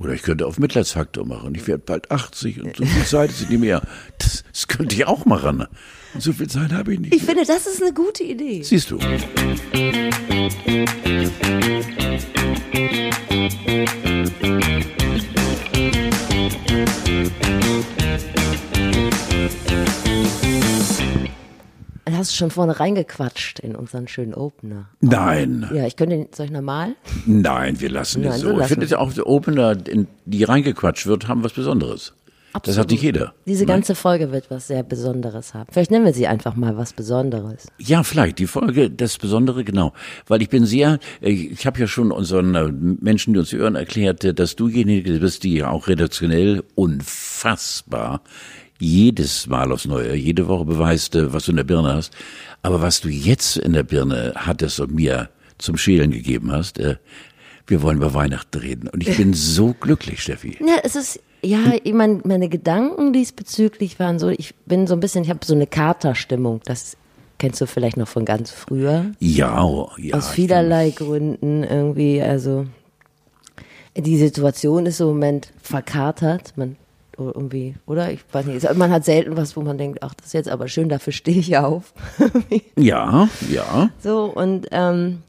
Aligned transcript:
Oder 0.00 0.14
ich 0.14 0.22
könnte 0.22 0.46
auf 0.46 0.58
Mitleidsfaktor 0.58 1.26
machen. 1.26 1.54
Ich 1.54 1.66
werde 1.66 1.82
bald 1.84 2.10
80 2.10 2.62
und 2.62 2.74
so 2.74 2.86
viel 2.86 3.04
Zeit 3.04 3.30
ist 3.30 3.50
nicht 3.50 3.60
mehr. 3.60 3.82
Das, 4.18 4.44
das 4.50 4.66
könnte 4.66 4.94
ich 4.94 5.06
auch 5.06 5.26
machen. 5.26 5.66
Und 6.14 6.22
so 6.22 6.32
viel 6.32 6.48
Zeit 6.48 6.72
habe 6.72 6.94
ich 6.94 7.00
nicht. 7.00 7.14
Ich 7.14 7.22
finde, 7.22 7.44
das 7.44 7.66
ist 7.66 7.82
eine 7.82 7.92
gute 7.92 8.24
Idee. 8.24 8.62
Siehst 8.62 8.90
du. 8.90 8.96
Du 8.96 9.06
hast 22.16 22.36
schon 22.36 22.50
vorne 22.50 22.78
reingequatscht 22.80 23.60
in 23.60 23.74
unseren 23.76 24.08
schönen 24.08 24.34
Opener. 24.34 24.88
Nein, 25.00 25.68
Ja, 25.72 25.86
ich 25.86 25.96
könnte, 25.96 26.28
soll 26.34 26.46
ich 26.46 26.52
nochmal? 26.52 26.94
nein, 27.26 27.80
wir 27.80 27.90
lassen 27.90 28.22
Nein, 28.22 28.32
es 28.32 28.40
so 28.40 28.46
so. 28.48 28.52
Ich 28.52 28.58
lassen 28.58 28.68
finde 28.68 28.84
es 28.84 28.90
ja 28.92 28.98
auch, 28.98 29.12
der 29.12 29.26
Opener, 29.26 29.76
in 29.88 30.06
die 30.24 30.44
reingequatscht 30.44 31.06
wird, 31.06 31.28
haben 31.28 31.42
was 31.44 31.52
Besonderes. 31.52 32.14
Das 32.64 32.78
hat 32.78 32.90
nicht 32.90 33.02
jeder. 33.04 33.32
Diese 33.46 33.64
ganze 33.64 33.94
Folge 33.94 34.32
wird 34.32 34.50
was 34.50 34.66
sehr 34.66 34.82
Besonderes 34.82 35.54
haben. 35.54 35.68
Vielleicht 35.70 35.92
nennen 35.92 36.04
wir 36.04 36.12
sie 36.12 36.26
einfach 36.26 36.56
mal 36.56 36.76
was 36.76 36.92
Besonderes. 36.92 37.68
Ja, 37.78 38.02
vielleicht 38.02 38.40
die 38.40 38.48
Folge, 38.48 38.90
das 38.90 39.18
Besondere, 39.18 39.62
genau. 39.62 39.92
Weil 40.26 40.42
ich 40.42 40.48
bin 40.48 40.66
sehr, 40.66 40.98
äh, 41.20 41.30
ich 41.30 41.64
habe 41.64 41.78
ja 41.78 41.86
schon 41.86 42.10
unseren 42.10 42.54
äh, 42.56 42.72
Menschen, 42.72 43.34
die 43.34 43.38
uns 43.38 43.52
hören, 43.52 43.76
erklärt, 43.76 44.24
äh, 44.24 44.34
dass 44.34 44.56
du 44.56 44.66
diejenige 44.68 45.20
bist, 45.20 45.44
die 45.44 45.62
auch 45.62 45.86
redaktionell 45.86 46.64
unfassbar 46.74 48.22
jedes 48.80 49.46
Mal 49.46 49.70
aufs 49.72 49.86
Neue, 49.86 50.14
jede 50.14 50.48
Woche 50.48 50.64
beweist, 50.64 51.14
äh, 51.14 51.32
was 51.32 51.44
du 51.44 51.52
in 51.52 51.56
der 51.56 51.64
Birne 51.64 51.94
hast. 51.94 52.12
Aber 52.62 52.82
was 52.82 53.00
du 53.00 53.08
jetzt 53.08 53.56
in 53.56 53.72
der 53.72 53.82
Birne 53.82 54.32
hattest 54.36 54.80
und 54.80 54.94
mir 54.94 55.28
zum 55.58 55.76
Schälen 55.76 56.10
gegeben 56.10 56.50
hast, 56.50 56.78
äh, 56.78 56.96
wir 57.66 57.82
wollen 57.82 57.98
über 57.98 58.14
Weihnachten 58.14 58.58
reden. 58.58 58.88
Und 58.88 59.06
ich 59.06 59.16
bin 59.16 59.32
so 59.32 59.74
glücklich, 59.78 60.22
Steffi. 60.22 60.58
Ja, 60.60 60.78
es 60.82 60.96
ist, 60.96 61.20
ja, 61.42 61.58
ich 61.82 61.92
mein, 61.92 62.20
meine 62.24 62.48
Gedanken 62.48 63.12
diesbezüglich 63.12 63.98
waren 64.00 64.18
so, 64.18 64.28
ich 64.28 64.54
bin 64.66 64.86
so 64.86 64.94
ein 64.94 65.00
bisschen, 65.00 65.22
ich 65.22 65.30
habe 65.30 65.44
so 65.44 65.54
eine 65.54 65.66
Katerstimmung. 65.66 66.60
Das 66.64 66.96
kennst 67.38 67.60
du 67.60 67.66
vielleicht 67.66 67.96
noch 67.96 68.08
von 68.08 68.24
ganz 68.24 68.50
früher. 68.50 69.12
Ja, 69.20 69.88
ja. 69.98 70.16
Aus 70.16 70.30
vielerlei 70.30 70.90
Gründen 70.90 71.62
irgendwie, 71.62 72.20
also 72.20 72.66
die 73.96 74.18
Situation 74.18 74.86
ist 74.86 75.00
im 75.00 75.06
Moment 75.06 75.52
verkatert. 75.62 76.52
Man 76.56 76.76
irgendwie, 77.26 77.74
oder? 77.86 78.10
Ich 78.10 78.20
weiß 78.32 78.46
nicht. 78.46 78.74
Man 78.74 78.90
hat 78.90 79.04
selten 79.04 79.36
was, 79.36 79.56
wo 79.56 79.60
man 79.62 79.78
denkt, 79.78 80.02
ach, 80.02 80.14
das 80.14 80.28
ist 80.28 80.32
jetzt 80.32 80.48
aber 80.48 80.68
schön, 80.68 80.88
dafür 80.88 81.12
stehe 81.12 81.38
ich 81.38 81.56
auf. 81.56 81.92
Ja, 82.76 83.28
ja. 83.50 83.90
so, 84.02 84.24
und 84.24 84.68
ähm, 84.70 85.22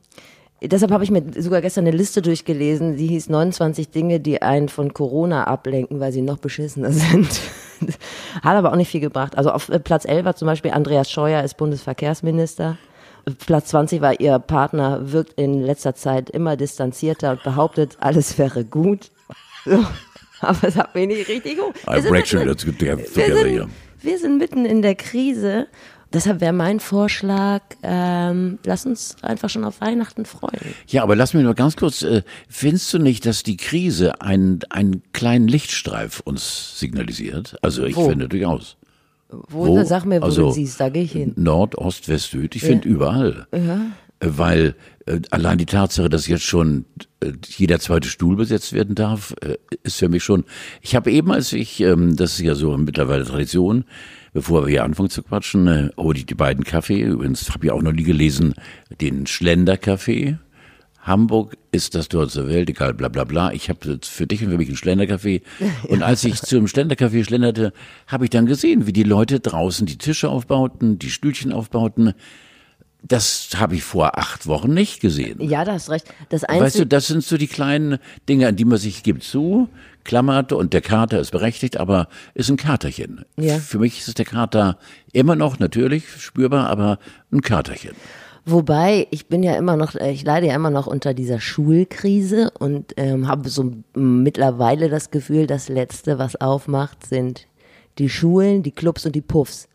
deshalb 0.61 0.91
habe 0.91 1.03
ich 1.03 1.11
mir 1.11 1.23
sogar 1.37 1.61
gestern 1.61 1.85
eine 1.85 1.95
Liste 1.95 2.21
durchgelesen, 2.21 2.95
die 2.95 3.07
hieß 3.07 3.29
29 3.29 3.89
Dinge, 3.89 4.19
die 4.19 4.41
einen 4.41 4.69
von 4.69 4.93
Corona 4.93 5.45
ablenken, 5.45 5.99
weil 5.99 6.11
sie 6.11 6.21
noch 6.21 6.37
beschissener 6.37 6.91
sind. 6.91 7.29
Hat 8.43 8.55
aber 8.55 8.71
auch 8.71 8.77
nicht 8.77 8.89
viel 8.89 9.01
gebracht. 9.01 9.37
Also 9.37 9.51
auf 9.51 9.69
äh, 9.69 9.79
Platz 9.79 10.05
11 10.05 10.25
war 10.25 10.35
zum 10.35 10.45
Beispiel 10.45 10.71
Andreas 10.71 11.11
Scheuer 11.11 11.43
ist 11.43 11.57
Bundesverkehrsminister. 11.57 12.77
Platz 13.45 13.69
20 13.69 14.01
war 14.01 14.19
ihr 14.19 14.39
Partner, 14.39 15.11
wirkt 15.11 15.33
in 15.33 15.61
letzter 15.61 15.93
Zeit 15.95 16.29
immer 16.29 16.55
distanzierter 16.57 17.31
und 17.31 17.43
behauptet, 17.43 17.97
alles 17.99 18.37
wäre 18.37 18.65
gut. 18.65 19.11
So. 19.65 19.85
Aber 20.41 20.67
es 20.67 20.75
hat 20.75 20.93
mich 20.95 21.07
nicht 21.07 21.27
richtig 21.29 21.59
hoch. 21.59 21.73
Wir 21.85 22.01
sind 22.01 22.11
mitten- 22.11 22.47
wir 22.47 23.35
sind, 23.35 23.45
here. 23.45 23.69
wir 24.01 24.17
sind 24.19 24.37
mitten 24.37 24.65
in 24.65 24.81
der 24.81 24.95
Krise. 24.95 25.67
Deshalb 26.13 26.41
wäre 26.41 26.51
mein 26.51 26.81
Vorschlag, 26.81 27.61
ähm, 27.83 28.59
lass 28.65 28.85
uns 28.85 29.15
einfach 29.21 29.49
schon 29.49 29.63
auf 29.63 29.79
Weihnachten 29.79 30.25
freuen. 30.25 30.59
Ja, 30.87 31.03
aber 31.03 31.15
lass 31.15 31.33
mich 31.33 31.43
nur 31.43 31.53
ganz 31.53 31.77
kurz, 31.77 32.01
äh, 32.01 32.23
findest 32.49 32.93
du 32.93 32.99
nicht, 32.99 33.25
dass 33.25 33.43
die 33.43 33.55
Krise 33.55 34.19
einen, 34.19 34.59
einen 34.69 35.03
kleinen 35.13 35.47
Lichtstreif 35.47 36.19
uns 36.25 36.77
signalisiert? 36.77 37.55
Also 37.61 37.85
ich 37.85 37.95
Wo? 37.95 38.09
finde 38.09 38.27
durchaus. 38.27 38.75
Wo, 39.29 39.67
Wo? 39.67 39.83
Sag 39.85 40.03
mir, 40.03 40.19
wo 40.21 40.25
Also, 40.25 40.47
du 40.47 40.51
siehst, 40.51 40.81
da 40.81 40.89
gehe 40.89 41.03
ich 41.03 41.13
hin. 41.13 41.31
Nord, 41.37 41.77
Ost, 41.77 42.09
West, 42.09 42.31
Süd, 42.31 42.53
ich 42.57 42.63
finde 42.63 42.89
überall. 42.89 43.47
Äh, 43.51 43.59
Weil 44.19 44.75
äh, 45.05 45.21
allein 45.31 45.57
die 45.59 45.65
Tatsache, 45.65 46.09
dass 46.09 46.27
jetzt 46.27 46.43
schon 46.43 46.83
jeder 47.47 47.79
zweite 47.79 48.07
Stuhl 48.07 48.35
besetzt 48.35 48.73
werden 48.73 48.95
darf, 48.95 49.33
äh, 49.41 49.57
ist 49.83 49.97
für 49.97 50.09
mich 50.09 50.23
schon. 50.23 50.45
Ich 50.81 50.95
habe 50.95 51.11
eben, 51.11 51.31
als 51.31 51.53
ich, 51.53 51.79
ähm, 51.81 52.15
das 52.15 52.33
ist 52.33 52.41
ja 52.41 52.55
so 52.55 52.77
mittlerweile 52.77 53.25
Tradition, 53.25 53.85
bevor 54.33 54.65
wir 54.65 54.71
hier 54.71 54.83
anfangen 54.83 55.09
zu 55.09 55.23
quatschen, 55.23 55.67
äh, 55.67 55.89
hole 55.97 56.17
ich 56.17 56.25
die 56.25 56.35
beiden 56.35 56.63
Kaffee. 56.63 57.01
Übrigens 57.01 57.49
habe 57.51 57.65
ich 57.65 57.71
auch 57.71 57.81
noch 57.81 57.93
nie 57.93 58.03
gelesen, 58.03 58.53
den 58.99 59.27
Schlenderkaffee. 59.27 60.37
Hamburg 61.01 61.57
ist 61.71 61.95
das 61.95 62.09
Tor 62.09 62.29
zur 62.29 62.47
Welt, 62.47 62.69
egal, 62.69 62.93
bla 62.93 63.07
bla 63.07 63.23
bla. 63.23 63.51
Ich 63.53 63.69
habe 63.69 63.99
für 64.03 64.27
dich 64.27 64.43
und 64.43 64.51
für 64.51 64.57
mich 64.57 64.67
einen 64.67 64.77
Schlenderkaffee. 64.77 65.41
Und 65.87 66.03
als 66.03 66.23
ich 66.23 66.39
zum 66.41 66.67
Schlenderkaffee 66.67 67.23
schlenderte, 67.23 67.73
habe 68.05 68.25
ich 68.25 68.29
dann 68.29 68.45
gesehen, 68.45 68.85
wie 68.85 68.93
die 68.93 69.03
Leute 69.03 69.39
draußen 69.39 69.87
die 69.87 69.97
Tische 69.97 70.29
aufbauten, 70.29 70.99
die 70.99 71.09
Stühlchen 71.09 71.53
aufbauten. 71.53 72.13
Das 73.03 73.49
habe 73.55 73.75
ich 73.75 73.83
vor 73.83 74.17
acht 74.17 74.45
Wochen 74.47 74.73
nicht 74.73 75.01
gesehen. 75.01 75.41
Ja, 75.41 75.65
da 75.65 75.73
hast 75.73 75.89
recht. 75.89 76.05
Das 76.29 76.43
Weißt 76.43 76.51
du, 76.59 76.63
Einzige, 76.63 76.87
das 76.87 77.07
sind 77.07 77.23
so 77.23 77.37
die 77.37 77.47
kleinen 77.47 77.97
Dinge, 78.29 78.47
an 78.47 78.55
die 78.55 78.65
man 78.65 78.77
sich 78.77 79.01
gibt 79.03 79.23
zu, 79.23 79.69
klammert 80.03 80.53
und 80.53 80.73
der 80.73 80.81
Kater 80.81 81.19
ist 81.19 81.31
berechtigt, 81.31 81.77
aber 81.77 82.07
ist 82.35 82.49
ein 82.49 82.57
Katerchen. 82.57 83.25
Ja. 83.37 83.57
Für 83.57 83.79
mich 83.79 83.99
ist 83.99 84.17
der 84.17 84.25
Kater 84.25 84.77
immer 85.13 85.35
noch 85.35 85.59
natürlich 85.59 86.03
spürbar, 86.19 86.69
aber 86.69 86.99
ein 87.31 87.41
Katerchen. 87.41 87.95
wobei 88.45 89.07
ich 89.11 89.27
bin 89.27 89.43
ja 89.43 89.55
immer 89.55 89.77
noch, 89.77 89.95
äh, 89.95 90.11
ich 90.11 90.23
leide 90.23 90.47
ja 90.47 90.55
immer 90.55 90.71
noch 90.71 90.87
unter 90.87 91.13
dieser 91.13 91.39
Schulkrise 91.39 92.51
und 92.59 92.93
ähm, 92.97 93.27
habe 93.27 93.49
so 93.49 93.73
mittlerweile 93.93 94.89
das 94.89 95.11
Gefühl, 95.11 95.47
das 95.47 95.69
Letzte, 95.69 96.17
was 96.19 96.35
aufmacht, 96.35 97.05
sind 97.05 97.47
die 97.97 98.09
Schulen, 98.09 98.63
die 98.63 98.71
Clubs 98.71 99.05
und 99.05 99.15
die 99.15 99.21
Puffs. 99.21 99.67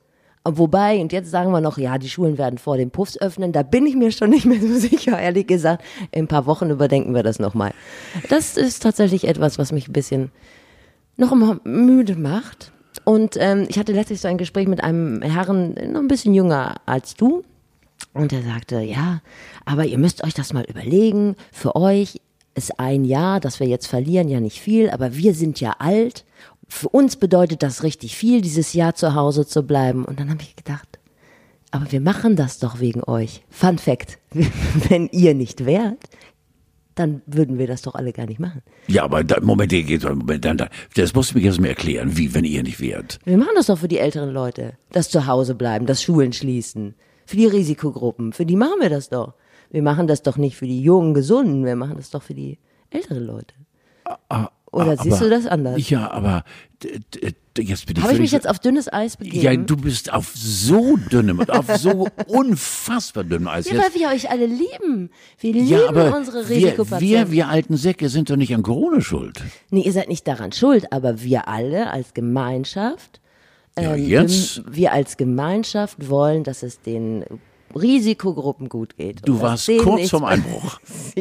Wobei, 0.49 1.01
und 1.01 1.13
jetzt 1.13 1.31
sagen 1.31 1.51
wir 1.51 1.61
noch, 1.61 1.79
ja, 1.79 1.99
die 1.99 2.09
Schulen 2.09 2.39
werden 2.39 2.59
vor 2.59 2.77
den 2.77 2.91
Puffs 2.91 3.21
öffnen, 3.21 3.53
da 3.53 3.63
bin 3.63 3.87
ich 3.87 3.97
mir 3.97 4.13
schon 4.13 4.31
nicht 4.31 4.47
mehr 4.47 4.61
so 4.61 4.75
sicher, 4.79 5.19
ehrlich 5.19 5.47
gesagt. 5.47 5.85
In 6.13 6.25
ein 6.25 6.29
paar 6.29 6.47
Wochen 6.47 6.71
überdenken 6.71 7.15
wir 7.15 7.23
das 7.23 7.39
nochmal. 7.39 7.73
Das 8.29 8.57
ist 8.57 8.83
tatsächlich 8.83 9.27
etwas, 9.27 9.59
was 9.59 9.73
mich 9.73 9.89
ein 9.89 9.93
bisschen 9.93 10.31
noch 11.17 11.33
immer 11.33 11.59
müde 11.65 12.17
macht. 12.17 12.73
Und 13.05 13.37
ähm, 13.39 13.67
ich 13.69 13.79
hatte 13.79 13.93
letztlich 13.93 14.21
so 14.21 14.29
ein 14.29 14.39
Gespräch 14.39 14.69
mit 14.69 14.83
einem 14.83 15.23
Herrn, 15.23 15.75
noch 15.93 16.01
ein 16.01 16.09
bisschen 16.09 16.35
jünger 16.35 16.77
als 16.87 17.15
du. 17.15 17.43
Und 18.13 18.33
er 18.33 18.43
sagte, 18.43 18.81
ja, 18.81 19.21
aber 19.65 19.85
ihr 19.85 19.99
müsst 19.99 20.25
euch 20.25 20.35
das 20.35 20.53
mal 20.53 20.65
überlegen. 20.65 21.37
Für 21.53 21.77
euch 21.77 22.21
ist 22.55 22.79
ein 22.79 23.05
Jahr, 23.05 23.41
das 23.41 23.61
wir 23.61 23.67
jetzt 23.67 23.87
verlieren, 23.87 24.29
ja 24.29 24.41
nicht 24.41 24.61
viel, 24.61 24.91
aber 24.91 25.15
wir 25.17 25.35
sind 25.35 25.61
ja 25.61 25.75
alt. 25.79 26.25
Für 26.69 26.89
uns 26.89 27.17
bedeutet 27.17 27.63
das 27.63 27.83
richtig 27.83 28.17
viel, 28.17 28.41
dieses 28.41 28.73
Jahr 28.73 28.95
zu 28.95 29.15
Hause 29.15 29.47
zu 29.47 29.63
bleiben. 29.63 30.05
Und 30.05 30.21
dann 30.21 30.31
habe 30.31 30.43
ich 30.43 30.57
gedacht, 30.57 30.99
aber 31.71 31.91
wir 31.93 32.01
machen 32.01 32.37
das 32.37 32.59
doch 32.59 32.81
wegen 32.81 33.03
euch. 33.05 33.43
Fun 33.51 33.79
Fact, 33.79 34.19
wenn 34.89 35.09
ihr 35.09 35.35
nicht 35.35 35.65
wärt, 35.65 35.99
dann 36.95 37.21
würden 37.27 37.59
wir 37.59 37.67
das 37.67 37.83
doch 37.83 37.95
alle 37.95 38.13
gar 38.13 38.27
nicht 38.27 38.41
machen. 38.41 38.63
Ja, 38.89 39.05
aber 39.05 39.23
da, 39.23 39.39
Moment, 39.41 39.71
geht 39.71 40.03
Moment, 40.03 40.45
dann, 40.45 40.69
das 40.95 41.15
musst 41.15 41.33
du 41.33 41.39
mir 41.39 41.45
jetzt 41.45 41.61
mal 41.61 41.69
erklären, 41.69 42.17
wie, 42.17 42.35
wenn 42.35 42.45
ihr 42.45 42.63
nicht 42.63 42.81
wärt. 42.81 43.19
Wir 43.25 43.37
machen 43.37 43.53
das 43.55 43.67
doch 43.67 43.79
für 43.79 43.89
die 43.89 43.99
älteren 43.99 44.31
Leute. 44.31 44.73
Das 44.93 45.11
zu 45.11 45.27
Hause 45.27 45.55
bleiben, 45.55 45.87
das 45.87 46.03
Schulen 46.03 46.33
schließen. 46.33 46.95
Für 47.27 47.37
die 47.37 47.47
Risikogruppen. 47.47 48.33
Für 48.33 48.47
die 48.47 48.57
machen 48.57 48.81
wir 48.81 48.89
das 48.89 49.11
doch. 49.11 49.35
Wir 49.71 49.83
machen 49.83 50.07
das 50.07 50.23
doch 50.23 50.37
nicht 50.37 50.57
für 50.57 50.67
die 50.67 50.81
jungen, 50.81 51.13
gesunden. 51.13 51.65
Wir 51.65 51.77
machen 51.77 51.97
das 51.97 52.11
doch 52.11 52.23
für 52.23 52.35
die 52.35 52.59
älteren 52.91 53.27
Leute. 53.27 53.55
Oder 54.77 54.93
Ah, 54.93 55.03
siehst 55.03 55.17
aber- 55.17 55.25
du 55.25 55.31
das 55.31 55.47
anders? 55.47 55.89
Ja, 55.91 56.11
aber 56.11 56.45
jetzt 57.59 57.87
bin 57.87 57.97
ich 57.97 58.03
Habe 58.03 58.13
ich 58.13 58.19
mich 58.19 58.33
jetzt 58.33 58.49
auf 58.49 58.59
dünnes 58.59 58.93
Eis 58.93 59.17
begeben? 59.17 59.41
Ja, 59.43 59.57
du 59.57 59.77
bist 59.77 60.13
auf 60.13 60.33
so 60.35 60.97
dünnem, 60.97 61.41
auf 61.49 61.67
so 61.79 62.07
unfassbar 62.27 63.25
dünnem 63.25 63.49
Eis. 63.49 63.69
Ja, 63.71 63.79
weil 63.79 63.95
wir 63.99 64.09
euch 64.09 64.31
alle 64.31 64.47
lieben. 64.47 65.11
Wir 65.41 65.53
lieben 65.55 65.67
ja, 65.69 65.89
aber 65.89 66.17
unsere 66.17 66.49
wir, 66.49 66.57
Risikopatienten. 66.57 67.29
wir, 67.29 67.31
wir 67.33 67.49
alten 67.49 67.77
Säcke 67.77 68.09
sind 68.09 68.29
doch 68.31 68.37
nicht 68.37 68.55
an 68.55 68.63
Corona 68.63 69.01
schuld. 69.01 69.43
nee, 69.71 69.81
ihr 69.83 69.93
seid 69.93 70.09
nicht 70.09 70.29
daran 70.29 70.53
schuld, 70.53 70.93
aber 70.93 71.23
wir 71.23 71.49
alle 71.49 71.91
als 71.91 72.13
Gemeinschaft, 72.15 73.21
Ja, 73.79 73.95
ähm, 73.95 74.07
jetzt. 74.07 74.67
wir, 74.67 74.75
wir 74.77 74.93
als 74.93 75.17
Gemeinschaft 75.17 76.09
wollen, 76.11 76.45
dass 76.45 76.63
es 76.63 76.81
den 76.83 77.25
Risikogruppen 77.77 78.69
gut 78.69 78.97
geht. 78.97 79.19
und 79.21 79.29
Du 79.29 79.41
warst 79.41 79.71
kurz 79.83 80.11
vorm 80.11 80.25
Einbruch. 80.35 80.79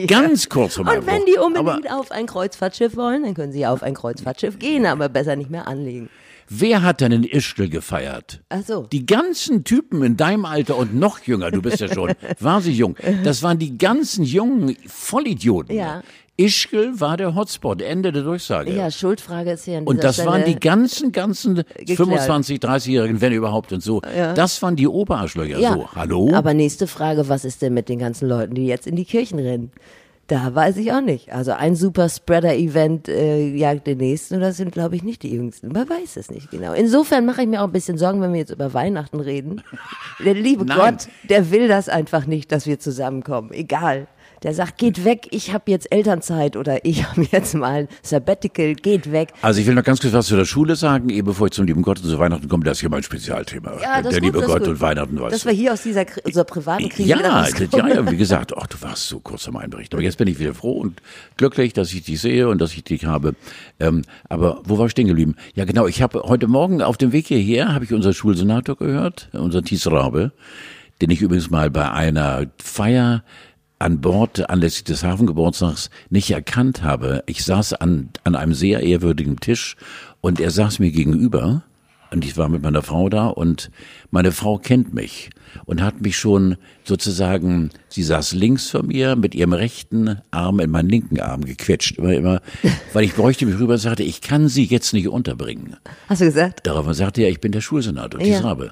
Ganz 0.07 0.49
kurz 0.49 0.75
vorm 0.75 0.87
Und 0.87 0.93
Einbruch. 0.95 1.11
wenn 1.11 1.25
die 1.25 1.37
unbedingt 1.37 1.89
Aber 1.89 1.99
auf 1.99 2.11
ein 2.11 2.25
Kreuzfahrtschiff 2.25 2.95
wollen, 2.95 3.23
dann 3.23 3.33
können 3.33 3.51
sie 3.51 3.65
auf 3.65 3.83
ein 3.83 3.93
Kreuzfahrtschiff 3.93 4.59
gehen, 4.59 4.85
aber 4.85 5.09
besser 5.09 5.35
nicht 5.35 5.49
mehr 5.49 5.67
anlegen. 5.67 6.09
wer 6.49 6.83
hat 6.83 7.01
denn 7.01 7.11
in 7.11 7.23
Ischgl 7.23 7.69
gefeiert? 7.69 8.41
Ach 8.49 8.61
so. 8.65 8.83
Die 8.91 9.05
ganzen 9.05 9.63
Typen 9.63 10.03
in 10.03 10.15
deinem 10.17 10.45
Alter 10.45 10.77
und 10.77 10.95
noch 10.95 11.19
jünger, 11.21 11.49
du 11.51 11.61
bist 11.61 11.79
ja 11.79 11.91
schon 11.93 12.13
wahnsinnig 12.39 12.77
jung, 12.79 12.95
das 13.23 13.41
waren 13.43 13.57
die 13.59 13.77
ganzen 13.77 14.23
jungen 14.23 14.75
Vollidioten. 14.87 15.75
Ja. 15.75 16.01
Ischgl 16.37 16.99
war 16.99 17.15
der 17.15 17.33
Hotspot, 17.33 17.81
Ende 17.81 18.11
der 18.11 18.23
Durchsage. 18.23 18.73
Ja, 18.73 18.91
Schuldfrage 18.91 19.51
ist 19.51 19.65
hier 19.65 19.77
an 19.77 19.85
Und 19.85 20.03
das 20.03 20.17
waren 20.25 20.41
Stelle- 20.41 20.53
die 20.55 20.59
ganzen, 20.59 21.11
ganzen 21.13 21.63
25, 21.87 22.59
30-Jährigen, 22.59 23.21
wenn 23.21 23.31
überhaupt 23.31 23.71
und 23.71 23.81
so. 23.81 24.01
Das 24.35 24.61
waren 24.61 24.75
die 24.75 24.87
Oberarschlöcher. 24.87 25.59
ja. 25.59 25.73
So, 25.73 25.89
hallo? 25.95 26.31
Aber 26.33 26.53
nächste 26.53 26.87
Frage, 26.87 27.29
was 27.29 27.45
ist 27.45 27.61
denn 27.61 27.73
mit 27.73 27.87
den 27.87 27.99
ganzen 27.99 28.27
Leuten, 28.27 28.53
die 28.55 28.65
jetzt 28.67 28.85
in 28.85 28.95
die 28.97 29.05
Kirchen 29.05 29.39
rennen? 29.39 29.71
Da 30.27 30.55
weiß 30.55 30.77
ich 30.77 30.91
auch 30.91 31.01
nicht. 31.01 31.31
Also 31.31 31.51
ein 31.51 31.75
super 31.75 32.09
Spreader-Event 32.09 33.07
äh, 33.09 33.47
jagt 33.55 33.85
den 33.85 33.99
nächsten 33.99 34.33
und 34.35 34.41
das 34.41 34.57
sind, 34.57 34.71
glaube 34.71 34.95
ich, 34.95 35.03
nicht 35.03 35.21
die 35.21 35.29
jüngsten. 35.31 35.67
Man 35.71 35.87
weiß 35.87 36.17
es 36.17 36.31
nicht 36.31 36.49
genau. 36.49 36.73
Insofern 36.73 37.27
mache 37.27 37.43
ich 37.43 37.47
mir 37.47 37.61
auch 37.61 37.67
ein 37.67 37.71
bisschen 37.71 37.99
Sorgen, 37.99 38.21
wenn 38.21 38.33
wir 38.33 38.39
jetzt 38.39 38.49
über 38.51 38.73
Weihnachten 38.73 39.19
reden. 39.19 39.61
Der 40.25 40.33
liebe. 40.33 40.65
Gott, 40.65 41.07
der 41.29 41.51
will 41.51 41.67
das 41.67 41.89
einfach 41.89 42.25
nicht, 42.25 42.51
dass 42.51 42.65
wir 42.65 42.79
zusammenkommen. 42.79 43.51
Egal. 43.51 44.07
Der 44.45 44.53
sagt, 44.53 44.77
geht 44.77 45.03
weg, 45.03 45.27
ich 45.31 45.53
habe 45.53 45.71
jetzt 45.71 45.91
Elternzeit 45.91 46.55
oder 46.55 46.85
ich 46.85 47.03
habe 47.09 47.25
jetzt 47.31 47.55
mal 47.55 47.71
ein 47.81 47.87
Sabbatical, 48.03 48.75
geht 48.75 49.11
weg. 49.11 49.29
Also 49.41 49.59
ich 49.59 49.65
will 49.65 49.73
noch 49.73 49.83
ganz 49.83 49.99
kurz 49.99 50.13
was 50.13 50.27
zu 50.27 50.35
der 50.35 50.45
Schule 50.45 50.75
sagen, 50.75 51.09
ehe 51.09 51.23
bevor 51.23 51.47
ich 51.47 51.53
zum 51.53 51.65
lieben 51.65 51.81
Gott 51.81 51.99
und 52.03 52.07
zu 52.07 52.19
Weihnachten 52.19 52.47
komme, 52.47 52.63
das 52.63 52.73
ist 52.73 52.81
hier 52.81 52.91
mein 52.91 53.01
Spezialthema. 53.01 53.71
Ja, 53.81 54.03
das 54.03 54.11
der 54.11 54.19
gut, 54.19 54.21
liebe 54.21 54.37
das 54.37 54.47
Gott 54.47 54.59
gut. 54.59 54.67
und 54.67 54.81
Weihnachten, 54.81 55.19
weißt 55.19 55.33
Dass 55.33 55.41
du. 55.41 55.49
wir 55.49 55.55
hier 55.55 55.73
aus 55.73 55.81
dieser, 55.81 56.05
unserer 56.23 56.43
privaten 56.43 56.89
Krise 56.89 57.09
Ja, 57.09 57.21
ja, 57.21 57.87
ja, 57.87 58.11
wie 58.11 58.17
gesagt, 58.17 58.53
ach, 58.55 58.67
du 58.67 58.79
warst 58.83 59.07
so 59.07 59.19
kurz 59.19 59.47
am 59.47 59.57
Einberichten. 59.57 59.97
Aber 59.97 60.03
jetzt 60.03 60.19
bin 60.19 60.27
ich 60.27 60.37
wieder 60.37 60.53
froh 60.53 60.73
und 60.73 61.01
glücklich, 61.37 61.73
dass 61.73 61.91
ich 61.91 62.03
dich 62.03 62.21
sehe 62.21 62.47
und 62.47 62.61
dass 62.61 62.71
ich 62.73 62.83
dich 62.83 63.05
habe. 63.05 63.33
Ähm, 63.79 64.03
aber 64.29 64.61
wo 64.65 64.77
war 64.77 64.85
ich 64.85 64.91
stehen 64.91 65.07
geblieben? 65.07 65.37
Ja, 65.55 65.65
genau, 65.65 65.87
ich 65.87 66.03
habe 66.03 66.21
heute 66.21 66.45
Morgen 66.45 66.83
auf 66.83 66.97
dem 66.97 67.13
Weg 67.13 67.25
hierher, 67.29 67.73
habe 67.73 67.85
ich 67.85 67.93
unseren 67.93 68.13
Schulsenator 68.13 68.75
gehört, 68.75 69.29
unseren 69.33 69.65
Thies 69.65 69.87
Rabe, 69.87 70.33
den 71.01 71.09
ich 71.09 71.23
übrigens 71.23 71.49
mal 71.49 71.71
bei 71.71 71.89
einer 71.89 72.45
Feier 72.61 73.23
an 73.79 74.01
Bord 74.01 74.49
anlässlich 74.49 74.85
des 74.85 75.03
Hafengeburtstags 75.03 75.89
nicht 76.09 76.31
erkannt 76.31 76.81
habe. 76.83 77.23
Ich 77.25 77.43
saß 77.43 77.73
an, 77.73 78.09
an 78.23 78.35
einem 78.35 78.53
sehr 78.53 78.81
ehrwürdigen 78.81 79.37
Tisch 79.39 79.75
und 80.21 80.39
er 80.39 80.51
saß 80.51 80.79
mir 80.79 80.91
gegenüber 80.91 81.63
und 82.11 82.23
ich 82.23 82.37
war 82.37 82.47
mit 82.47 82.61
meiner 82.61 82.81
Frau 82.81 83.09
da 83.09 83.27
und 83.27 83.69
meine 84.11 84.31
Frau 84.31 84.57
kennt 84.57 84.93
mich 84.93 85.29
und 85.65 85.81
hat 85.81 86.01
mich 86.01 86.17
schon 86.17 86.55
sozusagen, 86.83 87.71
sie 87.89 88.03
saß 88.03 88.33
links 88.33 88.69
von 88.69 88.87
mir 88.87 89.15
mit 89.15 89.35
ihrem 89.35 89.53
rechten 89.53 90.21
Arm 90.31 90.59
in 90.61 90.69
meinen 90.69 90.89
linken 90.89 91.19
Arm 91.19 91.43
gequetscht, 91.43 91.97
immer, 91.97 92.13
immer, 92.13 92.41
weil 92.93 93.03
ich 93.03 93.15
bräuchte 93.15 93.45
mich 93.45 93.59
rüber 93.59 93.73
und 93.73 93.79
sagte, 93.79 94.03
ich 94.03 94.21
kann 94.21 94.47
sie 94.47 94.63
jetzt 94.63 94.93
nicht 94.93 95.09
unterbringen. 95.09 95.75
Hast 96.07 96.21
du 96.21 96.25
gesagt? 96.25 96.65
Daraufhin 96.65 96.93
sagte 96.93 97.21
er, 97.23 97.29
ich 97.29 97.41
bin 97.41 97.51
der 97.51 97.61
Schulsenator, 97.61 98.21
Ja. 98.21 98.37
Thies 98.37 98.43
Rabe. 98.43 98.71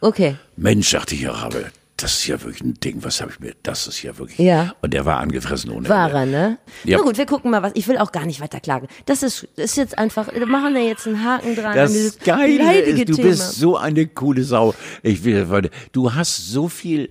Okay. 0.00 0.36
Mensch, 0.56 0.90
sagte 0.90 1.14
ich, 1.14 1.22
ja, 1.22 1.32
Rabe, 1.32 1.66
das 2.04 2.16
ist 2.16 2.26
ja 2.26 2.38
wirklich 2.42 2.62
ein 2.62 2.74
Ding, 2.74 3.02
was 3.02 3.22
habe 3.22 3.30
ich 3.32 3.40
mir, 3.40 3.54
das 3.62 3.86
ist 3.86 4.02
ja 4.02 4.18
wirklich. 4.18 4.38
Ja. 4.38 4.74
Und 4.82 4.92
der 4.92 5.06
war 5.06 5.20
angefressen 5.20 5.70
ohne 5.70 5.88
War 5.88 6.12
er, 6.12 6.26
ne? 6.26 6.58
Ja. 6.84 6.98
Na 6.98 7.02
gut, 7.04 7.16
wir 7.16 7.24
gucken 7.24 7.50
mal 7.50 7.62
was. 7.62 7.72
Ich 7.74 7.88
will 7.88 7.96
auch 7.96 8.12
gar 8.12 8.26
nicht 8.26 8.42
weiter 8.42 8.60
klagen. 8.60 8.88
Das 9.06 9.22
ist, 9.22 9.44
ist 9.56 9.76
jetzt 9.78 9.96
einfach, 9.96 10.30
wir 10.34 10.44
machen 10.46 10.74
da 10.74 10.80
jetzt 10.80 11.06
einen 11.06 11.24
Haken 11.24 11.54
dran. 11.56 11.66
an 11.66 11.74
Das 11.76 12.18
Geile 12.18 12.80
ist, 12.82 13.08
du 13.08 13.14
Thema. 13.14 13.28
bist 13.28 13.52
so 13.54 13.78
eine 13.78 14.06
coole 14.06 14.44
Sau. 14.44 14.74
Ich 15.02 15.24
will, 15.24 15.46
du 15.92 16.12
hast 16.14 16.36
so 16.50 16.68
viel 16.68 17.08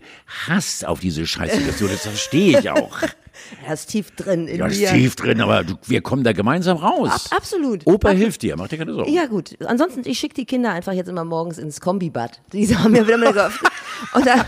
Hass 0.48 0.84
auf 0.84 1.00
diese 1.00 1.26
Scheißsituation, 1.26 1.90
das 1.90 2.02
verstehe 2.02 2.60
ich 2.60 2.70
auch. 2.70 2.98
Er 3.68 3.74
ist 3.74 3.88
tief 3.88 4.12
drin 4.12 4.48
in 4.48 4.60
Ja, 4.60 4.68
mir. 4.68 4.72
ist 4.72 4.92
tief 4.94 5.16
drin, 5.16 5.42
aber 5.42 5.64
du, 5.64 5.74
wir 5.88 6.02
kommen 6.02 6.24
da 6.24 6.32
gemeinsam 6.34 6.78
raus. 6.78 7.10
Ab- 7.32 7.38
absolut. 7.38 7.82
Opa 7.86 8.12
Ab- 8.12 8.16
hilft 8.16 8.42
dir, 8.44 8.56
mach 8.56 8.68
dir 8.68 8.78
keine 8.78 8.94
Sorgen. 8.94 9.12
Ja 9.12 9.26
gut, 9.26 9.58
ansonsten, 9.66 10.04
ich 10.06 10.20
schicke 10.20 10.36
die 10.36 10.46
Kinder 10.46 10.72
einfach 10.72 10.94
jetzt 10.94 11.10
immer 11.10 11.26
morgens 11.26 11.58
ins 11.58 11.82
Kombibad. 11.82 12.40
Die 12.54 12.78
haben 12.78 12.92
mir 12.92 13.06
wieder 13.06 13.18
mal 13.18 13.34
geöffnet. 13.34 13.72
Und 14.14 14.26
dann 14.28 14.46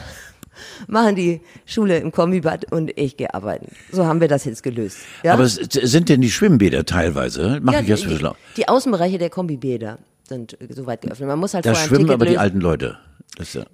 machen 0.87 1.15
die 1.15 1.41
Schule 1.65 1.97
im 1.97 2.11
Kombibad 2.11 2.71
und 2.71 2.91
ich 2.97 3.17
gehe 3.17 3.33
arbeiten. 3.33 3.67
So 3.91 4.05
haben 4.05 4.21
wir 4.21 4.27
das 4.27 4.45
jetzt 4.45 4.63
gelöst. 4.63 4.97
Ja? 5.23 5.33
Aber 5.33 5.47
sind 5.47 6.09
denn 6.09 6.21
die 6.21 6.31
Schwimmbäder 6.31 6.85
teilweise? 6.85 7.59
Mach 7.61 7.73
ja, 7.73 7.79
ich 7.81 7.85
die, 7.85 7.95
für 7.97 8.17
schlau. 8.17 8.35
die 8.57 8.67
Außenbereiche 8.67 9.17
der 9.17 9.29
Kombibäder 9.29 9.99
sind 10.27 10.57
soweit 10.69 11.01
geöffnet. 11.01 11.27
Man 11.27 11.39
muss 11.39 11.53
halt 11.53 11.65
Da 11.65 11.71
vorher 11.71 11.85
ein 11.85 11.89
schwimmen 11.89 12.11
aber 12.11 12.25
die 12.25 12.37
alten 12.37 12.59
Leute. 12.59 12.97
Das 13.37 13.53
Ja. 13.53 13.63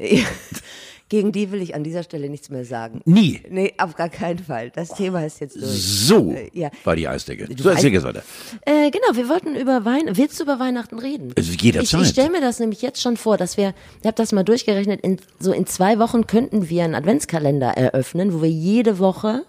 Gegen 1.11 1.33
die 1.33 1.51
will 1.51 1.61
ich 1.61 1.75
an 1.75 1.83
dieser 1.83 2.03
Stelle 2.03 2.29
nichts 2.29 2.49
mehr 2.49 2.63
sagen. 2.63 3.01
Nie. 3.03 3.41
Nee, 3.49 3.73
auf 3.77 3.95
gar 3.95 4.07
keinen 4.07 4.39
Fall. 4.39 4.69
Das 4.69 4.93
Thema 4.93 5.25
ist 5.25 5.41
jetzt 5.41 5.57
durch. 5.57 5.65
So 5.67 6.31
Äh, 6.31 6.49
ja. 6.53 6.69
war 6.85 6.95
die 6.95 7.05
Eisdecke. 7.05 7.53
Du 7.53 7.63
So, 7.63 7.67
erzähl 7.69 7.91
jetzt 7.91 8.05
weiter. 8.05 8.23
Äh, 8.65 8.89
genau, 8.91 9.07
wir 9.13 9.27
wollten 9.27 9.57
über 9.57 9.83
Weihnachten. 9.83 10.15
Willst 10.15 10.39
du 10.39 10.45
über 10.45 10.57
Weihnachten 10.57 10.99
reden? 10.99 11.33
Also 11.37 11.51
jederzeit. 11.51 11.99
Ich, 11.99 12.05
ich 12.07 12.13
stelle 12.13 12.29
mir 12.31 12.39
das 12.39 12.59
nämlich 12.59 12.81
jetzt 12.81 13.01
schon 13.01 13.17
vor, 13.17 13.35
dass 13.35 13.57
wir, 13.57 13.73
ich 13.99 14.05
habe 14.07 14.15
das 14.15 14.31
mal 14.31 14.43
durchgerechnet, 14.43 15.01
in, 15.01 15.17
so 15.37 15.51
in 15.51 15.65
zwei 15.67 15.99
Wochen 15.99 16.27
könnten 16.27 16.69
wir 16.69 16.85
einen 16.85 16.95
Adventskalender 16.95 17.71
eröffnen, 17.71 18.31
wo 18.33 18.41
wir 18.41 18.49
jede 18.49 18.97
Woche 18.97 19.43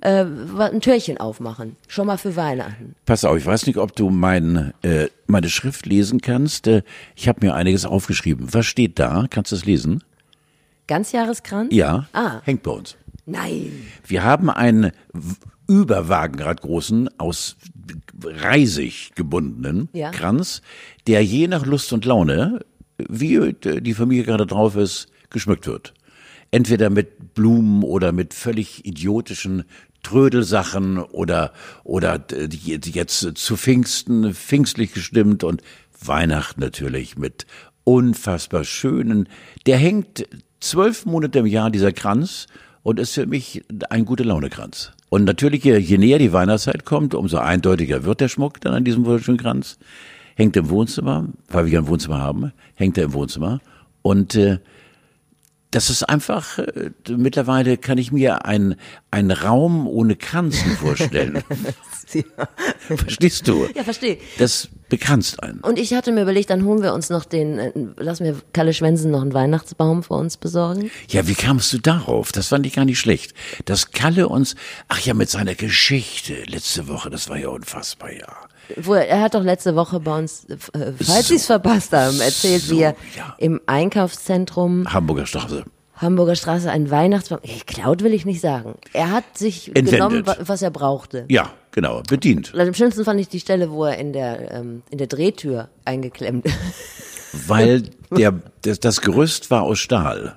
äh, 0.00 0.24
ein 0.58 0.80
Türchen 0.80 1.18
aufmachen. 1.18 1.76
Schon 1.86 2.06
mal 2.06 2.16
für 2.16 2.34
Weihnachten. 2.34 2.94
Pass 3.04 3.26
auf, 3.26 3.36
ich 3.36 3.44
weiß 3.44 3.66
nicht, 3.66 3.76
ob 3.76 3.94
du 3.94 4.08
mein, 4.08 4.72
äh, 4.80 5.08
meine 5.26 5.50
Schrift 5.50 5.84
lesen 5.84 6.22
kannst. 6.22 6.66
Äh, 6.66 6.80
ich 7.14 7.28
habe 7.28 7.44
mir 7.44 7.54
einiges 7.54 7.84
aufgeschrieben. 7.84 8.54
Was 8.54 8.64
steht 8.64 8.98
da? 8.98 9.26
Kannst 9.28 9.52
du 9.52 9.56
es 9.56 9.66
lesen? 9.66 10.02
Ganzjahreskranz? 10.86 11.72
Ja, 11.74 12.06
Ah. 12.12 12.40
hängt 12.44 12.62
bei 12.62 12.70
uns. 12.70 12.96
Nein. 13.26 13.72
Wir 14.06 14.22
haben 14.22 14.50
einen 14.50 14.92
w- 15.12 15.34
Überwagenrad 15.66 16.60
großen 16.60 17.08
aus 17.18 17.56
Reisig 18.22 19.12
gebundenen 19.14 19.88
Ja. 19.92 20.10
Kranz, 20.10 20.60
der 21.06 21.24
je 21.24 21.48
nach 21.48 21.64
Lust 21.64 21.92
und 21.92 22.04
Laune, 22.04 22.60
wie 22.98 23.54
die 23.54 23.94
Familie 23.94 24.24
gerade 24.24 24.46
drauf 24.46 24.76
ist, 24.76 25.08
geschmückt 25.30 25.66
wird. 25.66 25.94
Entweder 26.50 26.90
mit 26.90 27.34
Blumen 27.34 27.82
oder 27.82 28.12
mit 28.12 28.34
völlig 28.34 28.84
idiotischen 28.86 29.64
Trödelsachen 30.02 30.98
oder 30.98 31.52
oder 31.82 32.22
jetzt 32.52 33.26
zu 33.36 33.56
Pfingsten 33.56 34.34
pfingstlich 34.34 34.92
gestimmt 34.92 35.42
und 35.44 35.62
Weihnachten 35.98 36.60
natürlich 36.60 37.16
mit 37.16 37.46
unfassbar 37.84 38.64
schönen. 38.64 39.28
Der 39.66 39.78
hängt 39.78 40.26
zwölf 40.64 41.06
Monate 41.06 41.40
im 41.40 41.46
Jahr 41.46 41.70
dieser 41.70 41.92
Kranz 41.92 42.46
und 42.82 42.98
ist 42.98 43.14
für 43.14 43.26
mich 43.26 43.62
ein 43.90 44.04
gute 44.04 44.22
Laune 44.22 44.50
Kranz. 44.50 44.92
Und 45.08 45.24
natürlich, 45.24 45.64
je 45.64 45.98
näher 45.98 46.18
die 46.18 46.32
Weihnachtszeit 46.32 46.84
kommt, 46.84 47.14
umso 47.14 47.38
eindeutiger 47.38 48.04
wird 48.04 48.20
der 48.20 48.28
Schmuck 48.28 48.60
dann 48.60 48.74
an 48.74 48.84
diesem 48.84 49.04
wunderschönen 49.04 49.38
Kranz. 49.38 49.78
Hängt 50.34 50.56
im 50.56 50.68
Wohnzimmer, 50.70 51.28
weil 51.48 51.66
wir 51.66 51.78
ein 51.78 51.86
Wohnzimmer 51.86 52.18
haben, 52.18 52.52
hängt 52.74 52.98
er 52.98 53.04
im 53.04 53.12
Wohnzimmer. 53.12 53.60
Und 54.02 54.34
äh, 54.34 54.58
das 55.74 55.90
ist 55.90 56.04
einfach, 56.04 56.58
äh, 56.58 56.90
mittlerweile 57.08 57.76
kann 57.76 57.98
ich 57.98 58.12
mir 58.12 58.44
ein, 58.44 58.76
einen 59.10 59.32
Raum 59.32 59.88
ohne 59.88 60.14
Kranzen 60.14 60.70
vorstellen. 60.80 61.42
Verstehst 62.78 63.48
du? 63.48 63.66
Ja, 63.74 63.82
verstehe. 63.82 64.18
Das 64.38 64.68
bekranzt 64.88 65.42
einen. 65.42 65.58
Und 65.60 65.78
ich 65.78 65.94
hatte 65.94 66.12
mir 66.12 66.22
überlegt, 66.22 66.50
dann 66.50 66.64
holen 66.64 66.82
wir 66.82 66.94
uns 66.94 67.10
noch 67.10 67.24
den, 67.24 67.58
äh, 67.58 67.72
lass 67.96 68.20
mir 68.20 68.36
Kalle 68.52 68.72
Schwensen 68.72 69.10
noch 69.10 69.22
einen 69.22 69.34
Weihnachtsbaum 69.34 70.04
für 70.04 70.14
uns 70.14 70.36
besorgen. 70.36 70.92
Ja, 71.08 71.26
wie 71.26 71.34
kamst 71.34 71.72
du 71.72 71.78
darauf? 71.78 72.30
Das 72.30 72.48
fand 72.48 72.66
ich 72.66 72.74
gar 72.74 72.84
nicht 72.84 73.00
schlecht. 73.00 73.34
Dass 73.64 73.90
Kalle 73.90 74.28
uns, 74.28 74.54
ach 74.88 75.00
ja, 75.00 75.14
mit 75.14 75.28
seiner 75.28 75.56
Geschichte 75.56 76.34
letzte 76.46 76.86
Woche, 76.86 77.10
das 77.10 77.28
war 77.28 77.36
ja 77.36 77.48
unfassbar, 77.48 78.12
ja. 78.12 78.32
Wo 78.76 78.94
er, 78.94 79.08
er 79.08 79.20
hat 79.22 79.34
doch 79.34 79.42
letzte 79.42 79.74
Woche 79.74 80.00
bei 80.00 80.18
uns, 80.18 80.44
äh, 80.44 80.56
falls 81.02 81.28
Sie 81.28 81.34
es 81.34 81.46
verpasst 81.46 81.92
haben, 81.92 82.20
erzählt, 82.20 82.62
so, 82.62 82.76
wie 82.76 82.82
er 82.82 82.96
ja. 83.16 83.34
im 83.38 83.60
Einkaufszentrum 83.66 84.92
Hamburger 84.92 85.26
Straße. 85.26 85.64
Hamburger 85.96 86.34
Straße 86.34 86.70
einen 86.70 86.90
Weihnachtsbaum, 86.90 87.38
geklaut 87.42 88.02
will 88.02 88.12
ich 88.14 88.24
nicht 88.26 88.40
sagen. 88.40 88.74
Er 88.92 89.10
hat 89.12 89.24
sich 89.38 89.68
Entwendet. 89.68 89.92
genommen, 89.92 90.26
wa- 90.26 90.36
was 90.40 90.60
er 90.62 90.70
brauchte. 90.70 91.24
Ja, 91.28 91.52
genau, 91.70 92.02
bedient. 92.08 92.52
Also 92.54 92.66
am 92.68 92.74
schönsten 92.74 93.04
fand 93.04 93.20
ich 93.20 93.28
die 93.28 93.40
Stelle, 93.40 93.70
wo 93.70 93.84
er 93.84 93.96
in 93.98 94.12
der, 94.12 94.50
ähm, 94.52 94.82
in 94.90 94.98
der 94.98 95.06
Drehtür 95.06 95.68
eingeklemmt 95.84 96.46
Weil 97.46 97.82
der, 98.16 98.34
das, 98.62 98.80
das 98.80 99.00
Gerüst 99.00 99.50
war 99.50 99.62
aus 99.62 99.78
Stahl. 99.78 100.36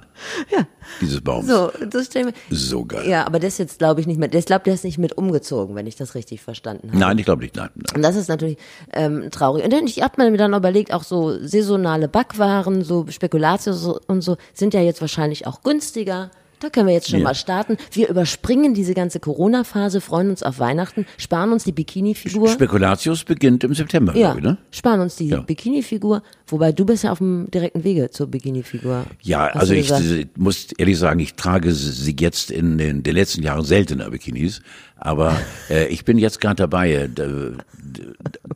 Ja. 0.52 0.66
Dieses 1.02 1.22
Baums. 1.22 1.48
So, 1.48 1.72
das 1.90 2.08
stell 2.08 2.26
mir. 2.26 2.34
So 2.50 2.86
geil. 2.86 3.08
Ja, 3.08 3.26
aber 3.26 3.40
ist 3.44 3.60
jetzt, 3.60 3.78
glaube 3.78 4.02
ich, 4.02 4.08
nicht 4.08 4.20
mehr, 4.20 4.34
ist, 4.34 4.48
glaube 4.48 4.64
der 4.66 4.74
ist 4.74 4.84
nicht 4.84 4.98
mit 4.98 5.18
umgezogen, 5.18 5.76
wenn 5.76 5.86
ich 5.86 5.96
das 5.96 6.16
richtig 6.16 6.42
verstanden 6.42 6.90
habe. 6.90 6.98
Nein, 6.98 7.18
ich 7.20 7.26
glaube 7.26 7.44
nicht, 7.44 7.56
nein. 7.56 7.70
nein. 7.76 7.96
Und 7.96 8.02
das 8.02 8.16
ist 8.16 8.28
natürlich 8.28 8.58
ähm, 8.94 9.30
traurig. 9.32 9.64
Und 9.64 9.74
dann, 9.74 9.86
ich 9.86 10.02
habe 10.02 10.30
mir 10.30 10.38
dann 10.38 10.54
überlegt, 10.54 10.94
auch 10.94 11.04
so 11.04 11.38
saisonale 11.46 12.08
Backwaren, 12.08 12.84
so 12.84 13.06
Spekulatius 13.10 13.86
und 14.08 14.22
so, 14.22 14.38
sind 14.54 14.74
ja 14.74 14.82
jetzt 14.82 15.02
wahrscheinlich 15.02 15.46
auch 15.46 15.62
günstiger. 15.62 16.32
Da 16.60 16.70
können 16.70 16.88
wir 16.88 16.94
jetzt 16.96 17.10
schon 17.10 17.20
Ja. 17.20 17.26
mal 17.26 17.36
starten. 17.36 17.78
Wir 17.92 18.10
überspringen 18.10 18.74
diese 18.74 18.94
ganze 18.96 19.20
Corona-Phase, 19.20 20.02
freuen 20.02 20.30
uns 20.32 20.42
auf 20.42 20.58
Weihnachten, 20.60 21.06
sparen 21.18 21.52
uns 21.52 21.64
die 21.66 21.72
Bikini-Figur. 21.72 22.48
Spekulatius 22.50 23.24
beginnt 23.24 23.64
im 23.64 23.76
September, 23.76 24.16
Ja, 24.16 24.34
glaube 24.34 24.40
ich, 24.40 24.44
ne? 24.46 24.58
sparen 24.72 25.02
uns 25.02 25.16
die 25.18 25.28
Ja. 25.28 25.42
Bikini-Figur. 25.42 26.24
Wobei 26.48 26.72
du 26.72 26.86
bist 26.86 27.04
ja 27.04 27.12
auf 27.12 27.20
dem 27.20 27.52
direkten 27.52 27.84
Wege 27.84 28.10
zur 28.10 28.28
Bikini-Figur. 28.28 29.06
Ja, 29.22 29.46
also 29.48 29.74
ich 29.74 29.88
gesagt. 29.90 30.38
muss 30.38 30.68
ehrlich 30.78 30.98
sagen, 30.98 31.20
ich 31.20 31.36
trage 31.36 31.72
sie 31.74 32.16
jetzt 32.20 32.50
in 32.50 32.78
den, 32.80 33.04
den 33.04 33.14
letzten 33.14 33.44
Jahren 33.44 33.64
seltener 33.64 34.10
Bikinis, 34.10 34.62
aber 34.96 35.40
äh, 35.70 35.86
ich 35.88 36.06
bin 36.06 36.18
jetzt 36.18 36.42
gerade 36.42 36.56
dabei, 36.56 36.92
äh, 36.94 37.10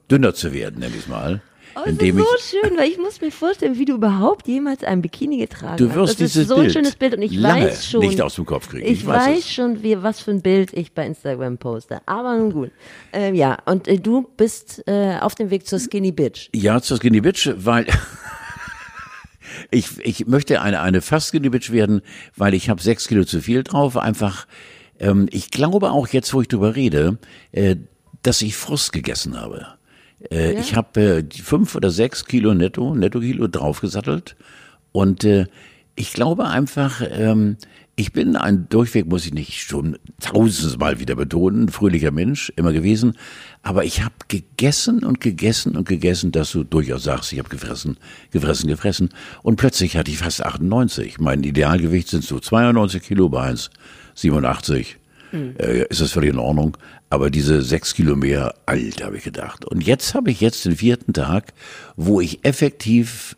dünner 0.09 0.33
zu 0.33 0.53
werden, 0.53 0.79
nenn 0.79 0.93
ich 0.97 1.07
mal. 1.07 1.41
Oh, 1.75 1.79
das 1.83 1.87
indem 1.93 2.17
ist 2.19 2.25
so 2.51 2.59
schön, 2.61 2.77
weil 2.77 2.89
ich 2.89 2.97
muss 2.97 3.21
mir 3.21 3.31
vorstellen, 3.31 3.77
wie 3.77 3.85
du 3.85 3.93
überhaupt 3.95 4.47
jemals 4.47 4.83
ein 4.83 5.01
Bikini 5.01 5.37
getragen 5.37 5.77
Du 5.77 5.89
hast. 5.89 5.95
wirst 5.95 6.13
das 6.13 6.17
dieses 6.17 6.35
ist 6.43 6.47
so 6.49 6.55
Bild 6.55 6.67
ein 6.67 6.73
schönes 6.73 6.95
Bild 6.95 7.13
und 7.15 7.21
ich 7.21 7.33
lange 7.33 7.65
weiß 7.67 7.87
schon, 7.87 7.99
nicht 8.01 8.21
aus 8.21 8.35
dem 8.35 8.45
Kopf 8.45 8.69
kriegen. 8.69 8.85
Ich, 8.85 8.91
Ich 9.01 9.05
weiß 9.05 9.27
weiß, 9.27 9.39
es. 9.39 9.51
schon, 9.51 9.83
wie, 9.83 10.01
was 10.03 10.19
für 10.21 10.31
ein 10.31 10.41
Bild 10.41 10.73
ich 10.73 10.91
bei 10.93 11.05
Instagram 11.05 11.57
poste. 11.57 12.01
Aber 12.05 12.35
nun 12.37 12.51
gut. 12.51 12.71
Ähm, 13.13 13.35
ja, 13.35 13.57
und 13.65 13.87
äh, 13.87 13.97
du 13.97 14.27
bist 14.37 14.83
äh, 14.87 15.17
auf 15.19 15.35
dem 15.35 15.49
Weg 15.49 15.65
zur 15.67 15.79
Skinny 15.79 16.11
Bitch. 16.11 16.49
ja, 16.53 16.81
zur 16.81 16.97
Skinny 16.97 17.21
Bitch, 17.21 17.49
weil 17.55 17.85
ich, 19.71 19.99
ich 19.99 20.27
möchte 20.27 20.61
eine, 20.61 20.81
eine 20.81 21.01
fast 21.01 21.29
Skinny 21.29 21.49
Bitch 21.49 21.71
werden, 21.71 22.01
weil 22.35 22.53
ich 22.53 22.69
habe 22.69 22.81
sechs 22.81 23.07
Kilo 23.07 23.23
zu 23.25 23.41
viel 23.41 23.63
drauf, 23.63 23.97
einfach 23.97 24.47
ähm, 24.99 25.27
ich 25.31 25.51
glaube 25.51 25.91
auch 25.91 26.07
jetzt, 26.09 26.33
wo 26.33 26.41
ich 26.41 26.47
drüber 26.47 26.75
rede, 26.75 27.17
äh, 27.51 27.75
dass 28.23 28.41
ich 28.41 28.55
Frust 28.55 28.93
gegessen 28.93 29.39
habe. 29.39 29.65
Äh, 30.29 30.53
ja. 30.53 30.59
Ich 30.59 30.75
habe 30.75 31.01
äh, 31.01 31.23
fünf 31.31 31.75
oder 31.75 31.89
sechs 31.89 32.25
Kilo 32.25 32.53
Netto, 32.53 32.95
Netto-Kilo 32.95 33.47
draufgesattelt 33.47 34.35
und 34.91 35.23
äh, 35.23 35.47
ich 35.95 36.13
glaube 36.13 36.47
einfach, 36.47 37.01
ähm, 37.11 37.57
ich 37.95 38.13
bin 38.13 38.35
ein 38.35 38.67
durchweg, 38.69 39.05
muss 39.07 39.25
ich 39.25 39.33
nicht 39.33 39.53
schon 39.61 39.97
tausendmal 40.21 40.99
wieder 40.99 41.15
betonen, 41.15 41.69
fröhlicher 41.69 42.11
Mensch, 42.11 42.51
immer 42.55 42.71
gewesen. 42.71 43.17
Aber 43.61 43.83
ich 43.83 44.01
habe 44.01 44.15
gegessen 44.27 45.03
und 45.03 45.19
gegessen 45.19 45.75
und 45.75 45.87
gegessen, 45.87 46.31
dass 46.31 46.51
du 46.51 46.63
durchaus 46.63 47.03
sagst, 47.03 47.33
ich 47.33 47.39
habe 47.39 47.49
gefressen, 47.49 47.97
gefressen, 48.31 48.69
gefressen. 48.69 49.09
Und 49.43 49.57
plötzlich 49.57 49.97
hatte 49.97 50.09
ich 50.09 50.17
fast 50.17 50.43
98. 50.43 51.19
Mein 51.19 51.43
Idealgewicht 51.43 52.07
sind 52.07 52.23
so 52.23 52.39
92 52.39 53.03
Kilo 53.03 53.29
bei 53.29 53.51
1,87. 53.51 54.95
Mhm. 55.31 55.55
Äh, 55.59 55.83
ist 55.83 56.01
das 56.01 56.13
völlig 56.13 56.31
in 56.31 56.39
Ordnung. 56.39 56.77
Aber 57.11 57.29
diese 57.29 57.61
sechs 57.61 57.93
Kilo 57.93 58.15
mehr, 58.15 58.55
alt, 58.65 59.03
habe 59.03 59.17
ich 59.17 59.25
gedacht. 59.25 59.65
Und 59.65 59.85
jetzt 59.85 60.15
habe 60.15 60.31
ich 60.31 60.39
jetzt 60.39 60.63
den 60.63 60.77
vierten 60.77 61.11
Tag, 61.11 61.53
wo 61.97 62.21
ich 62.21 62.45
effektiv 62.45 63.35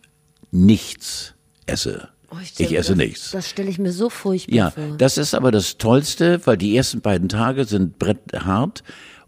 nichts 0.52 1.34
esse. 1.66 2.10
Oh, 2.30 2.36
ich, 2.40 2.60
ich 2.60 2.78
esse 2.78 2.90
das, 2.90 2.98
nichts. 2.98 3.32
Das 3.32 3.50
stelle 3.50 3.72
ich 3.72 3.80
mir 3.80 3.92
so 3.92 4.12
furchtbar 4.12 4.56
ja, 4.56 4.70
vor. 4.70 4.84
Ja, 4.84 4.96
das 4.98 5.18
ist 5.18 5.34
aber 5.34 5.52
das 5.52 5.80
Tollste, 5.80 6.40
weil 6.46 6.56
die 6.56 6.78
ersten 6.78 7.02
beiden 7.02 7.30
Tage 7.30 7.66
sind 7.66 7.98
bretthart. 7.98 8.84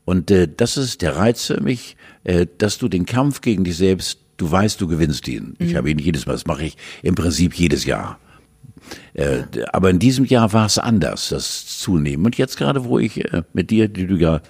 Und 0.05 0.29
äh, 0.29 0.47
das 0.47 0.77
ist 0.77 1.01
der 1.01 1.15
Reiz 1.15 1.47
für 1.47 1.59
mich, 1.59 1.97
äh, 2.23 2.45
dass 2.59 2.77
du 2.77 2.87
den 2.87 3.07
Kampf 3.07 3.41
gegen 3.41 3.63
dich 3.63 3.77
selbst, 3.77 4.19
du 4.37 4.51
weißt, 4.51 4.79
du 4.79 4.87
gewinnst 4.87 5.27
ihn. 5.27 5.55
Mhm. 5.57 5.67
Ich 5.67 5.75
habe 5.75 5.89
ihn 5.89 5.97
jedes 5.97 6.27
Mal, 6.27 6.33
das 6.33 6.45
mache 6.45 6.65
ich 6.65 6.77
im 7.01 7.15
Prinzip 7.15 7.55
jedes 7.55 7.85
Jahr. 7.85 8.19
Äh. 9.13 9.43
Aber 9.71 9.89
in 9.89 9.99
diesem 9.99 10.25
Jahr 10.25 10.53
war 10.53 10.65
es 10.65 10.77
anders, 10.77 11.29
das 11.29 11.79
Zunehmen. 11.79 12.25
Und 12.25 12.37
jetzt 12.37 12.57
gerade, 12.57 12.85
wo 12.85 12.99
ich 12.99 13.23
äh, 13.33 13.43
mit 13.53 13.71
dir, 13.71 13.87
die 13.87 14.07
du 14.07 14.15
ja 14.15 14.41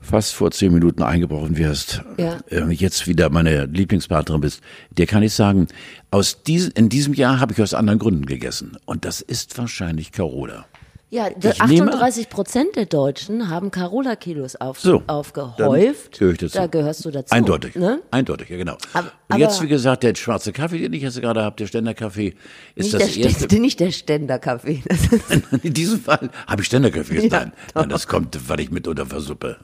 fast 0.00 0.34
vor 0.34 0.50
zehn 0.50 0.72
Minuten 0.72 1.02
eingebrochen 1.02 1.56
wirst, 1.56 2.02
ja. 2.16 2.38
äh, 2.50 2.70
jetzt 2.70 3.06
wieder 3.06 3.30
meine 3.30 3.66
Lieblingspartnerin 3.66 4.40
bist, 4.40 4.60
dir 4.90 5.06
kann 5.06 5.22
ich 5.22 5.34
sagen, 5.34 5.66
aus 6.10 6.42
diesem, 6.42 6.72
in 6.74 6.88
diesem 6.88 7.14
Jahr 7.14 7.40
habe 7.40 7.52
ich 7.52 7.60
aus 7.60 7.74
anderen 7.74 7.98
Gründen 7.98 8.26
gegessen. 8.26 8.76
Und 8.84 9.04
das 9.04 9.20
ist 9.20 9.58
wahrscheinlich 9.58 10.12
Carola. 10.12 10.66
Ja, 11.10 11.28
38 11.58 12.28
Prozent 12.28 12.76
der 12.76 12.84
Deutschen 12.84 13.48
haben 13.48 13.70
Carola-Kilos 13.70 14.56
auf, 14.56 14.78
so, 14.78 15.02
aufgehäuft. 15.06 16.18
Gehör 16.18 16.32
ich 16.32 16.38
dazu. 16.38 16.58
Da 16.58 16.66
gehörst 16.66 17.02
du 17.02 17.10
dazu. 17.10 17.34
Eindeutig. 17.34 17.76
Ne? 17.76 18.02
Eindeutig, 18.10 18.50
ja 18.50 18.58
genau. 18.58 18.76
Aber, 18.92 19.10
Und 19.30 19.38
jetzt, 19.38 19.62
wie 19.62 19.68
gesagt, 19.68 20.02
der 20.02 20.14
schwarze 20.16 20.52
Kaffee, 20.52 20.78
den 20.78 20.92
ich 20.92 21.02
jetzt 21.02 21.18
gerade 21.18 21.42
habe, 21.42 21.56
der 21.56 21.66
Ständerkaffee, 21.66 22.34
ist 22.74 22.92
das 22.92 23.14
der 23.14 23.24
erste. 23.24 23.44
Ständer, 23.46 23.58
nicht 23.62 23.80
der 23.80 23.90
Ständerkaffee. 23.90 24.82
In 25.62 25.72
diesem 25.72 25.98
Fall 25.98 26.28
habe 26.46 26.60
ich 26.60 26.66
Ständerkaffee. 26.66 27.26
Ja, 27.26 27.38
nein, 27.40 27.52
nein, 27.74 27.88
das 27.88 28.06
kommt, 28.06 28.38
weil 28.46 28.60
ich 28.60 28.70
mitunter 28.70 29.06
versuppe. 29.06 29.56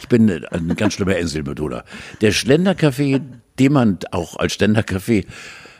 Ich 0.00 0.06
bin 0.06 0.30
ein 0.30 0.76
ganz 0.76 0.92
schlimmer 0.94 1.16
Inselmethoder. 1.16 1.84
Der 2.20 2.30
Ständerkaffee, 2.30 3.20
den 3.58 3.72
man 3.72 3.98
auch 4.12 4.36
als 4.36 4.52
Ständerkaffee 4.52 5.26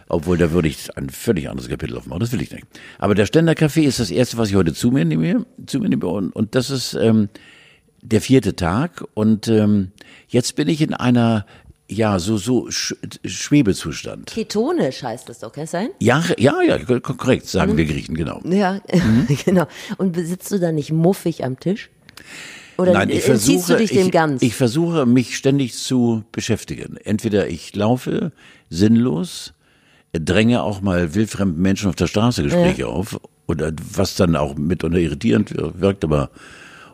obwohl 0.09 0.39
da 0.39 0.53
würde 0.53 0.69
ich 0.69 0.97
ein 0.97 1.11
völlig 1.11 1.49
anderes 1.49 1.69
Kapitel 1.69 1.97
aufmachen. 1.97 2.21
Das 2.21 2.33
will 2.33 2.43
ich 2.43 2.51
nicht. 2.51 2.65
Aber 2.99 3.15
der 3.15 3.27
Ständerkaffee 3.27 3.85
ist 3.85 4.01
das 4.01 4.11
erste, 4.11 4.39
was 4.39 4.51
ich 4.51 4.57
heute 4.57 4.75
zu 4.75 4.91
mir 4.91 5.05
nehme. 5.05 5.47
Zu 5.67 5.81
mir 5.81 5.89
nehme 5.89 6.07
und, 6.07 6.35
und 6.35 6.55
das 6.55 6.71
ist 6.71 6.95
ähm, 6.95 7.29
der 8.03 8.21
vierte 8.21 8.57
Tag. 8.57 9.05
Und 9.15 9.49
ähm, 9.49 9.93
jetzt 10.29 10.57
bin 10.57 10.69
ich 10.69 10.81
in 10.81 10.95
einer 10.95 11.45
ja, 11.91 12.19
so, 12.19 12.37
so 12.37 12.71
Sch 12.71 12.95
Schwebezustand. 13.25 14.27
Ketonisch 14.27 15.03
heißt 15.03 15.29
das 15.29 15.39
doch, 15.39 15.53
kann 15.53 15.65
es 15.65 15.71
sein? 15.71 15.89
Ja, 16.01 16.23
ja, 16.37 16.61
ja, 16.61 16.79
korrekt, 16.79 17.47
sagen 17.47 17.73
mhm. 17.73 17.77
wir 17.79 17.85
Griechen, 17.87 18.15
genau. 18.15 18.43
Ja, 18.45 18.81
mhm. 18.93 19.27
genau. 19.45 19.67
Und 19.97 20.15
sitzt 20.17 20.51
du 20.53 20.59
da 20.59 20.71
nicht 20.71 20.93
muffig 20.93 21.45
am 21.45 21.59
Tisch? 21.59 21.89
Oder 22.77 22.93
Nein, 22.93 23.11
ich 23.11 23.23
versuche, 23.23 23.73
du 23.73 23.79
dich 23.79 23.91
dem 23.91 24.07
ich, 24.07 24.13
ganz? 24.13 24.43
ich 24.43 24.55
versuche, 24.55 25.07
mich 25.07 25.37
ständig 25.37 25.75
zu 25.75 26.25
beschäftigen. 26.31 26.97
Entweder 26.99 27.49
ich 27.49 27.75
laufe 27.75 28.33
sinnlos, 28.69 29.55
dränge 30.13 30.63
auch 30.63 30.81
mal 30.81 31.15
wildfremden 31.15 31.61
Menschen 31.61 31.89
auf 31.89 31.97
der 31.97 32.07
Straße 32.07 32.43
Gespräche 32.43 32.83
ja. 32.83 32.87
auf 32.87 33.21
oder 33.47 33.73
was 33.93 34.15
dann 34.15 34.37
auch 34.37 34.55
mitunter 34.57 34.99
irritierend 34.99 35.55
wirkt, 35.57 36.05
aber 36.05 36.31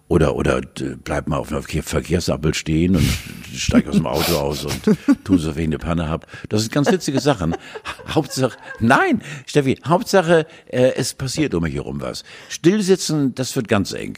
oder 0.09 0.37
oder 0.37 0.61
bleib 1.03 1.29
mal 1.29 1.39
auf 1.39 1.51
einer 1.51 1.63
Verkehrsampel 1.63 2.55
stehen 2.55 2.97
und 2.97 3.09
steig 3.55 3.89
aus 3.89 3.97
dem 3.97 4.07
Auto 4.07 4.37
aus 4.37 4.65
und 4.65 4.81
tu 5.25 5.39
so, 5.39 5.57
wie 5.57 5.63
ich 5.63 5.67
eine 5.67 5.79
Panne 5.79 6.09
hab. 6.09 6.27
Das 6.51 6.63
sind 6.63 6.73
ganz 6.73 6.91
witzige 6.93 7.21
Sachen. 7.21 7.57
Hauptsache, 8.09 8.57
nein, 8.81 9.23
Steffi, 9.47 9.79
Hauptsache, 9.87 10.47
äh, 10.67 10.93
es 10.97 11.15
passiert 11.15 11.55
um 11.55 11.63
mich 11.63 11.75
herum 11.75 12.01
was. 12.01 12.23
Stillsitzen, 12.49 13.35
das 13.35 13.57
wird 13.57 13.69
ganz 13.69 13.93
eng. 13.93 14.17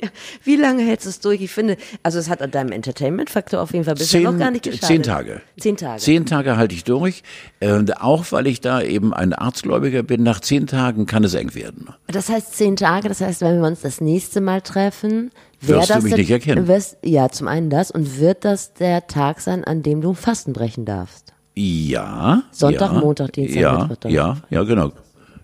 Ja. 0.00 0.08
Wie 0.44 0.56
lange 0.56 0.82
hältst 0.82 1.06
du 1.06 1.10
es 1.10 1.20
durch? 1.20 1.40
Ich 1.42 1.50
finde, 1.50 1.76
also 2.02 2.18
es 2.18 2.28
hat 2.30 2.40
an 2.40 2.50
deinem 2.50 2.72
Entertainment-Faktor 2.72 3.60
auf 3.60 3.72
jeden 3.72 3.84
Fall 3.84 3.94
bisher 3.94 4.20
zehn, 4.20 4.22
noch 4.22 4.38
gar 4.38 4.50
nicht 4.50 4.64
geschadet. 4.64 4.86
Zehn 4.86 5.02
Tage. 5.02 5.40
Zehn 5.58 5.76
Tage. 5.76 6.00
Zehn 6.00 6.26
Tage 6.26 6.56
halte 6.56 6.74
ich 6.74 6.84
durch. 6.84 7.22
Äh, 7.60 7.84
auch 7.98 8.26
weil 8.30 8.46
ich 8.46 8.60
da 8.60 8.80
eben 8.80 9.12
ein 9.12 9.32
Arztgläubiger 9.32 10.02
bin, 10.02 10.22
nach 10.22 10.40
zehn 10.40 10.66
Tagen 10.66 11.06
kann 11.06 11.24
es 11.24 11.34
eng 11.34 11.54
werden. 11.54 11.88
Das 12.06 12.28
heißt 12.28 12.54
zehn 12.56 12.76
Tage, 12.76 13.08
das 13.08 13.20
heißt, 13.20 13.42
wenn 13.42 13.60
wir 13.60 13.66
uns 13.66 13.80
das 13.80 14.00
nächste 14.00 14.40
Mal 14.40 14.62
treffen, 14.62 15.30
wirst 15.60 15.90
das 15.90 15.98
du 15.98 16.02
mich 16.04 16.12
der, 16.12 16.18
nicht 16.18 16.30
erkennen. 16.30 16.68
Wirst, 16.68 16.96
ja, 17.02 17.28
zum 17.28 17.48
einen 17.48 17.70
das. 17.70 17.90
Und 17.90 18.18
wird 18.18 18.44
das 18.44 18.72
der 18.74 19.06
Tag 19.06 19.40
sein, 19.40 19.64
an 19.64 19.82
dem 19.82 20.00
du 20.00 20.14
Fasten 20.14 20.52
brechen 20.52 20.84
darfst? 20.84 21.32
Ja. 21.54 22.42
Sonntag, 22.50 22.92
ja, 22.92 23.00
Montag, 23.00 23.32
Dienstag, 23.32 23.60
ja, 23.60 23.84
Mittwoch. 23.84 24.10
Ja, 24.10 24.36
ja, 24.48 24.62
genau. 24.62 24.92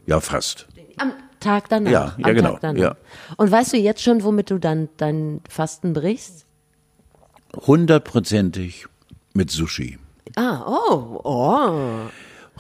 Ja, 0.07 0.21
fast. 0.21 0.67
Am 0.97 1.13
Tag 1.41 1.69
danach. 1.69 1.91
Ja, 1.91 2.15
ja 2.19 2.33
genau. 2.33 2.59
Ja. 2.75 2.97
Und 3.37 3.51
weißt 3.51 3.73
du 3.73 3.77
jetzt 3.77 4.03
schon, 4.03 4.23
womit 4.23 4.51
du 4.51 4.59
dann 4.59 4.89
dein 4.97 5.41
Fasten 5.49 5.93
brichst? 5.93 6.47
Hundertprozentig 7.57 8.87
mit 9.35 9.51
Sushi. 9.51 9.99
Ah, 10.37 10.63
oh, 10.67 11.21
oh. 11.25 12.11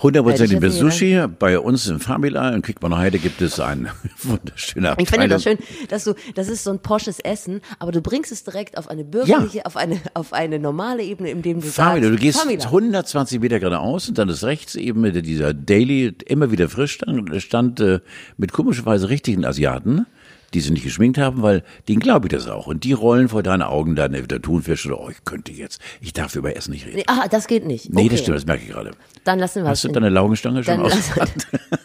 Hundertprozentig 0.02 0.60
mit 0.60 0.72
Sushi. 0.72 1.26
Bei 1.38 1.58
uns 1.58 1.86
in 1.88 1.98
Famila 1.98 2.50
in 2.54 2.62
Quickborn-Heide 2.62 3.18
gibt 3.18 3.40
es 3.42 3.58
ein 3.60 3.88
wunderschöner 4.22 4.96
Ich 4.98 5.08
finde 5.08 5.28
das 5.28 5.42
schön, 5.42 5.58
dass 5.88 6.04
du, 6.04 6.14
das 6.34 6.48
ist 6.48 6.64
so 6.64 6.70
ein 6.70 6.80
posches 6.80 7.20
Essen, 7.20 7.60
aber 7.78 7.92
du 7.92 8.00
bringst 8.00 8.32
es 8.32 8.44
direkt 8.44 8.78
auf 8.78 8.88
eine 8.88 9.04
bürgerliche, 9.04 9.58
ja. 9.58 9.64
auf 9.64 9.76
eine, 9.76 10.00
auf 10.14 10.32
eine 10.32 10.58
normale 10.58 11.02
Ebene, 11.02 11.30
indem 11.30 11.60
du 11.60 11.66
Famila, 11.66 12.06
sagst, 12.06 12.18
du 12.18 12.22
gehst 12.22 12.40
Famila. 12.40 12.64
120 12.64 13.40
Meter 13.40 13.58
geradeaus 13.58 14.08
und 14.08 14.18
dann 14.18 14.28
ist 14.28 14.44
rechts 14.44 14.74
eben 14.74 15.12
dieser 15.22 15.54
Daily 15.54 16.14
immer 16.26 16.50
wieder 16.50 16.68
frisch 16.68 16.92
stand, 16.92 17.42
stand 17.42 17.80
äh, 17.80 18.00
mit 18.36 18.52
komischerweise 18.52 19.08
richtigen 19.08 19.44
Asiaten 19.44 20.06
die 20.54 20.60
sie 20.60 20.70
nicht 20.70 20.84
geschminkt 20.84 21.18
haben, 21.18 21.42
weil 21.42 21.62
denen 21.88 22.00
glaube 22.00 22.26
ich 22.26 22.32
das 22.32 22.48
auch. 22.48 22.66
Und 22.66 22.84
die 22.84 22.92
rollen 22.92 23.28
vor 23.28 23.42
deinen 23.42 23.62
Augen 23.62 23.96
dann 23.96 24.14
entweder 24.14 24.40
Thunfisch 24.40 24.86
oder, 24.86 25.00
oh, 25.00 25.10
ich 25.10 25.24
könnte 25.24 25.52
jetzt, 25.52 25.80
ich 26.00 26.12
darf 26.12 26.34
über 26.36 26.56
Essen 26.56 26.72
nicht 26.72 26.86
reden. 26.86 27.02
Ah, 27.06 27.28
das 27.28 27.46
geht 27.46 27.66
nicht. 27.66 27.92
Nee, 27.92 28.02
okay. 28.02 28.08
das 28.10 28.20
stimmt, 28.20 28.36
das 28.36 28.46
merke 28.46 28.62
ich 28.64 28.70
gerade. 28.70 28.92
Dann 29.24 29.38
lassen 29.38 29.62
wir 29.62 29.70
Hast 29.70 29.84
du 29.84 29.88
deine 29.88 30.08
Laugenstange 30.08 30.64
schon 30.64 30.80
aus? 30.80 30.92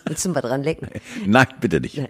Willst 0.06 0.26
du 0.26 0.30
mal 0.30 0.42
dran 0.42 0.64
lecken? 0.64 0.88
Nein, 1.26 1.48
bitte 1.60 1.82
nicht. 1.82 1.98
Nein. 1.98 2.10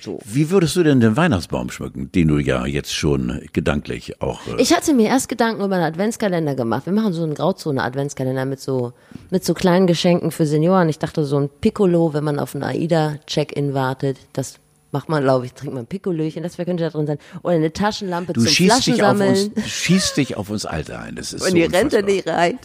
So. 0.00 0.18
Wie 0.24 0.50
würdest 0.50 0.76
du 0.76 0.82
denn 0.82 1.00
den 1.00 1.16
Weihnachtsbaum 1.16 1.70
schmücken, 1.70 2.10
den 2.12 2.28
du 2.28 2.38
ja 2.38 2.66
jetzt 2.66 2.94
schon 2.94 3.40
gedanklich 3.52 4.20
auch. 4.20 4.46
Äh 4.46 4.60
ich 4.60 4.74
hatte 4.74 4.94
mir 4.94 5.08
erst 5.08 5.28
Gedanken 5.28 5.62
über 5.62 5.76
einen 5.76 5.84
Adventskalender 5.84 6.54
gemacht. 6.54 6.86
Wir 6.86 6.92
machen 6.92 7.12
so 7.12 7.22
einen 7.22 7.34
Grauzone-Adventskalender 7.34 8.44
mit 8.44 8.60
so, 8.60 8.92
mit 9.30 9.44
so 9.44 9.54
kleinen 9.54 9.86
Geschenken 9.86 10.30
für 10.30 10.46
Senioren. 10.46 10.88
Ich 10.88 10.98
dachte 10.98 11.24
so 11.24 11.38
ein 11.38 11.48
Piccolo, 11.60 12.14
wenn 12.14 12.24
man 12.24 12.38
auf 12.38 12.54
einen 12.54 12.64
AIDA-Check-In 12.64 13.74
wartet, 13.74 14.18
das 14.32 14.58
macht 14.92 15.08
man, 15.08 15.22
glaube 15.22 15.46
ich, 15.46 15.54
trinkt 15.54 15.74
man 15.74 15.86
Pikolöchen, 15.86 16.42
das 16.42 16.56
könnte 16.56 16.76
da 16.84 16.90
drin 16.90 17.06
sein. 17.06 17.18
Oder 17.42 17.54
eine 17.54 17.72
Taschenlampe 17.72 18.34
du 18.34 18.42
zum 18.42 18.52
Flaschensammeln. 18.52 19.34
Dich 19.34 19.50
auf 19.50 19.56
uns, 19.56 19.66
schießt 19.66 20.16
dich 20.16 20.36
auf 20.36 20.50
uns 20.50 20.66
Alte 20.66 20.98
ein. 20.98 21.16
Das 21.16 21.32
ist 21.32 21.42
Und 21.42 21.48
so 21.48 21.54
die 21.54 21.64
Rente 21.64 22.02
nicht 22.02 22.28
reicht. 22.28 22.58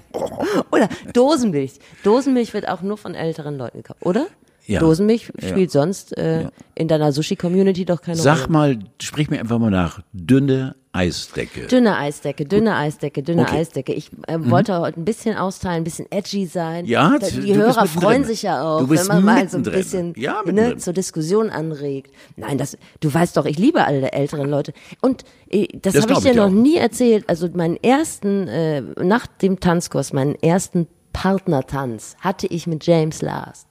Oder 0.72 0.90
Dosenmilch. 1.14 1.80
Dosenmilch 2.04 2.54
wird 2.54 2.68
auch 2.68 2.82
nur 2.82 2.98
von 2.98 3.16
älteren 3.16 3.58
Leuten 3.58 3.78
gekauft, 3.78 4.06
oder? 4.06 4.28
Ja. 4.68 4.82
Dosenmilch 4.82 5.32
spielt 5.40 5.74
ja. 5.74 5.82
sonst 5.82 6.18
äh, 6.18 6.44
ja. 6.44 6.50
in 6.76 6.88
deiner 6.90 7.14
Sushi-Community 7.14 7.86
doch 7.86 8.02
keine 8.02 8.18
Sag 8.18 8.34
Rolle. 8.34 8.42
Sag 8.42 8.50
mal, 8.50 8.80
sprich 9.02 9.30
mir 9.30 9.40
einfach 9.40 9.60
mal 9.60 9.72
nach. 9.72 10.02
Dünne 10.12 10.76
Eisdecke. 10.92 11.68
Dünne 11.68 11.96
Eisdecke, 11.96 12.46
dünne 12.46 12.72
Gut. 12.72 12.80
Eisdecke, 12.80 13.24
dünne 13.24 13.44
okay. 13.44 13.60
Eisdecke. 13.60 13.94
Ich 13.94 14.10
äh, 14.28 14.38
mhm. 14.38 14.50
wollte 14.50 14.80
heute 14.80 15.00
ein 15.00 15.06
bisschen 15.06 15.38
austeilen, 15.38 15.78
ein 15.78 15.84
bisschen 15.84 16.12
edgy 16.12 16.48
sein. 16.48 16.86
Ja, 16.86 17.18
da, 17.20 17.28
die 17.28 17.56
Hörer 17.56 17.86
freuen 17.86 18.26
sich 18.26 18.42
ja 18.42 18.64
auch, 18.64 18.90
wenn 18.90 19.06
man 19.06 19.24
mal 19.24 19.48
so 19.48 19.58
ein 19.58 19.64
bisschen 19.64 20.14
ja, 20.18 20.42
ne, 20.46 20.78
zur 20.78 20.94
Diskussion 20.94 21.50
anregt. 21.50 22.12
Nein, 22.36 22.58
das, 22.58 22.78
du 23.00 23.14
weißt 23.14 23.38
doch, 23.38 23.46
ich 23.46 23.60
liebe 23.60 23.86
alle 23.86 24.12
älteren 24.12 24.50
Leute. 24.50 24.74
Und 25.02 25.24
äh, 25.50 25.68
das, 25.82 25.94
das 25.94 26.04
habe 26.04 26.14
ich 26.14 26.20
dir 26.20 26.34
noch 26.34 26.50
nie 26.50 26.78
erzählt. 26.78 27.26
Also 27.30 27.48
meinen 27.54 27.78
ersten, 27.78 28.48
äh, 28.48 28.82
nach 28.82 29.28
dem 29.28 29.60
Tanzkurs, 29.60 30.14
meinen 30.14 30.36
ersten 30.36 30.88
Partnertanz 31.14 32.16
hatte 32.20 32.48
ich 32.48 32.68
mit 32.68 32.86
James 32.86 33.22
Last. 33.22 33.68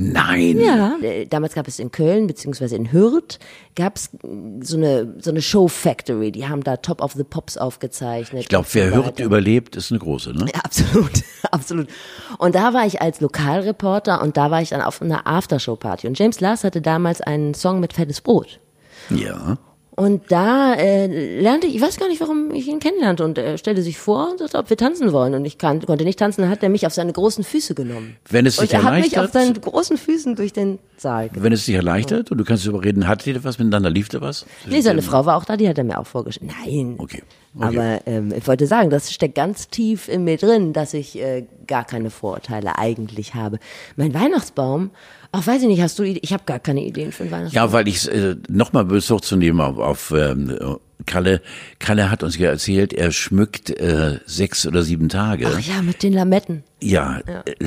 Nein. 0.00 0.60
Ja, 0.60 0.96
äh, 1.02 1.26
damals 1.26 1.54
gab 1.54 1.66
es 1.66 1.80
in 1.80 1.90
Köln 1.90 2.28
beziehungsweise 2.28 2.76
in 2.76 2.92
Hürth 2.92 3.40
gab 3.74 3.96
es 3.96 4.10
so 4.60 4.76
eine 4.76 5.14
so 5.18 5.30
eine 5.30 5.42
Show 5.42 5.66
Factory. 5.66 6.30
Die 6.30 6.46
haben 6.46 6.62
da 6.62 6.76
Top 6.76 7.02
of 7.02 7.14
the 7.14 7.24
Pops 7.24 7.56
aufgezeichnet. 7.56 8.42
Ich 8.42 8.48
glaube, 8.48 8.68
wer 8.72 8.94
Hürth 8.94 9.18
überlebt, 9.18 9.74
ist 9.74 9.90
eine 9.90 9.98
große, 9.98 10.32
ne? 10.34 10.46
Ja, 10.54 10.60
absolut, 10.64 11.24
absolut. 11.50 11.88
Und 12.38 12.54
da 12.54 12.72
war 12.74 12.86
ich 12.86 13.02
als 13.02 13.20
Lokalreporter 13.20 14.22
und 14.22 14.36
da 14.36 14.52
war 14.52 14.62
ich 14.62 14.68
dann 14.68 14.82
auf 14.82 15.02
einer 15.02 15.26
Aftershow-Party. 15.26 16.06
Und 16.06 16.16
James 16.16 16.38
Lars 16.38 16.62
hatte 16.62 16.80
damals 16.80 17.20
einen 17.20 17.54
Song 17.54 17.80
mit 17.80 17.92
Fettes 17.92 18.20
Brot. 18.20 18.60
Ja. 19.10 19.58
Und 19.98 20.30
da 20.30 20.74
äh, 20.74 21.40
lernte 21.40 21.66
ich, 21.66 21.74
ich 21.74 21.82
weiß 21.82 21.98
gar 21.98 22.06
nicht, 22.06 22.20
warum 22.20 22.52
ich 22.52 22.68
ihn 22.68 22.78
kennenlernte. 22.78 23.24
Und 23.24 23.36
er 23.36 23.58
stellte 23.58 23.82
sich 23.82 23.98
vor 23.98 24.30
und 24.30 24.38
sagte, 24.38 24.56
ob 24.56 24.70
wir 24.70 24.76
tanzen 24.76 25.12
wollen. 25.12 25.34
Und 25.34 25.44
ich 25.44 25.58
kann, 25.58 25.84
konnte 25.84 26.04
nicht 26.04 26.20
tanzen, 26.20 26.42
dann 26.42 26.50
hat 26.50 26.62
er 26.62 26.68
mich 26.68 26.86
auf 26.86 26.92
seine 26.94 27.12
großen 27.12 27.42
Füße 27.42 27.74
genommen. 27.74 28.14
Wenn 28.30 28.46
es 28.46 28.58
dich 28.58 28.70
und 28.70 28.74
er 28.74 28.84
hat 28.84 28.94
mich 28.94 29.18
auf 29.18 29.34
erleichtert, 29.34 29.42
seinen 29.42 29.60
großen 29.60 29.98
Füßen 29.98 30.36
durch 30.36 30.52
den 30.52 30.78
Saal 30.96 31.28
genommen. 31.28 31.46
wenn 31.46 31.52
es 31.52 31.64
dich 31.64 31.74
erleichtert 31.74 32.30
und 32.30 32.38
du 32.38 32.44
kannst 32.44 32.64
darüber 32.64 32.84
reden, 32.84 33.08
hattet 33.08 33.26
ihr 33.26 33.42
was 33.42 33.58
miteinander, 33.58 33.90
lief 33.90 34.08
da 34.08 34.20
was? 34.20 34.46
Nee, 34.68 34.82
seine 34.82 35.02
Frau 35.02 35.26
war 35.26 35.36
auch 35.36 35.44
da, 35.44 35.56
die 35.56 35.68
hat 35.68 35.78
er 35.78 35.82
mir 35.82 35.98
auch 35.98 36.06
vorgestellt. 36.06 36.52
Nein. 36.64 36.94
Okay. 36.98 37.24
okay. 37.56 37.66
Aber 37.66 38.06
ähm, 38.06 38.32
ich 38.36 38.46
wollte 38.46 38.68
sagen, 38.68 38.90
das 38.90 39.12
steckt 39.12 39.34
ganz 39.34 39.68
tief 39.68 40.08
in 40.08 40.22
mir 40.22 40.36
drin, 40.36 40.72
dass 40.72 40.94
ich 40.94 41.18
äh, 41.18 41.44
gar 41.66 41.84
keine 41.84 42.10
Vorurteile 42.10 42.78
eigentlich 42.78 43.34
habe. 43.34 43.58
Mein 43.96 44.14
Weihnachtsbaum, 44.14 44.90
ach 45.32 45.46
weiß 45.46 45.62
ich 45.62 45.68
nicht, 45.68 45.80
hast 45.82 45.98
du 45.98 46.02
Ideen? 46.02 46.20
Ich 46.22 46.32
habe 46.32 46.44
gar 46.46 46.58
keine 46.58 46.84
Ideen 46.84 47.12
für 47.12 47.30
Weihnachtsbaum. 47.30 47.66
Ja, 47.66 47.72
weil 47.72 47.88
ich 47.88 48.08
äh, 48.10 48.36
nochmal 48.48 48.84
Bezug 48.84 49.24
zu 49.24 49.36
nehmen 49.36 49.60
auf, 49.60 49.78
auf 49.78 50.10
ähm, 50.16 50.56
Kalle. 51.06 51.40
Kalle 51.78 52.10
hat 52.10 52.22
uns 52.22 52.36
ja 52.36 52.50
erzählt, 52.50 52.92
er 52.92 53.12
schmückt 53.12 53.70
äh, 53.70 54.18
sechs 54.26 54.66
oder 54.66 54.82
sieben 54.82 55.08
Tage. 55.08 55.46
Ach 55.52 55.60
ja, 55.60 55.82
mit 55.82 56.02
den 56.02 56.12
Lametten. 56.12 56.64
Ja, 56.82 57.20
Äh, 57.20 57.66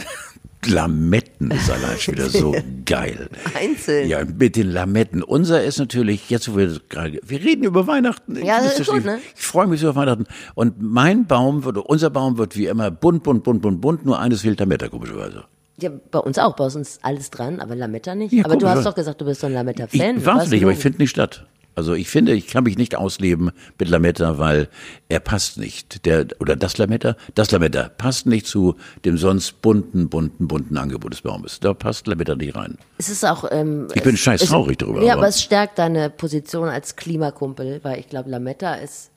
Lametten 0.68 1.50
ist 1.52 1.72
allein 1.72 1.98
schon 1.98 2.14
wieder 2.16 2.30
so 2.30 2.56
geil. 2.86 3.30
Einzeln. 3.60 4.08
Ja, 4.08 4.24
mit 4.24 4.56
den 4.56 4.72
Lametten. 4.72 5.24
Unser 5.24 5.64
ist 5.64 5.80
natürlich, 5.80 6.30
jetzt 6.30 6.52
wo 6.52 6.58
wir 6.58 6.80
gerade, 6.88 7.20
wir 7.24 7.40
reden 7.44 7.64
über 7.64 7.88
Weihnachten. 7.88 8.36
Ja, 8.36 8.58
Ich 8.60 8.66
das 8.66 8.80
muss 8.80 8.88
ist 8.88 8.94
gut, 8.94 9.06
ne? 9.06 9.20
Ich 9.36 9.42
freue 9.44 9.68
mich 9.68 9.82
so 9.82 9.90
auf 9.90 9.96
Weihnachten. 9.96 10.26
Und 10.54 10.82
mein 10.82 11.26
Baum 11.26 11.64
wird, 11.64 11.78
unser 11.78 12.10
Baum 12.12 12.38
wird 12.38 12.56
wie 12.56 12.68
immer 12.68 12.92
bunt, 12.92 13.24
bunt, 13.24 13.44
bunt, 13.44 13.62
bunt, 13.62 13.82
bunt, 13.82 14.06
nur 14.06 14.20
eines 14.20 14.42
fehlt 14.42 14.60
Lametta, 14.60 14.88
komischerweise. 14.88 15.46
Ja, 15.82 15.90
bei 16.12 16.20
uns 16.20 16.38
auch, 16.38 16.56
bei 16.56 16.66
uns 16.66 17.00
alles 17.02 17.30
dran, 17.32 17.60
aber 17.60 17.76
Lametta 17.76 18.14
nicht. 18.16 18.32
Ja, 18.34 18.46
aber 18.46 18.54
du 18.56 18.60
guck, 18.62 18.70
hast 18.70 18.84
ja. 18.84 18.90
doch 18.92 18.96
gesagt, 18.96 19.20
du 19.22 19.26
bist 19.26 19.42
so 19.42 19.48
ein 19.48 19.52
Ich 19.54 19.58
Lametta-Fan. 19.58 20.16
nicht, 20.50 20.64
aber 20.64 20.72
ich 20.72 20.80
finde 20.80 21.00
nicht 21.00 21.10
statt. 21.10 21.46
Also 21.74 21.94
ich 21.94 22.10
finde, 22.10 22.34
ich 22.34 22.48
kann 22.48 22.66
mich 22.66 22.78
nicht 22.78 22.96
ausleben 22.98 23.52
mit 23.80 23.88
Lametta, 23.88 24.38
weil 24.38 24.68
er 25.08 25.22
passt 25.22 25.58
nicht. 25.58 26.06
Der, 26.06 26.26
oder 26.40 26.58
das 26.58 26.78
Lametta, 26.78 27.16
das 27.34 27.50
Lametta 27.52 27.90
passt 27.98 28.26
nicht 28.26 28.46
zu 28.46 28.76
dem 29.06 29.18
sonst 29.18 29.62
bunten, 29.62 30.10
bunten, 30.10 30.48
bunten 30.50 30.78
Angebot 30.78 31.14
des 31.14 31.22
Baumes. 31.22 31.62
Da 31.62 31.74
passt 31.74 32.08
Lametta 32.08 32.36
nicht 32.36 32.56
rein. 32.58 32.78
Es 32.98 33.08
ist 33.10 33.24
auch. 33.26 33.46
Ähm, 33.50 33.88
Ich 33.94 34.04
bin 34.04 34.16
es- 34.16 34.20
scheiß 34.20 34.42
es- 34.42 34.50
traurig 34.50 34.80
darüber, 34.80 35.02
Ja, 35.02 35.14
aber- 35.14 35.22
aber 35.22 35.30
es 35.30 35.42
stärkt 35.42 35.80
deine 35.80 36.10
Position 36.10 36.68
als 36.68 36.98
Klimakumpel, 36.98 37.80
weil 37.84 38.00
ich 38.02 38.10
glaube, 38.10 38.30
Lametta 38.30 38.76
ist. 38.76 39.10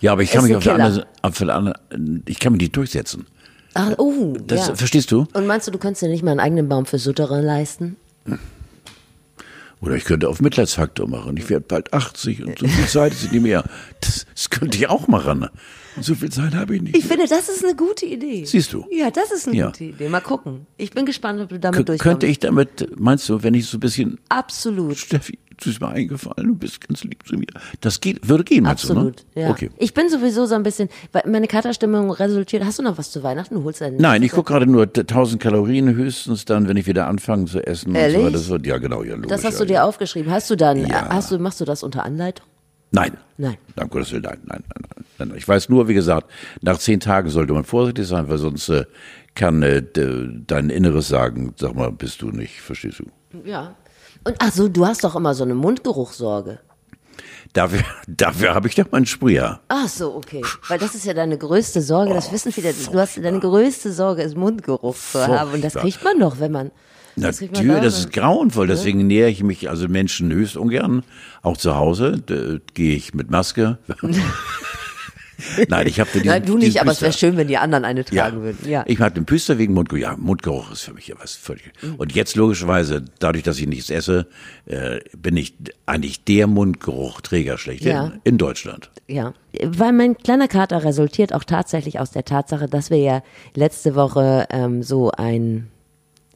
Ja, 0.00 0.10
aber 0.12 0.22
ich 0.22 0.32
kann 0.32 0.42
mich 0.44 0.56
auf 0.56 0.64
der, 0.64 0.74
anderen, 0.74 1.04
auf 1.22 1.38
der 1.38 1.54
anderen, 1.54 2.22
ich 2.26 2.40
kann 2.40 2.52
mich 2.52 2.62
nicht 2.62 2.76
durchsetzen. 2.76 3.26
Ach, 3.74 3.92
oh, 3.98 4.36
Das, 4.46 4.68
ja. 4.68 4.74
Verstehst 4.74 5.10
du? 5.10 5.26
Und 5.32 5.46
meinst 5.46 5.66
du, 5.66 5.70
du 5.70 5.78
könntest 5.78 6.02
dir 6.02 6.08
nicht 6.08 6.22
mal 6.22 6.32
einen 6.32 6.40
eigenen 6.40 6.68
Baum 6.68 6.86
für 6.86 6.98
Souterrain 6.98 7.44
leisten? 7.44 7.96
Oder 9.80 9.96
ich 9.96 10.04
könnte 10.04 10.28
auf 10.28 10.40
Mitleidsfaktor 10.40 11.08
machen. 11.08 11.36
Ich 11.36 11.50
werde 11.50 11.64
bald 11.66 11.92
80 11.92 12.44
und 12.44 12.58
so 12.58 12.68
viel 12.68 12.86
Zeit 12.86 13.12
ist 13.12 13.32
nicht 13.32 13.42
mehr. 13.42 13.64
Das, 14.00 14.26
das 14.34 14.50
könnte 14.50 14.76
ich 14.78 14.88
auch 14.88 15.08
machen. 15.08 15.48
So 16.00 16.14
viel 16.14 16.30
Zeit 16.30 16.54
habe 16.54 16.76
ich 16.76 16.82
nicht. 16.82 16.96
Ich 16.96 17.04
finde, 17.04 17.26
das 17.28 17.48
ist 17.48 17.64
eine 17.64 17.74
gute 17.76 18.06
Idee. 18.06 18.44
Siehst 18.44 18.72
du? 18.72 18.84
Ja, 18.90 19.10
das 19.10 19.30
ist 19.30 19.46
eine 19.48 19.56
Ja. 19.56 19.66
gute 19.66 19.84
Idee. 19.84 20.08
Mal 20.08 20.20
gucken. 20.20 20.66
Ich 20.78 20.90
bin 20.92 21.04
gespannt, 21.06 21.40
ob 21.40 21.48
du 21.50 21.58
damit 21.60 21.80
Kö- 21.80 21.84
durchkommst. 21.84 22.02
könnte 22.02 22.26
ich 22.26 22.38
damit, 22.38 22.88
meinst 22.98 23.28
du, 23.28 23.42
wenn 23.42 23.54
ich 23.54 23.66
so 23.66 23.76
ein 23.76 23.80
bisschen, 23.80 24.18
Absolut. 24.28 24.96
Steffi, 24.96 25.38
du 25.58 25.64
bist 25.66 25.80
mir 25.80 25.88
eingefallen, 25.88 26.48
du 26.48 26.54
bist 26.54 26.86
ganz 26.86 27.04
lieb 27.04 27.26
zu 27.26 27.36
mir. 27.36 27.46
Das 27.80 28.00
geht, 28.00 28.26
würde 28.28 28.44
gehen, 28.44 28.64
meinst 28.64 28.84
Absolut, 28.84 29.24
du, 29.34 29.40
ne? 29.40 29.46
ja. 29.46 29.50
Okay. 29.50 29.70
Ich 29.78 29.92
bin 29.92 30.08
sowieso 30.08 30.46
so 30.46 30.54
ein 30.54 30.62
bisschen, 30.62 30.88
weil 31.12 31.22
meine 31.26 31.46
Katerstimmung 31.46 32.10
resultiert. 32.10 32.64
Hast 32.64 32.78
du 32.78 32.82
noch 32.82 32.96
was 32.96 33.10
zu 33.10 33.22
Weihnachten? 33.22 33.54
Du 33.56 33.64
holst 33.64 33.80
deinen 33.82 33.98
Nein, 33.98 34.22
ich 34.22 34.32
gucke 34.32 34.50
gerade 34.52 34.66
nur 34.66 34.84
1000 34.94 35.42
Kalorien 35.42 35.94
höchstens 35.94 36.44
dann, 36.46 36.68
wenn 36.68 36.76
ich 36.78 36.86
wieder 36.86 37.06
anfange 37.06 37.44
zu 37.44 37.64
essen. 37.66 37.94
Ehrlich? 37.94 38.16
Und 38.16 38.22
so 38.22 38.26
weiter. 38.28 38.38
Das 38.38 38.48
wird, 38.48 38.66
ja, 38.66 38.78
genau, 38.78 39.02
ja, 39.02 39.14
logisch. 39.14 39.28
Das 39.28 39.44
hast 39.44 39.54
ja, 39.54 39.60
du 39.60 39.66
dir 39.66 39.74
ja. 39.74 39.84
aufgeschrieben. 39.84 40.32
Hast 40.32 40.48
du 40.50 40.56
dann, 40.56 40.86
Ja. 40.86 41.08
hast 41.10 41.30
du, 41.30 41.38
machst 41.38 41.60
du 41.60 41.64
das 41.64 41.82
unter 41.82 42.04
Anleitung? 42.04 42.46
Nein. 42.92 43.16
Nein. 43.38 43.56
Nein, 43.74 43.84
um 43.84 43.90
Gottes 43.90 44.12
Willen, 44.12 44.22
nein, 44.22 44.38
nein, 44.44 44.62
nein, 44.68 45.04
nein. 45.18 45.32
Ich 45.36 45.48
weiß 45.48 45.68
nur, 45.68 45.88
wie 45.88 45.94
gesagt, 45.94 46.30
nach 46.60 46.78
zehn 46.78 47.00
Tagen 47.00 47.30
sollte 47.30 47.52
man 47.52 47.64
vorsichtig 47.64 48.06
sein, 48.06 48.28
weil 48.28 48.38
sonst 48.38 48.68
äh, 48.68 48.84
kann 49.34 49.62
äh, 49.62 49.82
de, 49.82 50.28
dein 50.46 50.70
Inneres 50.70 51.08
sagen, 51.08 51.54
sag 51.58 51.74
mal, 51.74 51.90
bist 51.90 52.22
du 52.22 52.30
nicht, 52.30 52.60
verstehst 52.60 53.00
du? 53.00 53.06
Ja. 53.44 53.74
Und 54.24 54.36
ach 54.38 54.52
so, 54.52 54.68
du 54.68 54.86
hast 54.86 55.02
doch 55.04 55.16
immer 55.16 55.34
so 55.34 55.42
eine 55.42 55.54
Mundgeruchssorge. 55.54 56.60
Dafür, 57.52 57.80
dafür 58.06 58.54
habe 58.54 58.68
ich 58.68 58.74
doch 58.74 58.90
meinen 58.90 59.06
Sprüher. 59.06 59.60
Ach 59.68 59.88
so, 59.88 60.14
okay. 60.14 60.42
Weil 60.68 60.78
das 60.78 60.94
ist 60.94 61.04
ja 61.04 61.14
deine 61.14 61.38
größte 61.38 61.80
Sorge, 61.80 62.14
das 62.14 62.30
wissen 62.30 62.52
viele. 62.52 62.72
Du 62.72 62.98
hast 62.98 63.16
deine 63.16 63.40
größte 63.40 63.92
Sorge 63.92 64.22
ist 64.22 64.36
Mundgeruch 64.36 64.96
zu 64.96 65.26
haben. 65.26 65.52
Und 65.52 65.64
das 65.64 65.74
kriegt 65.74 66.04
man 66.04 66.18
doch, 66.20 66.38
wenn 66.38 66.52
man. 66.52 66.70
Natürlich, 67.16 67.52
da. 67.66 67.80
das 67.80 67.98
ist 67.98 68.12
grauenvoll. 68.12 68.66
Deswegen 68.66 69.06
nähere 69.06 69.28
ich 69.28 69.42
mich 69.42 69.68
also 69.68 69.88
Menschen 69.88 70.32
höchst 70.32 70.56
ungern. 70.56 71.02
Auch 71.42 71.56
zu 71.56 71.76
Hause 71.76 72.22
da 72.24 72.58
gehe 72.74 72.94
ich 72.96 73.14
mit 73.14 73.30
Maske. 73.30 73.78
Nein, 75.68 75.88
ich 75.88 75.98
habe 75.98 76.08
diesen, 76.14 76.28
Nein, 76.28 76.44
du 76.44 76.56
nicht, 76.56 76.80
aber 76.80 76.92
es 76.92 77.00
wäre 77.00 77.10
Püster. 77.10 77.26
schön, 77.26 77.36
wenn 77.36 77.48
die 77.48 77.56
anderen 77.56 77.84
eine 77.84 78.04
Ja. 78.12 78.24
tragen 78.28 78.42
würden. 78.42 78.70
Ja. 78.70 78.84
Ich 78.86 79.00
mag 79.00 79.14
den 79.16 79.24
Püster 79.24 79.58
wegen 79.58 79.74
Mundgeruch. 79.74 80.00
Ja, 80.00 80.16
Mundgeruch 80.16 80.70
ist 80.70 80.82
für 80.82 80.92
mich 80.94 81.08
ja 81.08 81.16
was 81.20 81.34
völlig. 81.34 81.72
Und 81.98 82.14
jetzt 82.14 82.36
logischerweise, 82.36 83.04
dadurch, 83.18 83.42
dass 83.42 83.58
ich 83.58 83.66
nichts 83.66 83.90
esse, 83.90 84.28
äh, 84.66 85.00
bin 85.16 85.36
ich 85.36 85.54
eigentlich 85.84 86.22
der 86.24 86.46
Mundgeruchträger 86.46 87.58
schlechthin 87.58 87.90
Ja. 87.90 88.12
in 88.22 88.38
Deutschland. 88.38 88.90
Ja, 89.08 89.34
weil 89.64 89.92
mein 89.92 90.16
kleiner 90.16 90.46
Kater 90.46 90.84
resultiert 90.84 91.32
auch 91.34 91.44
tatsächlich 91.44 91.98
aus 91.98 92.12
der 92.12 92.24
Tatsache, 92.24 92.68
dass 92.68 92.90
wir 92.90 92.98
ja 92.98 93.22
letzte 93.54 93.96
Woche 93.96 94.46
ähm, 94.50 94.84
so 94.84 95.10
ein, 95.10 95.66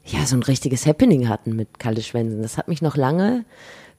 ja, 0.06 0.24
so 0.26 0.36
ein 0.36 0.42
richtiges 0.42 0.86
Happening 0.86 1.28
hatten 1.28 1.56
mit 1.56 1.78
Kalle 1.78 2.02
Schwensen. 2.02 2.42
Das 2.42 2.56
hat 2.58 2.68
mich 2.68 2.80
noch 2.82 2.96
lange 2.96 3.44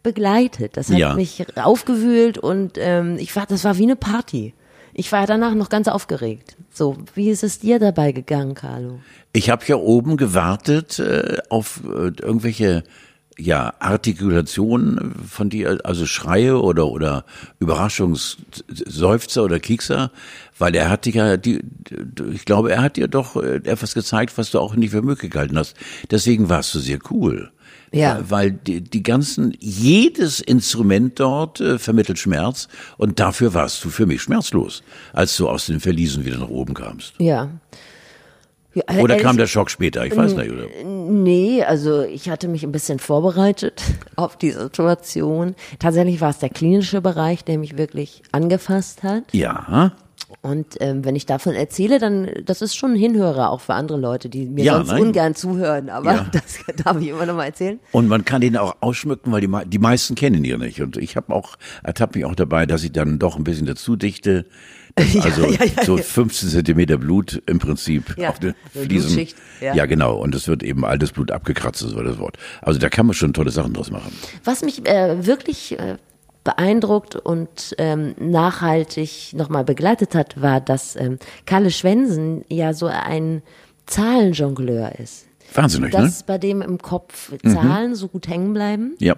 begleitet. 0.04 0.78
Das 0.78 0.90
hat 0.90 0.98
Ja. 0.98 1.14
mich 1.16 1.46
aufgewühlt 1.58 2.38
und 2.38 2.74
ähm, 2.78 3.18
ich 3.20 3.36
war, 3.36 3.46
das 3.46 3.64
war 3.64 3.78
wie 3.78 3.84
eine 3.84 3.96
Party. 3.96 4.54
Ich 4.94 5.12
war 5.12 5.28
danach 5.28 5.54
noch 5.54 5.70
ganz 5.70 5.88
aufgeregt. 5.88 6.56
So, 6.72 6.98
wie 7.14 7.30
ist 7.30 7.44
es 7.44 7.60
dir 7.60 7.78
dabei 7.78 8.12
gegangen, 8.14 8.56
Carlo? 8.56 9.00
Ich 9.34 9.50
habe 9.50 9.64
ja 9.68 9.76
oben 9.76 10.18
gewartet 10.18 10.98
äh, 11.00 11.38
auf 11.50 11.82
äh, 11.84 12.08
irgendwelche 12.22 12.84
ja, 13.38 13.74
Artikulationen 13.80 15.14
von 15.30 15.50
dir, 15.50 15.80
also 15.84 16.06
Schreie 16.06 16.60
oder 16.60 16.88
oder 16.88 17.24
Überraschungsseufzer 17.60 19.44
oder 19.44 19.60
Kiekser, 19.60 20.12
weil 20.58 20.76
er 20.76 20.90
hat 20.90 21.06
dich 21.06 21.16
ja 21.16 21.38
die, 21.38 21.62
ich 22.34 22.46
glaube, 22.46 22.72
er 22.72 22.82
hat 22.82 22.98
dir 22.98 23.08
doch 23.08 23.36
äh, 23.36 23.58
etwas 23.58 23.94
gezeigt, 23.94 24.38
was 24.38 24.52
du 24.52 24.60
auch 24.60 24.76
nicht 24.76 24.92
für 24.92 25.04
möglich 25.04 25.32
gehalten 25.32 25.58
hast. 25.58 25.76
Deswegen 26.10 26.50
warst 26.50 26.74
du 26.74 26.80
sehr 26.80 27.00
cool. 27.12 27.52
Ja. 27.94 28.18
Weil, 28.18 28.30
weil 28.30 28.52
die, 28.52 28.82
die 28.82 29.04
ganzen, 29.04 29.56
jedes 29.60 30.42
Instrument 30.42 31.20
dort 31.20 31.62
äh, 31.62 31.80
vermittelt 31.80 32.20
Schmerz 32.20 32.68
und 32.98 33.20
dafür 33.20 33.54
warst 33.54 33.84
du 33.86 33.90
für 33.90 34.06
mich 34.06 34.22
schmerzlos, 34.22 34.84
als 35.14 35.38
du 35.38 35.48
aus 35.48 35.68
den 35.68 35.80
Verliesen 35.80 36.26
wieder 36.26 36.38
nach 36.38 36.50
oben 36.50 36.74
kamst. 36.74 37.14
Ja. 37.20 37.50
Ja 38.78 38.84
Oder 39.02 39.16
ehrlich- 39.16 39.24
kam 39.26 39.38
der 39.38 39.48
Schock 39.48 39.70
später? 39.70 40.06
Ich 40.06 40.16
weiß 40.16 40.36
nicht, 40.36 40.52
oder? 40.52 40.66
Nee, 40.86 41.64
also 41.64 42.04
ich 42.04 42.30
hatte 42.30 42.48
mich 42.48 42.64
ein 42.64 42.72
bisschen 42.72 43.00
vorbereitet 43.00 43.82
auf 44.16 44.38
die 44.38 44.52
Situation. 44.52 45.56
Tatsächlich 45.80 46.22
war 46.22 46.30
es 46.30 46.40
der 46.40 46.50
klinische 46.50 47.02
Bereich, 47.02 47.44
der 47.44 47.58
mich 47.58 47.78
wirklich 47.78 48.22
angefasst 48.32 49.04
hat. 49.04 49.24
Ja. 49.32 49.94
Und 50.50 50.78
ähm, 50.80 51.04
wenn 51.04 51.16
ich 51.16 51.26
davon 51.26 51.54
erzähle, 51.54 52.00
dann 52.00 52.30
das 52.46 52.62
ist 52.62 52.76
schon 52.76 52.92
ein 52.94 52.98
Hinhörer 52.98 53.52
auch 53.52 53.62
für 53.62 53.74
andere 53.74 53.98
Leute, 53.98 54.30
die 54.30 54.46
mir 54.46 54.64
Ja, 54.64 54.76
sonst 54.78 54.88
nein. 54.90 55.02
ungern 55.02 55.36
zuhören. 55.36 55.90
Aber 55.90 56.14
Ja. 56.14 56.28
das 56.32 56.60
darf 56.84 57.00
ich 57.02 57.10
immer 57.10 57.26
noch 57.26 57.36
mal 57.36 57.46
erzählen. 57.46 57.80
Und 57.92 58.08
man 58.08 58.24
kann 58.26 58.42
den 58.42 58.56
auch 58.56 58.78
ausschmücken, 58.80 59.32
weil 59.32 59.42
die, 59.42 59.50
die 59.66 59.80
meisten 59.80 60.16
kennen 60.16 60.44
ihn 60.46 60.60
nicht. 60.60 60.82
Und 60.82 60.98
ich 60.98 61.16
habe 61.16 61.34
auch, 61.34 61.56
ertappe 61.84 62.18
mich 62.20 62.26
auch 62.26 62.36
dabei, 62.36 62.66
dass 62.66 62.84
ich 62.84 62.92
dann 62.94 63.20
doch 63.20 63.36
ein 63.38 63.44
bisschen 63.44 63.66
dazu 63.66 63.96
dichte. 63.96 64.46
Also 65.22 65.46
ja, 65.46 65.64
ja, 65.64 65.84
so 65.84 65.98
ja. 65.98 66.02
15 66.02 66.50
Zentimeter 66.50 66.98
Blut 66.98 67.40
im 67.46 67.60
Prinzip 67.60 68.16
auf 68.28 68.40
den 68.40 68.56
so 68.74 68.80
Fliesen. 68.80 69.28
Ja. 69.62 69.86
genau. 69.86 70.16
Und 70.18 70.34
es 70.34 70.48
wird 70.48 70.64
eben 70.64 70.84
altes 70.84 71.12
Blut 71.12 71.30
abgekratzt, 71.30 71.84
das 71.84 71.96
war 71.96 72.04
das 72.04 72.18
Wort. 72.18 72.38
Also 72.64 72.80
da 72.80 72.90
kann 72.90 73.06
man 73.06 73.14
schon 73.14 73.32
tolle 73.32 73.52
Sachen 73.52 73.74
draus 73.74 73.92
machen. 73.92 74.12
Was 74.44 74.64
mich 74.64 74.88
äh, 74.88 75.24
wirklich 75.24 75.78
äh, 75.80 75.98
beeindruckt 76.48 77.18
und 77.18 77.76
ähm, 77.78 78.16
nachhaltig 78.20 79.34
nochmal 79.34 79.66
begleitet 79.66 80.16
hat, 80.16 80.42
war, 80.42 80.62
dass 80.62 80.96
ähm, 80.96 81.20
Kalle 81.46 81.72
Schwensen 81.72 82.46
ja 82.48 82.74
so 82.74 82.86
ein 82.86 83.42
Zahlenjongleur 83.86 84.98
ist. 84.98 85.26
Wahnsinnig, 85.54 85.94
ne? 85.94 86.04
Dass 86.04 86.24
bei 86.24 86.38
dem 86.38 86.62
im 86.62 86.78
Kopf 86.78 87.34
Zahlen 87.46 87.96
so 87.96 88.08
gut 88.08 88.30
hängen 88.30 88.54
bleiben. 88.54 88.96
Ja. 89.00 89.18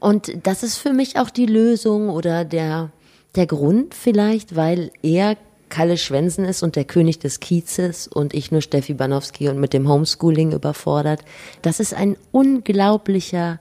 Und 0.00 0.46
das 0.46 0.62
ist 0.62 0.76
für 0.76 0.92
mich 0.92 1.18
auch 1.18 1.30
die 1.30 1.46
Lösung 1.46 2.10
oder 2.10 2.44
der, 2.44 2.90
der 3.34 3.46
Grund 3.46 3.94
vielleicht, 3.94 4.54
weil 4.54 4.90
er 5.02 5.34
Kalle 5.70 5.96
Schwensen 5.96 6.44
ist 6.44 6.62
und 6.62 6.76
der 6.76 6.84
König 6.84 7.20
des 7.20 7.40
Kiezes 7.40 8.06
und 8.06 8.34
ich 8.34 8.52
nur 8.52 8.60
Steffi 8.60 8.92
Banowski 8.92 9.48
und 9.48 9.58
mit 9.58 9.72
dem 9.72 9.88
Homeschooling 9.88 10.52
überfordert. 10.52 11.20
Das 11.62 11.80
ist 11.80 11.94
ein 11.94 12.18
unglaublicher 12.32 13.60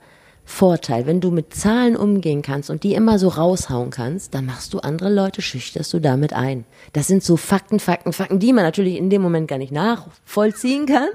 Vorteil. 0.49 1.05
Wenn 1.05 1.19
du 1.19 1.29
mit 1.29 1.53
Zahlen 1.53 1.97
umgehen 1.97 2.41
kannst 2.41 2.69
und 2.69 2.83
die 2.83 2.93
immer 2.93 3.19
so 3.19 3.27
raushauen 3.27 3.89
kannst, 3.89 4.33
dann 4.33 4.45
machst 4.45 4.73
du 4.73 4.79
andere 4.79 5.13
Leute, 5.13 5.41
schüchterst 5.41 5.93
du 5.93 5.99
damit 5.99 6.31
ein. 6.31 6.63
Das 6.93 7.05
sind 7.07 7.21
so 7.21 7.35
Fakten, 7.35 7.79
Fakten, 7.81 8.13
Fakten, 8.13 8.39
die 8.39 8.53
man 8.53 8.63
natürlich 8.63 8.95
in 8.95 9.09
dem 9.09 9.21
Moment 9.21 9.49
gar 9.49 9.57
nicht 9.57 9.73
nachvollziehen 9.73 10.85
kann. 10.85 11.09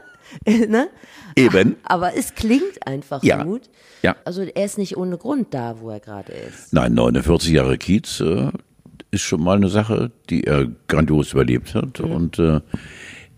ne? 0.69 0.89
Eben. 1.35 1.77
Aber 1.85 2.15
es 2.15 2.35
klingt 2.35 2.87
einfach 2.87 3.23
Ja. 3.23 3.43
gut. 3.43 3.63
Ja. 4.03 4.17
Also 4.27 4.43
er 4.43 4.65
ist 4.67 4.77
nicht 4.77 4.99
ohne 4.99 5.17
Grund 5.17 5.55
da, 5.55 5.77
wo 5.81 5.89
er 5.89 6.01
gerade 6.01 6.33
ist. 6.33 6.73
Nein, 6.75 6.93
49 6.93 7.53
Jahre 7.53 7.79
Kiez 7.79 8.21
äh, 8.21 8.51
ist 9.13 9.23
schon 9.23 9.43
mal 9.43 9.57
eine 9.57 9.69
Sache, 9.71 10.11
die 10.29 10.45
er 10.45 10.67
grandios 10.89 11.33
überlebt 11.33 11.75
hat. 11.75 12.01
Und 12.01 12.39
äh, 12.39 12.61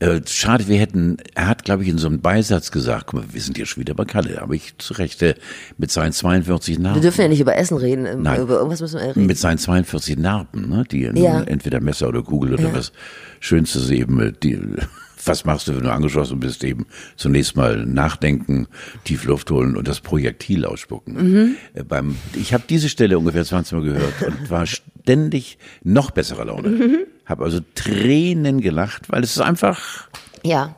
äh, 0.00 0.20
schade, 0.26 0.68
wir 0.68 0.78
hätten, 0.78 1.16
er 1.35 1.46
hat, 1.46 1.64
glaube 1.64 1.83
ich, 1.83 1.88
in 1.88 1.98
so 1.98 2.09
einem 2.09 2.20
Beisatz 2.20 2.70
gesagt, 2.70 3.07
guck 3.07 3.20
mal, 3.20 3.26
wir 3.33 3.40
sind 3.40 3.57
hier 3.57 3.66
schon 3.66 3.80
wieder 3.80 3.94
bei 3.94 4.04
Kalle, 4.04 4.38
habe 4.40 4.57
ich 4.57 4.76
zu 4.78 4.94
Recht, 4.94 5.22
äh, 5.22 5.35
mit 5.78 5.90
seinen 5.90 6.12
42 6.12 6.76
Wir 6.76 6.83
Narben. 6.83 7.00
dürfen 7.02 7.20
ja 7.22 7.28
nicht 7.28 7.40
über 7.40 7.57
Essen 7.57 7.76
reden, 7.78 8.22
Nein. 8.22 8.40
über 8.42 8.54
irgendwas 8.57 8.80
müssen 8.80 9.00
wir 9.00 9.09
reden. 9.09 9.26
Mit 9.26 9.38
seinen 9.38 9.59
42 9.59 10.18
Narben, 10.18 10.68
ne, 10.68 10.85
die 10.90 11.02
Ja. 11.14 11.42
entweder 11.42 11.80
Messer 11.80 12.09
oder 12.09 12.22
Kugel 12.22 12.54
oder 12.54 12.74
was 12.74 12.92
Schönstes 13.40 13.90
eben, 13.90 14.20
äh, 14.20 14.33
die, 14.42 14.59
was 15.26 15.44
machst 15.46 15.68
du, 15.68 15.76
wenn 15.76 15.85
du 15.85 15.92
angeschossen 15.92 16.38
bist, 16.40 16.64
eben 16.64 16.87
zunächst 17.16 17.57
mal 17.57 17.87
nachdenken, 17.87 18.66
tief 19.04 19.24
Luft 19.24 19.50
holen 19.50 19.74
und 19.76 19.88
das 19.88 20.00
Projektil 20.00 20.64
ausspucken. 20.66 21.14
Mhm. 21.14 21.57
Beim, 21.88 22.16
ich 22.35 22.52
habe 22.52 22.64
diese 22.68 22.88
Stelle 22.90 23.18
ungefähr 23.18 23.44
20 23.44 23.72
Mal 23.72 23.85
gehört 23.85 24.22
und 24.26 24.50
war 24.50 24.66
ständig 24.66 25.57
noch 25.83 26.11
besserer 26.11 26.44
Laune. 26.46 26.68
Mhm. 26.68 26.98
Habe 27.26 27.44
also 27.44 27.60
Tränen 27.74 28.60
gelacht, 28.60 29.10
weil 29.10 29.22
es 29.24 29.30
ist 29.37 29.42
einfach, 29.42 30.08
Ja. 30.42 30.74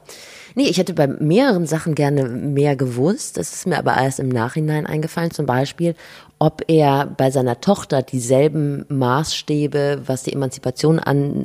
Nee, 0.59 0.69
ich 0.69 0.79
hätte 0.79 0.95
bei 0.95 1.07
mehreren 1.07 1.67
Sachen 1.67 1.95
gerne 1.95 2.25
mehr 2.25 2.77
gewusst. 2.77 3.37
Das 3.37 3.53
ist 3.53 3.67
mir 3.67 3.77
aber 3.77 3.95
erst 3.99 4.19
im 4.21 4.31
Nachhinein 4.31 4.87
eingefallen. 4.87 5.31
Zum 5.31 5.45
Beispiel, 5.45 5.95
ob 6.39 6.63
er 6.69 7.05
bei 7.05 7.31
seiner 7.31 7.61
Tochter 7.61 8.01
dieselben 8.01 8.87
Maßstäbe, 8.89 10.01
was 10.07 10.23
die 10.23 10.33
Emanzipation 10.33 10.99
an, 10.99 11.45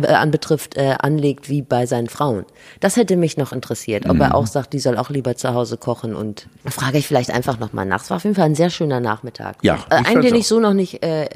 äh, 0.00 0.06
anbetrifft, 0.06 0.76
äh, 0.76 0.94
anlegt 1.00 1.48
wie 1.48 1.62
bei 1.62 1.86
seinen 1.86 2.08
Frauen. 2.08 2.44
Das 2.78 2.96
hätte 2.96 3.16
mich 3.16 3.36
noch 3.36 3.52
interessiert. 3.52 4.06
Ob 4.08 4.14
Mhm. 4.14 4.20
er 4.20 4.34
auch 4.36 4.46
sagt, 4.46 4.74
die 4.74 4.78
soll 4.78 4.96
auch 4.96 5.10
lieber 5.10 5.34
zu 5.36 5.52
Hause 5.52 5.76
kochen. 5.76 6.14
Und 6.14 6.46
da 6.62 6.70
frage 6.70 6.98
ich 6.98 7.08
vielleicht 7.08 7.32
einfach 7.32 7.58
nochmal 7.58 7.86
nach. 7.86 8.02
Es 8.04 8.10
war 8.10 8.18
auf 8.18 8.22
jeden 8.24 8.36
Fall 8.36 8.46
ein 8.46 8.54
sehr 8.54 8.70
schöner 8.70 9.00
Nachmittag. 9.00 9.56
Ja, 9.62 9.78
Äh, 9.90 10.04
einen, 10.04 10.22
den 10.22 10.34
auch. 10.34 10.38
ich 10.38 10.46
so 10.46 10.60
noch 10.60 10.74
nicht 10.74 11.02
äh, 11.02 11.28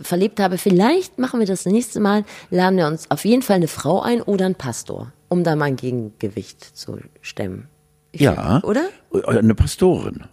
verlebt 0.00 0.40
habe. 0.40 0.58
Vielleicht 0.58 1.18
machen 1.18 1.40
wir 1.40 1.46
das 1.46 1.66
nächste 1.66 2.00
Mal, 2.00 2.24
laden 2.50 2.76
wir 2.78 2.86
uns 2.86 3.10
auf 3.10 3.24
jeden 3.24 3.42
Fall 3.42 3.56
eine 3.56 3.68
Frau 3.68 4.00
ein 4.02 4.22
oder 4.22 4.46
einen 4.46 4.54
Pastor, 4.54 5.12
um 5.28 5.44
da 5.44 5.56
mal 5.56 5.66
ein 5.66 5.76
Gegengewicht 5.76 6.76
zu 6.76 6.98
stemmen. 7.20 7.68
Ich 8.12 8.20
ja. 8.20 8.60
find- 8.60 8.64
Oder? 8.64 8.88
Eine 9.26 9.54
Pastorin. 9.54 10.24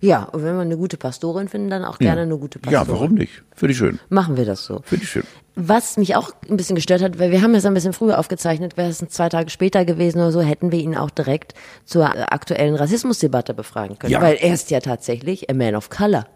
Ja, 0.00 0.24
und 0.24 0.44
wenn 0.44 0.54
wir 0.54 0.60
eine 0.60 0.76
gute 0.76 0.98
Pastorin 0.98 1.48
finden, 1.48 1.70
dann 1.70 1.84
auch 1.84 1.98
gerne 1.98 2.20
eine 2.22 2.36
gute 2.36 2.58
Pastorin. 2.58 2.86
Ja, 2.86 2.92
warum 2.92 3.14
nicht? 3.14 3.42
Finde 3.54 3.72
ich 3.72 3.78
schön. 3.78 3.98
Machen 4.10 4.36
wir 4.36 4.44
das 4.44 4.64
so. 4.64 4.80
Finde 4.84 5.04
ich 5.04 5.10
schön. 5.10 5.24
Was 5.54 5.96
mich 5.96 6.16
auch 6.16 6.30
ein 6.50 6.58
bisschen 6.58 6.76
gestört 6.76 7.00
hat, 7.00 7.18
weil 7.18 7.30
wir 7.30 7.40
haben 7.40 7.54
es 7.54 7.64
ein 7.64 7.72
bisschen 7.72 7.94
früher 7.94 8.18
aufgezeichnet, 8.18 8.76
wäre 8.76 8.90
es 8.90 8.98
zwei 8.98 9.30
Tage 9.30 9.48
später 9.48 9.86
gewesen 9.86 10.18
oder 10.18 10.32
so, 10.32 10.42
hätten 10.42 10.70
wir 10.70 10.80
ihn 10.80 10.94
auch 10.94 11.08
direkt 11.08 11.54
zur 11.86 12.04
äh, 12.04 12.24
aktuellen 12.28 12.74
Rassismusdebatte 12.74 13.54
befragen 13.54 13.98
können. 13.98 14.12
Ja. 14.12 14.20
Weil 14.20 14.36
er 14.36 14.52
ist 14.52 14.70
ja 14.70 14.80
tatsächlich 14.80 15.48
a 15.48 15.54
man 15.54 15.74
of 15.74 15.88
color. 15.88 16.26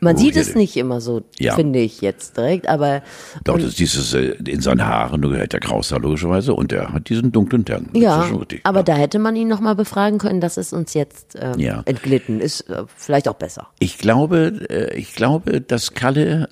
Man 0.00 0.16
sieht 0.16 0.36
es 0.36 0.54
nicht 0.54 0.76
immer 0.76 1.00
so, 1.00 1.22
Ja. 1.38 1.54
finde 1.54 1.78
ich 1.80 2.00
jetzt 2.00 2.36
direkt, 2.36 2.68
aber 2.68 3.02
Doch, 3.44 3.56
das 3.56 3.68
ist 3.68 3.78
dieses 3.78 4.12
äh, 4.14 4.36
in 4.46 4.60
seinen 4.60 4.86
Haaren, 4.86 5.22
du 5.22 5.30
gehört 5.30 5.52
der 5.52 5.60
Kraushaar 5.60 6.00
logischerweise 6.00 6.52
und 6.54 6.72
er 6.72 6.92
hat 6.92 7.08
diesen 7.08 7.32
dunklen 7.32 7.64
Tern. 7.64 7.88
Ja, 7.94 8.28
aber 8.64 8.78
ja. 8.78 8.82
da 8.82 8.94
hätte 8.96 9.18
man 9.18 9.36
ihn 9.36 9.48
noch 9.48 9.60
mal 9.60 9.74
befragen 9.74 10.18
können. 10.18 10.40
Das 10.40 10.56
ist 10.56 10.72
uns 10.72 10.94
jetzt 10.94 11.36
ähm, 11.40 11.58
Ja. 11.58 11.82
entglitten. 11.86 12.40
Ist 12.40 12.68
äh, 12.68 12.84
vielleicht 12.96 13.28
auch 13.28 13.34
besser. 13.36 13.68
Ich 13.78 13.98
glaube, 13.98 14.66
äh, 14.68 14.94
ich 14.98 15.14
glaube, 15.14 15.60
dass 15.60 15.94
Kalle, 15.94 16.48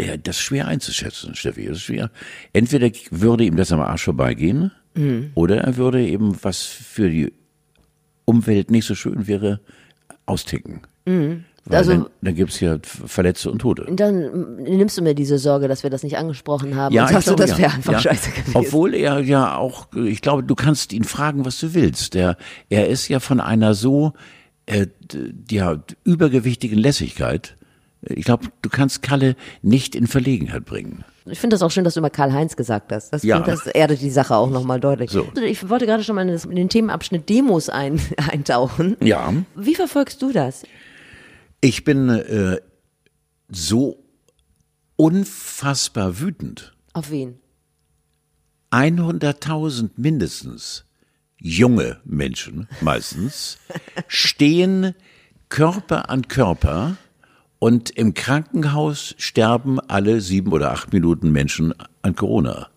ja, 0.00 0.16
das 0.16 0.36
ist 0.36 0.42
schwer 0.42 0.66
einzuschätzen, 0.68 1.34
Steffi, 1.34 1.66
das 1.66 1.76
ist 1.78 1.82
schwer. 1.84 2.10
Entweder 2.52 2.90
würde 3.10 3.44
ihm 3.44 3.56
das 3.56 3.72
am 3.72 3.80
Arsch 3.80 4.04
vorbeigehen, 4.04 4.72
Mhm. 4.94 5.30
oder 5.34 5.58
er 5.60 5.76
würde 5.76 6.06
eben, 6.06 6.36
was 6.42 6.62
für 6.62 7.10
die 7.10 7.32
Umwelt 8.24 8.70
nicht 8.70 8.86
so 8.86 8.94
schön 8.94 9.26
wäre, 9.26 9.60
austicken. 10.24 10.80
Weil 11.66 11.78
Also- 11.78 11.90
dann, 11.92 12.06
dann 12.22 12.34
gibt's 12.34 12.60
ja 12.60 12.78
Verletzte 12.82 13.50
und 13.50 13.58
Tote. 13.58 13.86
Dann 13.90 14.20
mm, 14.20 14.62
nimmst 14.62 14.96
du 14.96 15.02
mir 15.02 15.14
diese 15.14 15.38
Sorge, 15.38 15.68
dass 15.68 15.82
wir 15.82 15.90
das 15.90 16.02
nicht 16.02 16.16
angesprochen 16.16 16.76
haben. 16.76 16.96
und 16.96 17.04
ich 17.04 17.10
sagst 17.10 17.28
du, 17.28 17.34
das 17.34 17.50
ja. 17.52 17.58
wäre 17.58 17.72
einfach 17.72 17.92
ja. 17.94 17.98
scheiße 17.98 18.30
gewesen. 18.30 18.56
Obwohl 18.56 18.94
er 18.94 19.20
ja 19.20 19.56
auch, 19.56 19.88
ich 19.94 20.20
glaube, 20.22 20.42
du 20.44 20.54
kannst 20.54 20.92
ihn 20.92 21.04
fragen, 21.04 21.44
was 21.44 21.58
du 21.58 21.74
willst. 21.74 22.14
Der, 22.14 22.36
er 22.68 22.88
ist 22.88 23.08
ja 23.08 23.20
von 23.20 23.40
einer 23.40 23.74
so 23.74 24.12
äh, 24.66 24.86
ja, 25.50 25.78
übergewichtigen 26.04 26.78
Lässigkeit. 26.78 27.56
Ich 28.02 28.24
glaube, 28.24 28.46
du 28.62 28.68
kannst 28.68 29.02
Kalle 29.02 29.34
nicht 29.62 29.94
in 29.94 30.06
Verlegenheit 30.06 30.64
bringen. 30.64 31.04
Ich 31.28 31.40
finde 31.40 31.54
das 31.54 31.62
auch 31.62 31.70
schön, 31.72 31.82
dass 31.82 31.94
du 31.94 32.00
immer 32.00 32.10
Karl-Heinz 32.10 32.54
gesagt 32.54 32.92
hast. 32.92 33.12
Das, 33.12 33.24
Ja. 33.24 33.40
das 33.40 33.66
erdet 33.66 34.00
die 34.00 34.10
Sache 34.10 34.36
auch 34.36 34.48
nochmal 34.48 34.78
deutlich. 34.78 35.10
So. 35.10 35.26
Ich 35.44 35.68
wollte 35.68 35.86
gerade 35.86 36.04
schon 36.04 36.14
mal 36.14 36.28
in 36.28 36.54
den 36.54 36.68
Themenabschnitt 36.68 37.28
Demos 37.28 37.68
ein, 37.68 38.00
eintauchen. 38.30 38.96
Ja. 39.00 39.32
Wie 39.56 39.74
verfolgst 39.74 40.22
du 40.22 40.30
das? 40.30 40.62
Ich 41.66 41.82
bin 41.82 42.08
äh, 42.10 42.60
so 43.48 44.04
unfassbar 44.94 46.20
wütend. 46.20 46.76
Auf 46.92 47.10
wen? 47.10 47.40
100.000 48.70 49.90
mindestens 49.96 50.84
junge 51.38 52.00
Menschen 52.04 52.68
meistens 52.82 53.58
stehen 54.06 54.94
Körper 55.48 56.08
an 56.08 56.28
Körper 56.28 56.98
und 57.58 57.90
im 57.90 58.14
Krankenhaus 58.14 59.16
sterben 59.18 59.80
alle 59.80 60.20
sieben 60.20 60.52
oder 60.52 60.70
acht 60.70 60.92
Minuten 60.92 61.32
Menschen 61.32 61.74
an 62.00 62.14
Corona. 62.14 62.68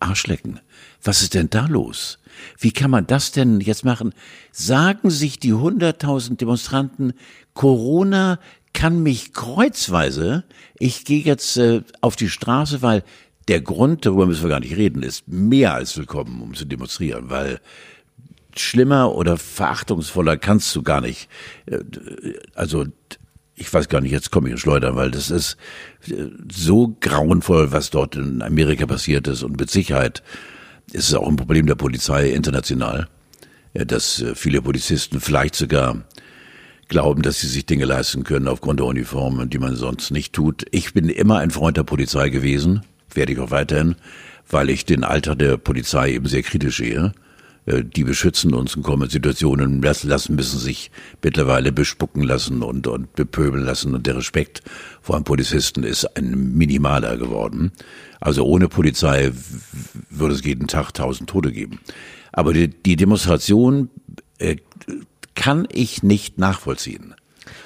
Arschlecken. 0.00 0.60
Was 1.02 1.22
ist 1.22 1.34
denn 1.34 1.50
da 1.50 1.66
los? 1.66 2.18
Wie 2.58 2.72
kann 2.72 2.90
man 2.90 3.06
das 3.06 3.32
denn 3.32 3.60
jetzt 3.60 3.84
machen? 3.84 4.12
Sagen 4.52 5.10
sich 5.10 5.38
die 5.38 5.52
100.000 5.52 6.36
Demonstranten, 6.36 7.12
Corona 7.54 8.38
kann 8.72 9.02
mich 9.02 9.32
kreuzweise, 9.32 10.44
ich 10.78 11.04
gehe 11.04 11.22
jetzt 11.22 11.56
äh, 11.56 11.82
auf 12.00 12.16
die 12.16 12.28
Straße, 12.28 12.82
weil 12.82 13.02
der 13.48 13.60
Grund, 13.60 14.06
darüber 14.06 14.26
müssen 14.26 14.44
wir 14.44 14.50
gar 14.50 14.60
nicht 14.60 14.76
reden, 14.76 15.02
ist 15.02 15.26
mehr 15.26 15.74
als 15.74 15.96
willkommen, 15.96 16.40
um 16.40 16.54
zu 16.54 16.64
demonstrieren, 16.64 17.30
weil 17.30 17.60
schlimmer 18.56 19.14
oder 19.14 19.36
verachtungsvoller 19.36 20.36
kannst 20.36 20.74
du 20.74 20.82
gar 20.82 21.00
nicht. 21.00 21.28
Äh, 21.66 21.80
Also 22.54 22.86
ich 23.60 23.72
weiß 23.72 23.88
gar 23.88 24.00
nicht, 24.00 24.10
jetzt 24.10 24.30
komme 24.30 24.48
ich 24.48 24.52
in 24.52 24.58
Schleudern, 24.58 24.96
weil 24.96 25.10
das 25.10 25.30
ist 25.30 25.56
äh, 26.08 26.28
so 26.50 26.96
grauenvoll, 27.00 27.72
was 27.72 27.90
dort 27.90 28.16
in 28.16 28.42
Amerika 28.42 28.86
passiert 28.86 29.28
ist 29.28 29.42
und 29.42 29.60
mit 29.60 29.70
Sicherheit 29.70 30.22
ist 30.92 31.08
es 31.08 31.14
auch 31.14 31.28
ein 31.28 31.36
Problem 31.36 31.66
der 31.66 31.74
Polizei 31.74 32.30
international, 32.30 33.08
äh, 33.74 33.84
dass 33.84 34.22
äh, 34.22 34.34
viele 34.34 34.62
Polizisten 34.62 35.20
vielleicht 35.20 35.54
sogar 35.54 36.02
glauben, 36.88 37.22
dass 37.22 37.40
sie 37.40 37.48
sich 37.48 37.66
Dinge 37.66 37.84
leisten 37.84 38.24
können 38.24 38.48
aufgrund 38.48 38.80
der 38.80 38.86
Uniformen, 38.86 39.50
die 39.50 39.58
man 39.58 39.76
sonst 39.76 40.10
nicht 40.10 40.32
tut. 40.32 40.64
Ich 40.70 40.94
bin 40.94 41.08
immer 41.08 41.38
ein 41.38 41.50
Freund 41.50 41.76
der 41.76 41.84
Polizei 41.84 42.30
gewesen, 42.30 42.80
werde 43.12 43.32
ich 43.32 43.38
auch 43.38 43.50
weiterhin, 43.50 43.94
weil 44.48 44.70
ich 44.70 44.86
den 44.86 45.04
Alter 45.04 45.36
der 45.36 45.58
Polizei 45.58 46.12
eben 46.12 46.26
sehr 46.26 46.42
kritisch 46.42 46.78
sehe. 46.78 47.12
Äh, 47.66 47.84
Die 47.84 48.04
beschützen 48.04 48.54
uns 48.54 48.76
und 48.76 48.82
kommen 48.82 49.04
in 49.04 49.10
Situationen 49.10 49.82
lassen, 49.82 50.34
müssen 50.34 50.58
sich 50.58 50.90
mittlerweile 51.22 51.72
bespucken 51.72 52.22
lassen 52.22 52.62
und, 52.62 52.86
und 52.86 53.12
bepöbeln 53.14 53.64
lassen 53.64 53.94
und 53.94 54.06
der 54.06 54.16
Respekt 54.16 54.62
vor 55.00 55.16
einem 55.16 55.24
Polizisten 55.24 55.82
ist 55.82 56.04
ein 56.16 56.56
minimaler 56.56 57.16
geworden. 57.16 57.72
Also 58.20 58.44
ohne 58.44 58.68
Polizei 58.68 59.32
würde 60.10 60.34
es 60.34 60.44
jeden 60.44 60.66
Tag 60.66 60.92
tausend 60.92 61.30
Tote 61.30 61.52
geben. 61.52 61.80
Aber 62.32 62.52
die, 62.52 62.68
die 62.68 62.96
Demonstration 62.96 63.90
äh, 64.38 64.56
kann 65.34 65.66
ich 65.72 66.02
nicht 66.02 66.38
nachvollziehen. 66.38 67.14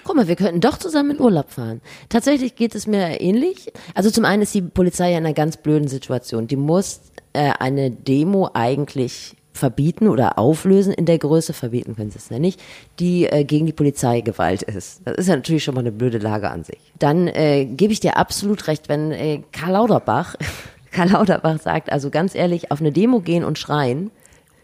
Guck 0.04 0.16
mal, 0.16 0.28
wir 0.28 0.36
könnten 0.36 0.60
doch 0.60 0.78
zusammen 0.78 1.12
in 1.12 1.20
Urlaub 1.20 1.50
fahren. 1.50 1.80
Tatsächlich 2.08 2.56
geht 2.56 2.74
es 2.74 2.86
mir 2.86 3.20
ähnlich. 3.20 3.72
Also 3.94 4.10
zum 4.10 4.24
einen 4.24 4.42
ist 4.42 4.54
die 4.54 4.62
Polizei 4.62 5.10
ja 5.10 5.18
in 5.18 5.24
einer 5.24 5.34
ganz 5.34 5.56
blöden 5.56 5.88
Situation. 5.88 6.46
Die 6.46 6.56
muss 6.56 7.00
äh, 7.32 7.52
eine 7.58 7.90
Demo 7.90 8.50
eigentlich 8.54 9.34
verbieten 9.54 10.08
oder 10.08 10.38
auflösen 10.38 10.92
in 10.92 11.06
der 11.06 11.18
Größe, 11.18 11.52
verbieten 11.52 11.94
können 11.94 12.10
sie 12.10 12.18
es 12.18 12.28
ja 12.28 12.38
nicht, 12.38 12.60
die 12.98 13.26
äh, 13.26 13.44
gegen 13.44 13.66
die 13.66 13.72
Polizeigewalt 13.72 14.62
ist. 14.62 15.02
Das 15.04 15.14
ist 15.16 15.28
ja 15.28 15.36
natürlich 15.36 15.64
schon 15.64 15.74
mal 15.74 15.80
eine 15.80 15.92
blöde 15.92 16.18
Lage 16.18 16.50
an 16.50 16.64
sich. 16.64 16.80
Dann 16.98 17.28
äh, 17.28 17.64
gebe 17.64 17.92
ich 17.92 18.00
dir 18.00 18.16
absolut 18.16 18.66
recht, 18.66 18.88
wenn 18.88 19.12
äh, 19.12 19.42
Karl 19.52 19.72
Lauterbach, 19.72 20.34
Karl 20.90 21.10
Lauterbach 21.10 21.60
sagt, 21.60 21.90
also 21.90 22.10
ganz 22.10 22.34
ehrlich, 22.34 22.72
auf 22.72 22.80
eine 22.80 22.92
Demo 22.92 23.20
gehen 23.20 23.44
und 23.44 23.58
schreien, 23.58 24.10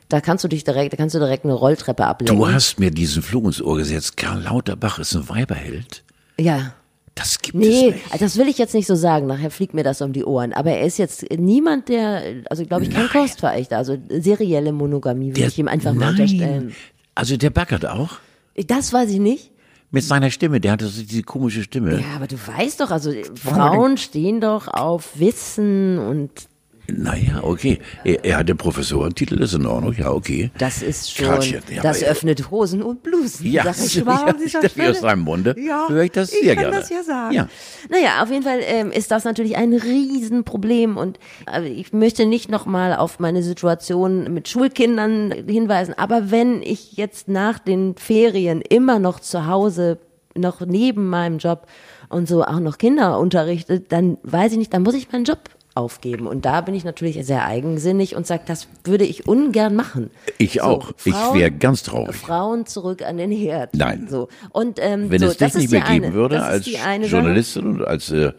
da 0.08 0.20
kannst 0.20 0.42
du 0.42 0.48
dich 0.48 0.64
direkt, 0.64 0.92
da 0.92 0.96
kannst 0.96 1.14
du 1.14 1.20
direkt 1.20 1.44
eine 1.44 1.54
Rolltreppe 1.54 2.04
ablenken. 2.04 2.36
Du 2.36 2.52
hast 2.52 2.80
mir 2.80 2.90
diesen 2.90 3.22
Floh 3.22 3.46
ins 3.46 3.62
Ohr 3.62 3.76
gesetzt. 3.76 4.16
Karl 4.16 4.42
Lauterbach 4.42 4.98
ist 4.98 5.14
ein 5.14 5.28
Weiberheld. 5.28 6.02
ja. 6.38 6.72
Das 7.14 7.40
gibt 7.40 7.56
Nee, 7.56 7.88
es 7.88 7.94
nicht. 8.12 8.22
das 8.22 8.36
will 8.38 8.48
ich 8.48 8.56
jetzt 8.58 8.72
nicht 8.74 8.86
so 8.86 8.94
sagen. 8.94 9.26
Nachher 9.26 9.50
fliegt 9.50 9.74
mir 9.74 9.82
das 9.82 10.00
um 10.00 10.12
die 10.12 10.24
Ohren. 10.24 10.52
Aber 10.52 10.70
er 10.70 10.86
ist 10.86 10.96
jetzt 10.98 11.24
niemand, 11.30 11.88
der, 11.88 12.22
also 12.48 12.64
glaube 12.64 12.84
ich, 12.84 12.90
kein 12.90 13.06
Nein. 13.06 13.12
Kostverächter. 13.12 13.76
Also 13.76 13.98
serielle 14.08 14.72
Monogamie 14.72 15.30
würde 15.36 15.48
ich 15.48 15.58
ihm 15.58 15.68
einfach 15.68 15.92
mal 15.92 16.12
Nein. 16.12 16.20
unterstellen. 16.20 16.74
Also 17.14 17.36
der 17.36 17.50
Backert 17.50 17.84
auch? 17.84 18.18
Das 18.66 18.92
weiß 18.92 19.10
ich 19.10 19.18
nicht. 19.18 19.50
Mit 19.90 20.04
seiner 20.04 20.30
Stimme, 20.30 20.60
der 20.60 20.72
hatte 20.72 20.86
so 20.86 21.02
diese 21.02 21.24
komische 21.24 21.64
Stimme. 21.64 22.00
Ja, 22.00 22.14
aber 22.16 22.28
du 22.28 22.36
weißt 22.36 22.80
doch, 22.80 22.92
also 22.92 23.12
Frauen 23.34 23.96
stehen 23.96 24.40
doch 24.40 24.68
auf 24.68 25.18
Wissen 25.18 25.98
und 25.98 26.30
Naja, 26.96 27.40
okay. 27.42 27.78
Er, 28.04 28.24
er 28.24 28.38
hat 28.38 28.48
den 28.48 28.56
Professorentitel, 28.56 29.40
ist 29.42 29.54
in 29.54 29.66
Ordnung, 29.66 29.94
ja, 29.96 30.10
okay. 30.10 30.50
das 30.58 30.82
ist 30.82 31.14
schon, 31.16 31.40
ja, 31.42 31.82
das 31.82 32.02
öffnet 32.02 32.50
Hosen 32.50 32.82
und 32.82 33.02
Blusen. 33.02 33.46
Ja, 33.46 33.64
sag 33.64 33.76
ich 33.84 33.92
so- 33.92 34.04
mal 34.04 34.26
ja, 34.26 34.32
dieser 34.32 34.64
ich- 34.64 34.72
Stelle. 34.72 34.90
aus 34.90 35.00
seinem 35.00 35.20
Munde 35.22 35.54
ja, 35.58 35.88
höre 35.88 36.02
ich 36.04 36.12
das 36.12 36.32
ich 36.32 36.40
sehr 36.40 36.54
kann 36.54 36.64
gerne. 36.64 36.78
das 36.80 36.90
ja 36.90 37.02
sagen. 37.02 37.34
Ja. 37.34 37.48
Naja, 37.90 38.22
auf 38.22 38.30
jeden 38.30 38.42
Fall 38.42 38.60
ähm, 38.62 38.90
ist 38.92 39.10
das 39.10 39.24
natürlich 39.24 39.56
ein 39.56 39.72
Riesenproblem 39.74 40.96
und 40.96 41.18
äh, 41.52 41.66
ich 41.68 41.92
möchte 41.92 42.26
nicht 42.26 42.50
nochmal 42.50 42.94
auf 42.96 43.18
meine 43.18 43.42
Situation 43.42 44.32
mit 44.32 44.48
Schulkindern 44.48 45.32
hinweisen, 45.46 45.94
aber 45.96 46.30
wenn 46.30 46.62
ich 46.62 46.92
jetzt 46.96 47.28
nach 47.28 47.58
den 47.58 47.96
Ferien 47.96 48.60
immer 48.62 48.98
noch 48.98 49.20
zu 49.20 49.46
Hause, 49.46 49.98
noch 50.36 50.60
neben 50.60 51.08
meinem 51.08 51.38
Job 51.38 51.66
und 52.08 52.28
so 52.28 52.42
auch 52.44 52.60
noch 52.60 52.78
Kinder 52.78 53.18
unterrichte, 53.18 53.80
dann 53.80 54.18
weiß 54.22 54.52
ich 54.52 54.58
nicht, 54.58 54.72
dann 54.72 54.82
muss 54.82 54.94
ich 54.94 55.10
meinen 55.12 55.24
Job 55.24 55.38
aufgeben. 55.80 56.26
Und 56.26 56.44
da 56.44 56.60
bin 56.60 56.74
ich 56.74 56.84
natürlich 56.84 57.24
sehr 57.26 57.44
eigensinnig 57.46 58.14
und 58.16 58.26
sage, 58.26 58.42
das 58.46 58.68
würde 58.84 59.04
ich 59.04 59.26
ungern 59.26 59.74
machen. 59.74 60.10
Ich 60.38 60.54
So, 60.54 60.60
auch. 60.62 60.92
ich 61.04 61.12
Frauen- 61.14 61.38
wäre 61.38 61.50
ganz 61.50 61.82
traurig. 61.82 62.14
Frauen 62.16 62.66
zurück 62.66 63.02
an 63.02 63.16
den 63.16 63.30
Herd. 63.32 63.74
Nein. 63.74 64.06
So. 64.10 64.28
Und, 64.50 64.78
ähm, 64.80 65.10
Wenn 65.10 65.20
so, 65.20 65.26
es 65.26 65.36
das 65.38 65.52
dich 65.52 65.62
nicht 65.62 65.72
mehr 65.72 65.80
geben 65.82 66.04
eine, 66.06 66.14
würde 66.14 66.42
als 66.42 66.66
Sache. 66.66 67.02
Journalistin 67.06 67.66
und 67.66 67.84
als 67.84 68.10
äh, 68.10 68.32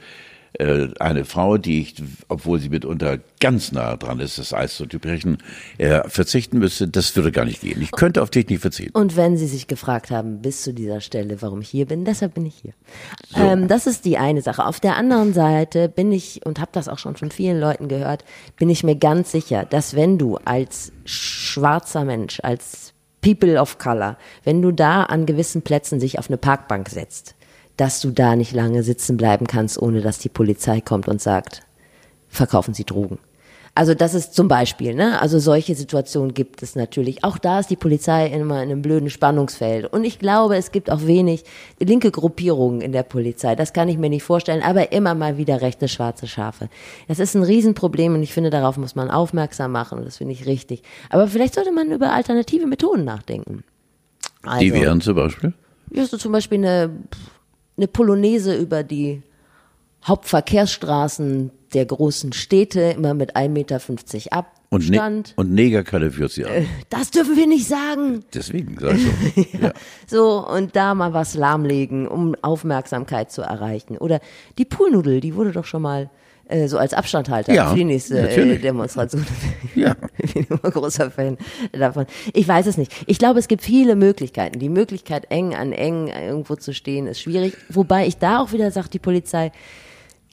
äh, 0.54 0.90
eine 1.00 1.26
Frau, 1.26 1.58
die 1.58 1.82
ich, 1.82 1.96
obwohl 2.28 2.60
sie 2.60 2.70
mitunter 2.70 3.20
ganz 3.40 3.72
nah 3.72 3.96
dran 3.96 4.20
ist, 4.20 4.38
das 4.38 4.54
Eis 4.54 4.76
zu 4.76 4.86
brechen, 4.86 5.38
äh, 5.78 6.08
verzichten 6.10 6.60
müsste, 6.60 6.88
das 6.88 7.16
würde 7.16 7.32
gar 7.32 7.46
nicht 7.46 7.62
gehen. 7.62 7.82
Ich 7.82 7.92
könnte 7.92 8.22
auf 8.22 8.30
dich 8.30 8.48
nicht 8.50 8.62
verzichten. 8.62 8.98
Und 8.98 9.16
wenn 9.16 9.38
Sie 9.38 9.48
sich 9.48 9.68
gefragt 9.68 10.12
haben, 10.12 10.42
bis 10.42 10.64
zu 10.64 10.74
dieser 10.74 11.00
Stelle, 11.00 11.42
warum 11.42 11.62
ich 11.62 11.70
hier 11.70 11.86
bin, 11.86 12.04
deshalb 12.04 12.34
bin 12.34 12.46
ich 12.46 12.56
hier. 12.56 12.74
Ähm, 13.36 13.68
das 13.68 13.88
ist 13.88 14.04
die 14.06 14.18
eine 14.18 14.42
Sache. 14.42 14.66
Auf 14.66 14.80
der 14.80 14.98
anderen 14.98 15.34
Seite 15.34 15.88
bin 15.88 16.12
ich, 16.12 16.46
und 16.46 16.60
habe 16.60 16.72
das 16.74 16.90
auch 16.90 17.00
schon 17.00 17.16
von 17.16 17.32
vielen 17.32 17.60
Leuten 17.60 17.88
gehört, 17.88 18.26
bin 18.58 18.70
ich 18.70 18.84
mir 18.84 18.96
ganz 18.96 19.32
sicher, 19.32 19.66
dass 19.66 19.96
wenn 19.96 20.18
du 20.18 20.38
als 20.44 20.92
schwarzer 21.06 22.04
Mensch, 22.04 22.40
als 22.44 22.94
People 23.22 23.60
of 23.60 23.78
Color, 23.78 24.18
wenn 24.44 24.62
du 24.62 24.72
da 24.72 25.04
an 25.04 25.26
gewissen 25.26 25.62
Plätzen 25.62 26.00
sich 26.00 26.20
auf 26.20 26.30
eine 26.30 26.38
Parkbank 26.38 26.90
setzt, 26.90 27.36
dass 27.82 28.00
du 28.00 28.12
da 28.12 28.36
nicht 28.36 28.54
lange 28.54 28.84
sitzen 28.84 29.18
bleiben 29.18 29.48
kannst, 29.48 29.82
ohne 29.82 30.02
dass 30.02 30.20
die 30.20 30.30
Polizei 30.30 30.82
kommt 30.82 31.08
und 31.08 31.20
sagt, 31.20 31.64
verkaufen 32.30 32.76
Sie 32.76 32.84
Drogen. 32.84 33.18
Also 33.74 33.96
das 33.96 34.14
ist 34.14 34.36
zum 34.36 34.48
Beispiel, 34.48 34.94
ne? 34.94 35.20
Also 35.20 35.40
solche 35.40 35.74
Situationen 35.74 36.36
gibt 36.36 36.62
es 36.62 36.76
natürlich. 36.76 37.24
Auch 37.24 37.40
da 37.40 37.60
ist 37.60 37.72
die 37.72 37.76
Polizei 37.76 38.28
immer 38.28 38.62
in 38.62 38.70
einem 38.70 38.84
blöden 38.84 39.10
Spannungsfeld. 39.10 39.92
Und 39.92 40.04
ich 40.04 40.20
glaube, 40.20 40.58
es 40.58 40.72
gibt 40.72 40.92
auch 40.92 41.08
wenig 41.08 41.44
linke 41.80 42.12
Gruppierungen 42.12 42.82
in 42.82 42.92
der 42.92 43.02
Polizei. 43.02 43.56
Das 43.56 43.74
kann 43.74 43.90
ich 43.90 43.98
mir 43.98 44.12
nicht 44.12 44.22
vorstellen, 44.22 44.62
aber 44.62 44.92
immer 44.92 45.16
mal 45.16 45.38
wieder 45.38 45.62
rechte 45.62 45.88
schwarze 45.88 46.28
Schafe. 46.28 46.70
Das 47.08 47.18
ist 47.18 47.34
ein 47.34 47.42
Riesenproblem 47.42 48.14
und 48.14 48.22
ich 48.22 48.32
finde, 48.32 48.52
darauf 48.52 48.78
muss 48.78 48.94
man 48.94 49.10
aufmerksam 49.10 49.72
machen 49.72 49.98
und 49.98 50.06
das 50.06 50.18
finde 50.18 50.34
ich 50.34 50.46
richtig. 50.46 50.84
Aber 51.10 51.28
vielleicht 51.28 51.56
sollte 51.56 51.72
man 51.72 51.92
über 51.92 52.14
alternative 52.14 52.68
Methoden 52.68 53.06
nachdenken. 53.06 53.64
Also, 54.44 54.60
Die 54.60 54.72
wären 54.72 55.02
zum 55.02 55.16
Beispiel? 55.16 55.54
ja, 55.92 56.06
so 56.06 56.18
zum 56.18 56.32
Beispiel 56.32 56.60
eine, 56.60 56.92
eine 57.78 57.88
Polonaise 57.88 58.56
über 58.56 58.84
die 58.84 59.24
Hauptverkehrsstraßen 60.06 61.52
der 61.74 61.86
großen 61.86 62.34
Städte, 62.34 62.82
immer 62.96 63.14
mit 63.14 63.36
1,50 63.36 63.50
Meter 63.50 63.80
Und, 64.70 64.90
ne 64.90 65.24
und 65.36 65.54
Neger 65.54 65.84
qualifiziert 65.84 66.32
sie 66.32 66.46
an. 66.46 66.66
das 66.90 67.12
dürfen 67.12 67.36
wir 67.36 67.48
nicht 67.48 67.68
sagen. 67.68 68.24
Deswegen, 68.34 68.78
sag 68.80 68.96
ich 68.96 69.04
so. 69.04 69.58
ja. 69.62 69.74
So, 70.08 70.48
und 70.48 70.76
da 70.76 70.96
mal 70.96 71.14
was 71.14 71.36
lahmlegen, 71.36 72.08
um 72.08 72.36
Aufmerksamkeit 72.42 73.32
zu 73.32 73.42
erreichen. 73.42 73.98
Oder 73.98 74.20
die 74.58 74.66
Poolnudel, 74.66 75.22
die 75.22 75.36
wurde 75.36 75.52
doch 75.52 75.66
schon 75.66 75.82
mal 75.82 76.10
äh, 76.52 76.68
so 76.68 76.78
als 76.78 76.94
Abstandhalter 76.94 77.54
Ja, 77.54 77.70
für 77.70 77.76
die 77.76 77.84
nächste 77.86 78.30
äh. 78.30 78.58
Demonstration. 78.58 79.26
Ja. 79.76 79.96
Ich 80.18 80.34
bin 80.34 80.46
immer 80.50 80.72
großer 80.72 81.10
Fan 81.12 81.38
davon. 81.72 82.06
Ich 82.34 82.48
weiß 82.48 82.68
es 82.68 82.78
nicht. 82.78 82.92
Ich 83.08 83.20
glaube, 83.20 83.40
es 83.40 83.48
gibt 83.48 83.64
viele 83.64 83.96
Möglichkeiten. 83.96 84.60
Die 84.60 84.70
Möglichkeit, 84.70 85.28
eng 85.30 85.56
an 85.56 85.72
eng 85.72 86.08
irgendwo 86.08 86.56
zu 86.56 86.74
stehen, 86.74 87.08
ist 87.08 87.22
schwierig. 87.22 87.56
Wobei 87.70 88.06
ich 88.06 88.18
da 88.18 88.42
auch 88.42 88.52
wieder 88.52 88.70
sage, 88.72 88.90
die 88.90 89.00
Polizei 89.00 89.52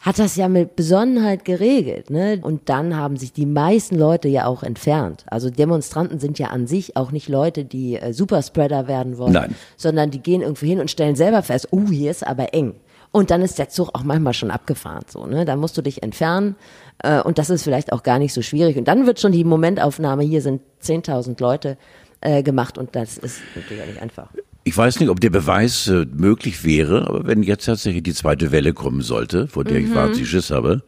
hat 0.01 0.19
das 0.19 0.37
ja 0.37 0.49
mit 0.49 0.77
Besonnenheit 0.77 1.45
geregelt, 1.45 2.11
ne? 2.11 2.39
Und 2.43 2.69
dann 2.69 2.97
haben 2.97 3.17
sich 3.17 3.33
die 3.33 3.47
meisten 3.47 3.97
Leute 3.97 4.29
ja 4.29 4.47
auch 4.47 4.63
entfernt. 4.63 5.25
Also 5.27 5.51
Demonstranten 5.51 6.21
sind 6.21 6.39
ja 6.39 6.49
an 6.49 6.67
sich 6.67 6.97
auch 6.97 7.11
nicht 7.11 7.29
Leute, 7.29 7.65
die 7.65 7.97
äh, 7.97 8.13
Superspreader 8.13 8.87
werden 8.87 9.19
wollen, 9.19 9.33
Nein. 9.33 9.55
sondern 9.77 10.11
die 10.11 10.21
gehen 10.21 10.43
irgendwo 10.43 10.67
hin 10.67 10.81
und 10.81 10.91
stellen 10.91 11.17
selber 11.17 11.43
fest, 11.43 11.69
oh, 11.73 11.89
hier 11.91 12.11
ist 12.11 12.27
aber 12.27 12.55
eng. 12.55 12.75
Und 13.11 13.31
dann 13.31 13.43
ist 13.43 13.59
der 13.59 13.69
Zug 13.69 13.91
auch 13.95 14.03
manchmal 14.03 14.35
schon 14.35 14.51
abgefahren, 14.51 15.05
so, 15.09 15.27
ne? 15.27 15.45
Da 15.45 15.57
musst 15.57 15.77
du 15.77 15.83
dich 15.83 16.03
entfernen. 16.03 16.57
Äh, 16.99 17.21
und 17.23 17.39
das 17.39 17.51
ist 17.51 17.63
vielleicht 17.63 17.93
auch 17.93 18.03
gar 18.03 18.19
nicht 18.19 18.35
so 18.35 18.43
schwierig. 18.43 18.77
Und 18.77 18.87
dann 18.87 19.07
wird 19.07 19.21
schon 19.21 19.33
die 19.33 19.45
Momentaufnahme, 19.45 20.25
hier 20.25 20.43
sind 20.43 20.61
10.000 20.83 21.41
Leute 21.41 21.79
äh, 22.21 22.43
gemacht 22.43 22.79
und 22.79 22.95
das 22.97 23.19
ist 23.19 23.41
natürlich 23.55 23.83
auch 23.83 23.87
nicht 23.87 24.03
einfach. 24.03 24.29
Ich 24.65 24.77
weiß 24.77 25.01
nicht, 25.01 25.09
ob 25.09 25.21
der 25.21 25.31
Beweis 25.31 25.89
äh, 25.89 26.07
möglich 26.13 26.65
wäre, 26.65 27.09
aber 27.09 27.27
wenn 27.27 27.43
jetzt 27.43 27.65
tatsächlich 27.65 28.03
die 28.03 28.13
zweite 28.13 28.53
Welle 28.53 28.75
kommen 28.75 29.01
sollte, 29.01 29.49
vor 29.49 29.65
der 29.65 29.79
ich 29.79 29.95
wahnsinnig 29.95 30.29
Schiss 30.29 30.51
habe, 30.51 30.83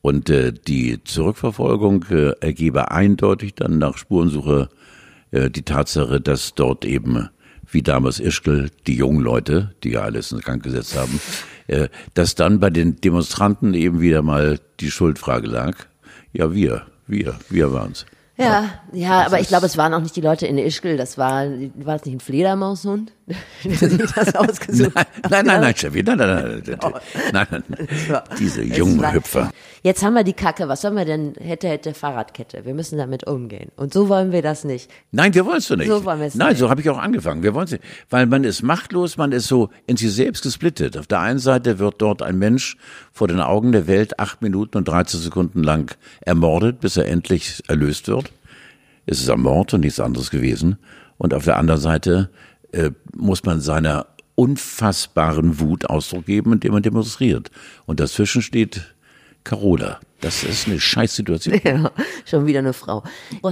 und 0.00 0.30
äh, 0.30 0.52
die 0.52 1.02
Zurückverfolgung 1.02 2.04
äh, 2.10 2.30
ergebe 2.40 2.92
eindeutig 2.92 3.56
dann 3.56 3.78
nach 3.78 3.98
Spurensuche 3.98 4.68
äh, 5.32 5.50
die 5.50 5.62
Tatsache, 5.62 6.20
dass 6.20 6.54
dort 6.54 6.84
eben, 6.84 7.28
wie 7.68 7.82
damals 7.82 8.20
Ischgl, 8.20 8.70
die 8.86 8.94
jungen 8.94 9.20
Leute, 9.20 9.74
die 9.82 9.90
ja 9.90 10.02
alles 10.02 10.30
in 10.30 10.38
Gang 10.38 10.62
gesetzt 10.62 10.96
haben, 10.96 11.20
dass 12.14 12.34
dann 12.34 12.60
bei 12.60 12.70
den 12.70 12.96
Demonstranten 13.00 13.74
eben 13.74 14.00
wieder 14.00 14.22
mal 14.22 14.58
die 14.80 14.90
Schuldfrage 14.90 15.46
lag. 15.46 15.76
Ja, 16.32 16.52
wir, 16.52 16.82
wir, 17.06 17.34
wir 17.48 17.72
waren's. 17.72 18.06
Ja, 18.38 18.68
ja, 18.92 19.24
aber 19.24 19.40
ich 19.40 19.48
glaube, 19.48 19.64
es 19.64 19.78
waren 19.78 19.94
auch 19.94 20.00
nicht 20.00 20.14
die 20.14 20.20
Leute 20.20 20.46
in 20.46 20.58
Ischgl, 20.58 20.98
das 20.98 21.16
war, 21.16 21.46
war 21.74 21.96
es 21.96 22.04
nicht 22.04 22.16
ein 22.16 22.20
Fledermaushund, 22.20 23.12
sich 23.62 23.98
das 24.14 24.34
ausgesucht 24.36 24.92
Nein, 24.94 25.06
nein, 25.30 25.46
nein, 25.46 25.60
nein, 25.60 25.76
Steffi, 25.76 26.02
nein, 26.02 26.16
nein, 26.18 26.28
nein, 26.28 26.62
nein, 26.80 26.92
nein, 27.32 27.46
nein, 27.50 27.64
nein. 28.08 28.22
diese 28.38 28.62
Es 28.62 28.76
jungen 28.76 29.12
Hüpfer. 29.12 29.50
Jetzt 29.82 30.04
haben 30.04 30.14
wir 30.14 30.24
die 30.24 30.32
Kacke, 30.32 30.68
was 30.68 30.80
sollen 30.82 30.96
wir 30.96 31.04
denn, 31.04 31.34
hätte, 31.40 31.68
hätte 31.68 31.94
Fahrradkette, 31.94 32.64
wir 32.64 32.74
müssen 32.74 32.98
damit 32.98 33.26
umgehen. 33.26 33.70
Und 33.76 33.92
so 33.92 34.08
wollen 34.08 34.32
wir 34.32 34.42
das 34.42 34.64
nicht. 34.64 34.90
Nein, 35.10 35.34
wir 35.34 35.44
wollen 35.44 35.58
es 35.58 35.66
so 35.66 35.74
nicht. 35.74 35.88
So 35.88 36.04
wollen 36.04 36.20
wir 36.20 36.26
es 36.26 36.34
Nein, 36.36 36.50
nicht. 36.50 36.58
so 36.58 36.70
habe 36.70 36.80
ich 36.80 36.88
auch 36.88 36.98
angefangen. 36.98 37.42
Wir 37.42 37.54
wollen 37.54 37.66
es 37.66 37.72
nicht. 37.72 37.84
Weil 38.10 38.26
man 38.26 38.44
ist 38.44 38.62
machtlos, 38.62 39.16
man 39.16 39.32
ist 39.32 39.48
so 39.48 39.70
in 39.86 39.96
sich 39.96 40.12
selbst 40.12 40.42
gesplittet. 40.44 40.96
Auf 40.96 41.06
der 41.06 41.20
einen 41.20 41.38
Seite 41.38 41.78
wird 41.78 41.96
dort 41.98 42.22
ein 42.22 42.38
Mensch 42.38 42.76
vor 43.12 43.28
den 43.28 43.40
Augen 43.40 43.72
der 43.72 43.86
Welt 43.86 44.18
acht 44.20 44.42
Minuten 44.42 44.78
und 44.78 44.88
13 44.88 45.20
Sekunden 45.20 45.62
lang 45.62 45.96
ermordet, 46.20 46.80
bis 46.80 46.96
er 46.96 47.06
endlich 47.06 47.62
erlöst 47.66 48.08
wird. 48.08 48.30
Es 49.06 49.20
ist 49.20 49.30
ein 49.30 49.40
Mord 49.40 49.74
und 49.74 49.80
nichts 49.80 50.00
anderes 50.00 50.30
gewesen. 50.30 50.78
Und 51.18 51.32
auf 51.32 51.44
der 51.44 51.56
anderen 51.56 51.80
Seite 51.80 52.30
äh, 52.76 52.90
muss 53.16 53.44
man 53.44 53.60
seiner 53.60 54.06
unfassbaren 54.34 55.60
Wut 55.60 55.86
Ausdruck 55.88 56.26
geben, 56.26 56.52
indem 56.52 56.72
man 56.72 56.82
demonstriert. 56.82 57.50
Und 57.86 58.00
dazwischen 58.00 58.42
steht 58.42 58.94
Carola. 59.44 60.00
Das 60.20 60.42
ist 60.44 60.66
eine 60.66 60.80
Scheißsituation. 60.80 61.60
Ja, 61.64 61.90
schon 62.24 62.46
wieder 62.46 62.58
eine 62.60 62.72
Frau. 62.72 63.02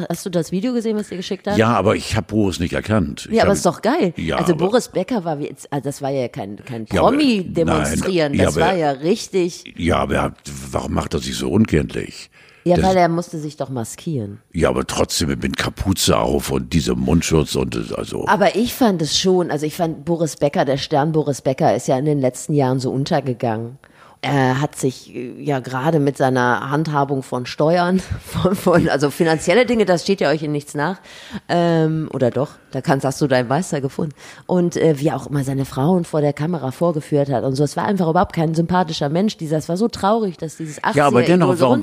Hast 0.09 0.27
du 0.27 0.31
das 0.31 0.51
Video 0.51 0.73
gesehen, 0.73 0.97
was 0.97 1.09
dir 1.09 1.17
geschickt 1.17 1.47
hat? 1.47 1.57
Ja, 1.57 1.69
aber 1.75 1.95
ich 1.95 2.17
habe 2.17 2.27
Boris 2.27 2.59
nicht 2.59 2.73
erkannt. 2.73 3.27
Ich 3.31 3.37
Ja, 3.37 3.43
aber 3.43 3.51
hab- 3.51 3.57
ist 3.57 3.67
doch 3.67 3.81
geil. 3.83 4.13
Ja, 4.17 4.37
also 4.37 4.55
aber- 4.55 4.67
Boris 4.67 4.89
Becker 4.89 5.25
war 5.25 5.39
wie 5.39 5.45
jetzt, 5.47 5.73
also 5.73 5.85
das 5.85 6.03
war 6.03 6.11
ja 6.11 6.27
kein, 6.29 6.57
kein 6.65 6.87
Ja, 6.93 7.01
aber- 7.03 7.11
Promi-Demonstrieren, 7.11 8.33
nein, 8.33 8.41
ja, 8.41 8.47
das 8.47 8.57
aber- 8.57 8.67
war 8.67 8.77
ja 8.77 8.91
richtig. 8.91 9.65
Ja, 9.77 9.97
aber 9.99 10.15
er- 10.17 10.35
warum 10.73 10.95
macht 10.95 11.15
er 11.15 11.21
sich 11.21 11.37
so 11.37 11.51
unkenntlich? 11.51 12.31
Ja, 12.64 12.77
Das- 12.77 12.87
weil 12.87 12.96
er 12.96 13.09
musste 13.09 13.38
sich 13.38 13.57
doch 13.59 13.68
maskieren. 13.68 14.40
Ja, 14.53 14.70
aber 14.70 14.87
trotzdem 14.87 15.29
mit 15.29 15.57
Kapuze 15.59 16.16
auf 16.18 16.50
und 16.50 16.72
diesem 16.72 16.98
Mundschutz 16.98 17.55
und 17.57 17.74
das- 17.74 17.92
also. 17.92 18.27
Aber 18.27 18.57
ich 18.57 18.74
fand 18.74 19.03
es 19.03 19.18
schon, 19.18 19.50
also 19.50 19.66
ich 19.66 19.77
fand 19.77 20.05
Boris 20.07 20.37
Becker, 20.37 20.64
der 20.64 20.79
Stern 20.79 21.12
Boris 21.12 21.42
Becker 21.42 21.74
ist 21.77 21.88
ja 21.88 21.98
in 21.98 22.07
den 22.07 22.20
letzten 22.20 22.55
Jahren 22.55 22.81
so 22.81 22.90
untergegangen. 22.90 23.79
Er 24.25 24.61
hat 24.61 24.77
sich 24.77 25.15
äh, 25.15 25.43
ja 25.43 25.61
gerade 25.61 26.01
mit 26.01 26.17
seiner 26.17 26.71
Handhabung 26.71 27.23
von 27.23 27.45
Steuern, 27.45 28.01
von, 28.25 28.55
von, 28.55 28.89
also 28.89 29.11
finanzielle 29.11 29.67
Dinge, 29.67 29.85
das 29.85 30.03
steht 30.03 30.21
ja 30.21 30.31
euch 30.31 30.43
in 30.43 30.53
nichts 30.53 30.75
nach. 30.75 30.99
Ähm, 31.49 32.09
oder 32.13 32.31
doch, 32.31 32.53
da 32.71 32.81
kannst, 32.81 33.05
hast 33.05 33.21
du 33.21 33.27
deinen 33.27 33.49
Meister 33.49 33.83
gefunden. 33.83 34.15
Und 34.47 34.77
äh, 34.77 34.99
wie 34.99 35.13
auch 35.13 35.27
immer 35.27 35.45
seine 35.45 35.67
Frauen 35.67 36.05
vor 36.05 36.23
der 36.23 36.33
Kamera 36.33 36.71
vorgeführt 36.71 37.29
hat 37.29 37.45
und 37.45 37.55
so. 37.55 37.65
Es 37.65 37.77
war 37.77 37.85
einfach 37.85 38.09
überhaupt 38.09 38.35
kein 38.35 38.55
sympathischer 38.55 39.11
Mensch. 39.11 39.37
Dieser, 39.37 39.59
es 39.59 39.69
war 39.69 39.77
so 39.77 39.89
traurig, 39.89 40.39
dass 40.39 40.57
dieses 40.57 40.83
80er 40.83 40.97
ja, 40.97 41.07
aber 41.07 41.23
dennoch, 41.23 41.55
so 41.57 41.67
warum, 41.67 41.83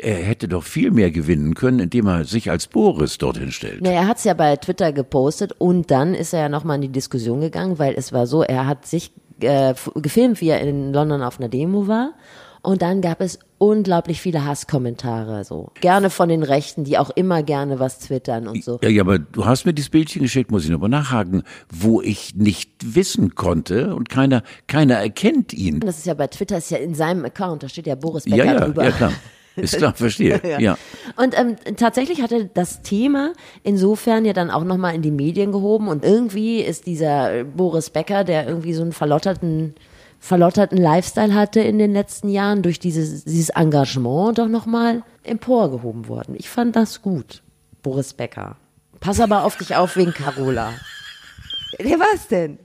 er 0.00 0.16
hätte 0.16 0.48
doch 0.48 0.64
viel 0.64 0.90
mehr 0.90 1.10
gewinnen 1.10 1.54
können, 1.54 1.80
indem 1.80 2.06
er 2.06 2.24
sich 2.24 2.50
als 2.50 2.66
Boris 2.66 3.16
dorthin 3.16 3.50
stellt. 3.50 3.80
Na, 3.80 3.90
er 3.90 4.06
hat 4.06 4.18
es 4.18 4.24
ja 4.24 4.34
bei 4.34 4.56
Twitter 4.56 4.92
gepostet 4.92 5.54
und 5.56 5.90
dann 5.90 6.14
ist 6.14 6.34
er 6.34 6.40
ja 6.40 6.48
nochmal 6.50 6.76
in 6.76 6.82
die 6.82 6.92
Diskussion 6.92 7.40
gegangen, 7.40 7.78
weil 7.78 7.94
es 7.96 8.12
war 8.12 8.26
so, 8.26 8.42
er 8.42 8.66
hat 8.66 8.86
sich 8.86 9.12
äh, 9.42 9.74
gefilmt, 9.96 10.40
wie 10.40 10.48
er 10.48 10.60
in 10.60 10.92
London 10.92 11.22
auf 11.22 11.38
einer 11.38 11.48
Demo 11.48 11.88
war. 11.88 12.14
Und 12.62 12.80
dann 12.80 13.00
gab 13.00 13.20
es 13.20 13.40
unglaublich 13.58 14.20
viele 14.20 14.44
Hasskommentare, 14.44 15.42
so. 15.44 15.72
Gerne 15.80 16.10
von 16.10 16.28
den 16.28 16.44
Rechten, 16.44 16.84
die 16.84 16.96
auch 16.96 17.10
immer 17.10 17.42
gerne 17.42 17.80
was 17.80 17.98
twittern 17.98 18.46
und 18.46 18.62
so. 18.62 18.78
Ja, 18.84 18.88
ja, 18.88 19.02
aber 19.02 19.18
du 19.18 19.46
hast 19.46 19.66
mir 19.66 19.72
dieses 19.72 19.90
Bildchen 19.90 20.22
geschickt, 20.22 20.52
muss 20.52 20.64
ich 20.64 20.70
nochmal 20.70 20.88
nachhaken, 20.88 21.42
wo 21.68 22.00
ich 22.00 22.36
nicht 22.36 22.70
wissen 22.94 23.34
konnte 23.34 23.96
und 23.96 24.08
keiner, 24.08 24.44
keiner 24.68 24.94
erkennt 24.94 25.52
ihn. 25.52 25.80
Das 25.80 25.98
ist 25.98 26.06
ja 26.06 26.14
bei 26.14 26.28
Twitter, 26.28 26.58
ist 26.58 26.70
ja 26.70 26.78
in 26.78 26.94
seinem 26.94 27.24
Account, 27.24 27.64
da 27.64 27.68
steht 27.68 27.88
ja 27.88 27.96
Boris 27.96 28.24
Becker 28.24 28.36
ja, 28.36 28.44
ja, 28.44 28.60
drüber. 28.60 28.84
Ja, 28.84 28.90
klar. 28.92 29.12
Ist 29.56 29.76
klar, 29.76 29.94
verstehe. 29.94 30.40
ja. 30.44 30.58
ja. 30.58 30.78
Und 31.16 31.38
ähm, 31.38 31.56
tatsächlich 31.76 32.22
hatte 32.22 32.50
das 32.52 32.82
Thema 32.82 33.32
insofern 33.62 34.24
ja 34.24 34.32
dann 34.32 34.50
auch 34.50 34.64
nochmal 34.64 34.94
in 34.94 35.02
die 35.02 35.10
Medien 35.10 35.52
gehoben 35.52 35.88
und 35.88 36.04
irgendwie 36.04 36.60
ist 36.60 36.86
dieser 36.86 37.44
Boris 37.44 37.90
Becker, 37.90 38.24
der 38.24 38.46
irgendwie 38.46 38.74
so 38.74 38.82
einen 38.82 38.92
verlotterten 38.92 39.74
verlotterten 40.22 40.78
Lifestyle 40.78 41.34
hatte 41.34 41.60
in 41.60 41.78
den 41.78 41.92
letzten 41.92 42.28
Jahren, 42.28 42.62
durch 42.62 42.78
dieses, 42.78 43.24
dieses 43.24 43.48
Engagement 43.48 44.38
doch 44.38 44.46
nochmal 44.46 45.02
emporgehoben 45.24 46.06
worden. 46.06 46.36
Ich 46.38 46.48
fand 46.48 46.76
das 46.76 47.02
gut, 47.02 47.42
Boris 47.82 48.14
Becker. 48.14 48.56
Pass 49.00 49.18
aber 49.18 49.42
auf 49.42 49.56
dich 49.56 49.74
auf 49.74 49.96
wegen 49.96 50.14
Carola. 50.14 50.72
Ja, 51.78 51.98
was 51.98 52.28
denn? 52.28 52.58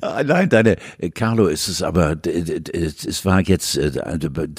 Ah, 0.00 0.22
nein, 0.22 0.48
deine, 0.48 0.76
äh, 0.98 1.10
Carlo, 1.10 1.46
ist 1.46 1.68
es 1.68 1.82
aber, 1.82 2.16
es 2.24 3.24
war 3.24 3.40
jetzt 3.40 3.76
äh, 3.76 3.90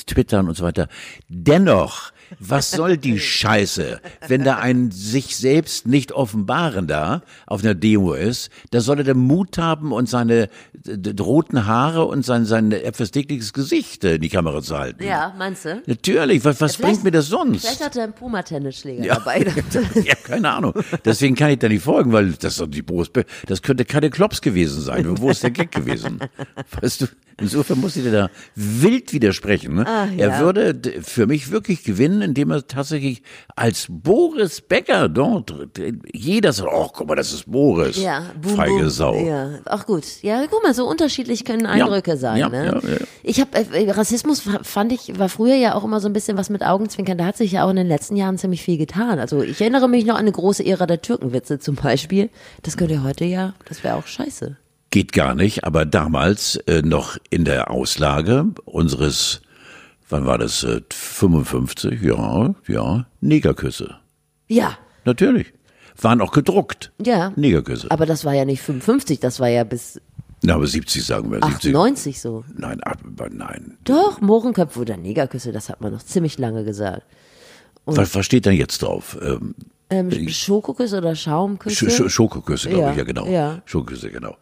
Twittern 0.06 0.48
und 0.48 0.56
so 0.56 0.64
weiter. 0.64 0.88
Dennoch, 1.28 2.12
was 2.40 2.72
soll 2.72 2.98
die 2.98 3.20
Scheiße, 3.20 4.02
wenn 4.28 4.44
da 4.44 4.58
ein 4.58 4.92
sich 4.92 5.36
selbst 5.36 5.88
nicht 5.88 6.12
offenbaren 6.12 6.88
da 6.88 7.22
auf 7.46 7.64
einer 7.64 7.76
Demo 7.76 8.14
ist, 8.14 8.50
da 8.72 8.82
soll 8.82 9.00
er 9.00 9.04
den 9.04 9.18
Mut 9.18 9.58
haben 9.58 9.92
und 9.92 10.10
seine 10.10 10.50
roten 11.20 11.66
Haare 11.66 12.06
und 12.06 12.26
sein, 12.26 12.46
sein 12.46 12.72
etwas 12.72 13.12
dickliches 13.12 13.54
Gesicht 13.54 14.04
in 14.04 14.22
die 14.22 14.30
Kamera 14.30 14.62
zu 14.62 14.78
halten. 14.78 15.04
Ja, 15.04 15.34
meinst 15.38 15.66
du? 15.66 15.82
Natürlich, 15.86 16.44
was, 16.46 16.62
was 16.62 16.78
bringt 16.78 17.04
mir 17.04 17.12
das 17.12 17.28
sonst? 17.28 17.62
Vielleicht 17.62 17.84
hat 17.84 17.96
er 17.96 18.06
einen 18.06 18.14
Puma-Tennisschläger 18.14 19.04
ja. 19.04 19.16
dabei. 19.16 19.46
ja, 20.04 20.16
keine 20.24 20.52
Ahnung. 20.52 20.74
Deswegen 21.06 21.36
kann 21.36 21.52
ich 21.52 21.60
da 21.60 21.70
nicht 21.70 21.84
folgen, 21.84 22.12
weil 22.12 22.32
das, 22.34 22.64
die 22.68 22.84
das 23.48 23.62
könnte 23.62 23.86
keine 23.86 24.10
Klops 24.10 24.42
gewesen 24.42 24.82
sein. 24.82 25.18
Wo 25.20 25.30
ist 25.30 25.44
der 25.44 25.52
Gag 25.52 25.72
gewesen? 25.72 26.20
Weißt 26.82 27.02
du? 27.02 27.08
Insofern 27.40 27.80
muss 27.80 27.96
ich 27.96 28.04
dir 28.04 28.12
da 28.12 28.30
wild 28.56 29.14
widersprechen. 29.14 29.76
Ne? 29.76 29.88
Ah, 29.88 30.06
ja. 30.06 30.28
Er 30.28 30.40
würde 30.40 30.80
für 31.02 31.26
mich 31.26 31.50
wirklich 31.50 31.84
gewinnen, 31.84 32.21
indem 32.22 32.52
er 32.52 32.66
tatsächlich 32.66 33.24
als 33.56 33.88
Boris 33.90 34.62
Becker 34.62 35.10
dort, 35.10 35.54
jeder 36.14 36.54
sagt, 36.54 36.70
oh, 36.74 36.90
guck 36.94 37.08
mal, 37.08 37.16
das 37.16 37.34
ist 37.34 37.52
Boris. 37.52 37.98
Ja, 37.98 38.24
boom, 38.42 38.56
Feige. 38.56 38.90
Sau. 38.90 39.16
Ja, 39.16 39.60
ach 39.66 39.86
gut. 39.86 40.04
Ja, 40.22 40.46
guck 40.50 40.64
mal, 40.64 40.74
so 40.74 40.88
unterschiedlich 40.88 41.46
können 41.46 41.66
Eindrücke 41.66 42.12
ja. 42.12 42.18
sein. 42.18 42.38
Ja, 42.38 42.50
ne? 42.50 42.66
ja, 42.66 42.90
ja. 42.90 42.98
Ich 43.24 43.40
habe 43.40 43.58
äh, 43.58 43.92
Rassismus 43.92 44.44
fand 44.64 44.92
ich 44.92 45.18
war 45.20 45.30
früher 45.30 45.56
ja 45.56 45.76
auch 45.76 45.84
immer 45.84 46.00
so 46.00 46.08
ein 46.08 46.14
bisschen 46.14 46.38
was 46.38 46.50
mit 46.50 46.64
Augenzwinkern. 46.64 47.18
Da 47.18 47.26
hat 47.26 47.38
sich 47.38 47.54
ja 47.54 47.66
auch 47.66 47.70
in 47.70 47.76
den 47.76 47.88
letzten 47.88 48.16
Jahren 48.16 48.38
ziemlich 48.38 48.62
viel 48.62 48.78
getan. 48.78 49.20
Also 49.20 49.42
ich 49.42 49.62
erinnere 49.62 49.88
mich 49.88 50.06
noch 50.06 50.16
an 50.16 50.22
eine 50.22 50.32
große 50.32 50.66
Ära 50.66 50.86
der 50.86 51.02
Türkenwitze 51.02 51.60
zum 51.60 51.76
Beispiel. 51.76 52.30
Das 52.64 52.78
könnte 52.78 53.04
heute 53.04 53.26
ja, 53.26 53.54
das 53.66 53.84
wäre 53.84 53.96
auch 53.96 54.08
scheiße. 54.08 54.58
Geht 54.90 55.14
gar 55.14 55.36
nicht, 55.36 55.64
aber 55.64 55.86
damals 55.86 56.58
äh, 56.68 56.82
noch 56.82 57.18
in 57.30 57.46
der 57.46 57.72
Auslage 57.72 58.48
unseres, 58.66 59.42
wann 60.12 60.26
war 60.26 60.38
das, 60.38 60.64
äh, 60.64 60.82
55, 60.92 62.02
ja, 62.02 62.54
ja, 62.68 63.06
Negerküsse. 63.22 63.96
Ja. 64.48 64.78
Natürlich. 65.06 65.54
Waren 66.00 66.22
auch 66.22 66.32
gedruckt. 66.32 66.92
Ja. 67.04 67.32
Negerküsse. 67.36 67.90
Aber 67.90 68.06
das 68.06 68.26
war 68.26 68.34
ja 68.34 68.46
nicht 68.46 68.62
55, 68.62 69.20
das 69.20 69.40
war 69.40 69.48
ja 69.48 69.64
bis 69.64 70.00
na, 70.44 70.56
aber 70.56 70.66
70 70.66 71.06
sagen 71.06 71.32
wir. 71.32 71.40
70. 71.44 71.72
90 71.72 72.20
so. 72.20 72.44
Nein, 72.56 72.82
aber 72.82 73.30
nein. 73.30 73.78
Doch, 73.84 74.22
Mohrenköpfe 74.22 74.80
oder 74.80 74.98
Negerküsse, 74.98 75.52
das 75.52 75.70
hat 75.70 75.82
man 75.82 75.94
noch 75.94 76.02
ziemlich 76.02 76.40
lange 76.40 76.64
gesagt. 76.64 77.04
was, 77.86 78.16
was 78.16 78.26
steht 78.26 78.48
denn 78.48 78.56
jetzt 78.56 78.82
drauf? 78.82 79.18
Ähm, 79.22 79.54
ähm, 79.92 80.30
Schokoküsse 80.30 80.98
oder 80.98 81.16
Schaumküsse? 81.16 81.90
Sch 81.92 82.12
Schokoküsse, 82.12 82.70
glaube 82.70 82.84
ja, 82.84 82.92
ich, 82.92 82.98
ja 82.98 83.04
genau. 83.04 83.28
Ja. 83.28 83.62
Schokoküsse, 83.66 84.10
genau. 84.10 84.36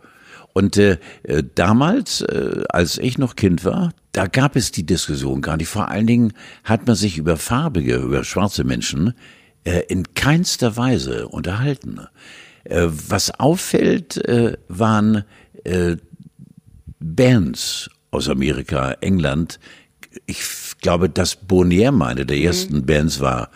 Und 0.53 0.77
äh, 0.77 0.99
äh, 1.23 1.43
damals, 1.55 2.21
äh, 2.21 2.63
als 2.69 2.97
ich 2.97 3.17
noch 3.17 3.35
Kind 3.35 3.65
war, 3.65 3.91
da 4.11 4.27
gab 4.27 4.55
es 4.55 4.71
die 4.71 4.85
Diskussion 4.85 5.41
gar 5.41 5.57
nicht. 5.57 5.69
Vor 5.69 5.89
allen 5.89 6.07
Dingen 6.07 6.33
hat 6.63 6.87
man 6.87 6.95
sich 6.95 7.17
über 7.17 7.37
farbige, 7.37 7.95
über 7.97 8.23
schwarze 8.23 8.63
Menschen 8.63 9.13
äh, 9.63 9.81
in 9.87 10.13
keinster 10.13 10.77
Weise 10.77 11.27
unterhalten. 11.27 11.99
Äh, 12.63 12.87
was 12.89 13.31
auffällt, 13.39 14.17
äh, 14.17 14.57
waren 14.67 15.23
äh, 15.63 15.97
Bands 16.99 17.89
aus 18.11 18.29
Amerika, 18.29 18.91
England. 19.01 19.59
Ich 20.25 20.43
glaube, 20.81 21.09
dass 21.09 21.35
Bonnier 21.35 21.93
eine 21.93 22.25
der 22.25 22.37
ersten 22.37 22.77
mhm. 22.77 22.85
Bands 22.85 23.19
war, 23.19 23.49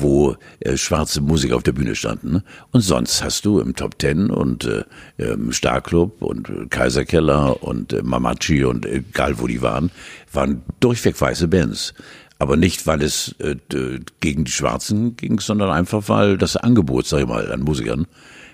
wo 0.00 0.36
äh, 0.60 0.76
schwarze 0.76 1.20
Musiker 1.20 1.56
auf 1.56 1.62
der 1.62 1.72
Bühne 1.72 1.94
standen. 1.94 2.32
Ne? 2.32 2.44
Und 2.72 2.80
sonst 2.80 3.22
hast 3.22 3.44
du 3.44 3.60
im 3.60 3.74
Top 3.74 3.98
Ten 3.98 4.30
und 4.30 4.64
äh, 4.64 4.84
im 5.16 5.52
Starclub 5.52 6.22
und 6.22 6.48
äh, 6.48 6.66
Kaiserkeller 6.68 7.62
und 7.62 7.92
äh, 7.92 8.02
Mamachi 8.02 8.64
und 8.64 8.86
äh, 8.86 8.96
egal 8.96 9.38
wo 9.38 9.46
die 9.46 9.62
waren, 9.62 9.90
waren 10.32 10.62
durchweg 10.80 11.20
weiße 11.20 11.48
Bands. 11.48 11.94
Aber 12.38 12.56
nicht, 12.56 12.86
weil 12.86 13.02
es 13.02 13.34
äh, 13.40 13.56
gegen 14.20 14.44
die 14.44 14.52
Schwarzen 14.52 15.16
ging, 15.16 15.40
sondern 15.40 15.70
einfach, 15.70 16.08
weil 16.08 16.38
das 16.38 16.56
Angebot, 16.56 17.06
sag 17.06 17.20
ich 17.20 17.26
mal, 17.26 17.50
an 17.50 17.60
Musikern, 17.60 18.06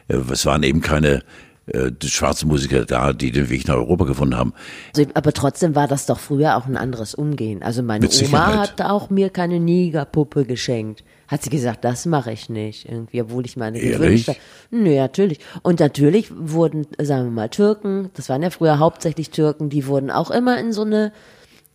äh, 0.08 0.16
es 0.30 0.46
waren 0.46 0.62
eben 0.62 0.80
keine 0.80 1.22
äh, 1.66 1.90
schwarze 2.04 2.46
Musiker 2.46 2.84
da, 2.84 3.12
die 3.12 3.30
den 3.30 3.50
Weg 3.50 3.68
nach 3.68 3.76
Europa 3.76 4.04
gefunden 4.04 4.36
haben. 4.36 4.52
Also, 4.96 5.10
aber 5.14 5.32
trotzdem 5.32 5.74
war 5.74 5.88
das 5.88 6.06
doch 6.06 6.18
früher 6.18 6.56
auch 6.56 6.66
ein 6.66 6.76
anderes 6.76 7.14
Umgehen. 7.14 7.62
Also 7.62 7.82
meine 7.82 8.08
Oma 8.08 8.58
hat 8.58 8.82
auch 8.82 9.10
mir 9.10 9.30
keine 9.30 9.60
Negerpuppe 9.60 10.44
geschenkt 10.44 11.04
hat 11.26 11.42
sie 11.42 11.50
gesagt, 11.50 11.84
das 11.84 12.06
mache 12.06 12.32
ich 12.32 12.48
nicht, 12.48 12.88
irgendwie, 12.88 13.22
obwohl 13.22 13.44
ich 13.46 13.56
meine 13.56 13.80
gewünscht 13.80 14.28
habe. 14.28 14.38
Nö, 14.70 14.96
natürlich. 14.96 15.40
Und 15.62 15.80
natürlich 15.80 16.30
wurden, 16.34 16.86
sagen 17.00 17.24
wir 17.24 17.30
mal, 17.30 17.48
Türken, 17.48 18.10
das 18.14 18.28
waren 18.28 18.42
ja 18.42 18.50
früher 18.50 18.78
hauptsächlich 18.78 19.30
Türken, 19.30 19.70
die 19.70 19.86
wurden 19.86 20.10
auch 20.10 20.30
immer 20.30 20.58
in 20.58 20.72
so 20.72 20.82
eine 20.82 21.12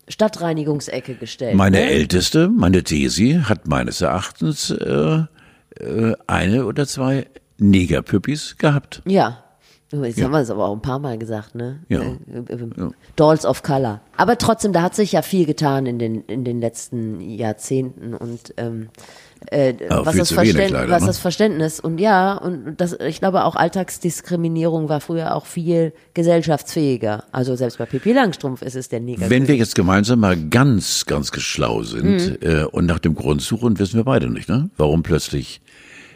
Stadtreinigungsecke 0.07 1.15
gestellt. 1.15 1.55
Meine 1.55 1.77
ne? 1.77 1.89
älteste, 1.89 2.49
meine 2.49 2.83
Tesi, 2.83 3.41
hat 3.43 3.67
meines 3.67 4.01
Erachtens 4.01 4.71
äh, 4.71 5.23
äh, 5.79 6.15
eine 6.27 6.65
oder 6.65 6.87
zwei 6.87 7.27
Negerpüppis 7.57 8.57
gehabt. 8.57 9.01
Ja, 9.05 9.43
Jetzt 9.91 10.19
ja. 10.19 10.25
haben 10.25 10.31
wir 10.31 10.39
es 10.39 10.51
aber 10.51 10.65
auch 10.65 10.75
ein 10.75 10.81
paar 10.81 10.99
Mal 10.99 11.17
gesagt, 11.17 11.55
ne? 11.55 11.79
Ja. 11.89 12.01
Äh, 12.01 12.53
äh, 12.53 12.67
ja. 12.77 12.89
Dolls 13.15 13.45
of 13.45 13.63
Color. 13.63 14.01
Aber 14.17 14.37
trotzdem, 14.37 14.71
da 14.71 14.83
hat 14.83 14.95
sich 14.95 15.13
ja 15.13 15.23
viel 15.23 15.45
getan 15.45 15.87
in 15.87 15.97
den, 15.97 16.23
in 16.25 16.43
den 16.43 16.59
letzten 16.59 17.19
Jahrzehnten 17.19 18.13
und 18.13 18.53
ähm, 18.57 18.89
äh, 19.47 19.73
was, 19.89 20.17
das 20.17 20.31
Verständ, 20.31 20.71
leider, 20.71 20.91
was 20.91 21.01
ne? 21.01 21.07
das 21.07 21.17
Verständnis 21.17 21.79
und 21.79 21.99
ja, 21.99 22.33
und 22.33 22.75
das, 22.77 22.93
ich 22.99 23.19
glaube 23.19 23.45
auch 23.45 23.55
Alltagsdiskriminierung 23.55 24.89
war 24.89 24.99
früher 24.99 25.33
auch 25.35 25.45
viel 25.45 25.93
gesellschaftsfähiger. 26.13 27.23
Also 27.31 27.55
selbst 27.55 27.77
bei 27.77 27.85
Pippi 27.85 28.11
Langstrumpf 28.11 28.61
ist 28.61 28.75
es 28.75 28.89
der 28.89 28.99
Negativ. 28.99 29.29
Wenn 29.29 29.47
wir 29.47 29.55
jetzt 29.55 29.75
gemeinsam 29.75 30.19
mal 30.19 30.37
ganz, 30.37 31.05
ganz 31.05 31.31
geschlau 31.31 31.83
sind 31.83 32.41
mhm. 32.41 32.47
äh, 32.47 32.63
und 32.65 32.85
nach 32.85 32.99
dem 32.99 33.15
Grund 33.15 33.41
suchen, 33.41 33.79
wissen 33.79 33.95
wir 33.95 34.03
beide 34.03 34.29
nicht, 34.29 34.49
ne? 34.49 34.69
Warum 34.77 35.03
plötzlich 35.03 35.61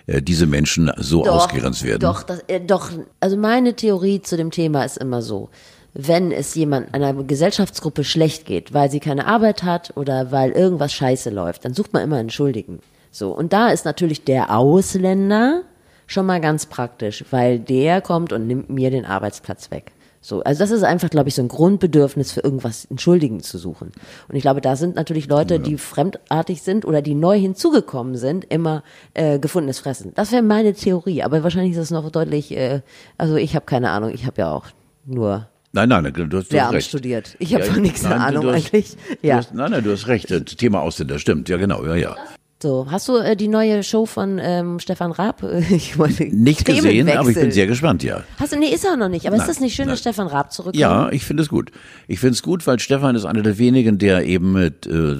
diese 0.08 0.46
Menschen 0.46 0.92
so 0.98 1.24
doch, 1.24 1.36
ausgegrenzt 1.36 1.84
werden. 1.84 2.02
Doch, 2.02 2.24
das, 2.24 2.44
äh, 2.48 2.60
doch, 2.60 2.92
also 3.20 3.38
meine 3.38 3.76
Theorie 3.76 4.22
zu 4.22 4.38
dem 4.38 4.52
Thema 4.52 4.84
ist 4.84 4.98
immer 4.98 5.22
so 5.22 5.50
wenn 5.94 6.32
es 6.32 6.56
jemand 6.56 6.94
einer 6.94 7.14
Gesellschaftsgruppe 7.14 8.04
schlecht 8.04 8.46
geht, 8.46 8.74
weil 8.74 8.90
sie 8.90 9.00
keine 9.00 9.28
Arbeit 9.28 9.64
hat 9.64 9.96
oder 9.96 10.32
weil 10.32 10.52
irgendwas 10.52 10.92
scheiße 10.94 11.30
läuft, 11.30 11.66
dann 11.66 11.74
sucht 11.74 11.94
man 11.94 12.04
immer 12.04 12.18
einen 12.18 12.32
Schuldigen. 12.32 12.80
So, 13.12 13.32
und 13.32 13.54
da 13.54 13.70
ist 13.70 13.86
natürlich 13.86 14.24
der 14.24 14.58
Ausländer 14.58 15.62
schon 16.08 16.26
mal 16.26 16.42
ganz 16.42 16.66
praktisch, 16.66 17.24
weil 17.30 17.60
der 17.60 18.02
kommt 18.02 18.34
und 18.34 18.48
nimmt 18.48 18.70
mir 18.70 18.90
den 18.90 19.06
Arbeitsplatz 19.06 19.70
weg. 19.70 19.92
So, 20.24 20.42
also 20.42 20.60
das 20.60 20.72
ist 20.72 20.84
einfach, 20.84 21.10
glaube 21.10 21.28
ich, 21.28 21.36
so 21.36 21.42
ein 21.42 21.50
Grundbedürfnis 21.50 22.32
für 22.32 22.40
irgendwas 22.40 22.86
Entschuldigen 22.86 23.42
zu 23.42 23.58
suchen. 23.58 23.92
Und 24.30 24.36
ich 24.36 24.42
glaube, 24.42 24.62
da 24.62 24.78
sind 24.78 24.96
natürlich 24.96 25.28
Leute, 25.28 25.56
ja. 25.56 25.60
die 25.60 25.78
fremdartig 25.78 26.62
sind 26.62 26.86
oder 26.86 27.02
die 27.02 27.14
neu 27.14 27.38
hinzugekommen 27.38 28.16
sind, 28.16 28.46
immer 28.46 28.84
äh, 29.14 29.38
gefundenes 29.38 29.80
Fressen. 29.80 30.14
Das 30.16 30.32
wäre 30.32 30.42
meine 30.42 30.74
Theorie, 30.74 31.24
aber 31.24 31.44
wahrscheinlich 31.44 31.74
ist 31.74 31.80
es 31.80 31.92
noch 31.92 32.10
deutlich, 32.10 32.56
äh, 32.56 32.80
also 33.18 33.36
ich 33.36 33.54
habe 33.54 33.66
keine 33.66 33.90
Ahnung, 33.90 34.12
ich 34.14 34.26
habe 34.26 34.42
ja 34.42 34.52
auch 34.52 34.68
nur 35.06 35.48
Nein, 35.76 35.90
nein, 35.90 36.04
du 36.14 36.38
hast, 36.38 36.54
du 36.54 36.62
hast 36.62 36.72
recht. 36.72 36.88
studiert. 36.88 37.36
Ich 37.40 37.56
habe 37.56 37.66
ja, 37.66 37.74
von 37.74 37.82
nichts 37.82 38.06
eine 38.06 38.24
Ahnung 38.24 38.46
hast, 38.46 38.54
eigentlich. 38.54 38.96
Ja. 39.24 39.38
Hast, 39.38 39.56
nein, 39.56 39.72
nein, 39.72 39.84
du 39.84 39.92
hast 39.92 40.08
recht. 40.08 40.30
Das 40.30 40.44
Thema 40.56 40.82
Ausländer 40.82 41.18
stimmt. 41.18 41.50
Ja, 41.50 41.58
genau. 41.58 41.84
Ja, 41.84 41.96
ja. 41.96 42.16
So, 42.64 42.88
hast 42.90 43.10
du 43.10 43.18
äh, 43.18 43.36
die 43.36 43.50
neue 43.50 43.84
Show 43.84 44.06
von 44.06 44.40
ähm, 44.42 44.80
Stefan 44.80 45.12
Raab? 45.12 45.44
Ich 45.70 45.98
wollte 45.98 46.24
nicht 46.34 46.64
gesehen, 46.64 47.10
aber 47.10 47.30
ich 47.30 47.36
bin 47.36 47.52
sehr 47.52 47.68
gespannt, 47.68 48.04
ja. 48.04 48.24
Hast 48.40 48.54
du, 48.54 48.58
nee, 48.58 48.68
ist 48.68 48.86
er 48.86 48.96
noch 48.96 49.10
nicht. 49.10 49.28
Aber 49.28 49.36
nein, 49.36 49.46
ist 49.46 49.54
das 49.54 49.60
nicht 49.60 49.76
schön, 49.76 49.88
nein. 49.88 49.94
dass 49.94 50.00
Stefan 50.00 50.28
Raab 50.28 50.54
zurückkommt? 50.54 50.78
Ja, 50.78 51.12
ich 51.12 51.26
finde 51.26 51.44
es 51.44 51.50
gut. 51.50 51.72
Ich 52.08 52.22
finde 52.22 52.36
es 52.36 52.42
gut, 52.42 52.66
weil 52.66 52.80
Stefan 52.80 53.18
ist 53.18 53.26
einer 53.26 53.42
der 53.42 53.58
wenigen, 53.58 53.98
der 53.98 54.24
eben 54.26 54.54
mit 54.54 54.88
äh, 54.88 55.18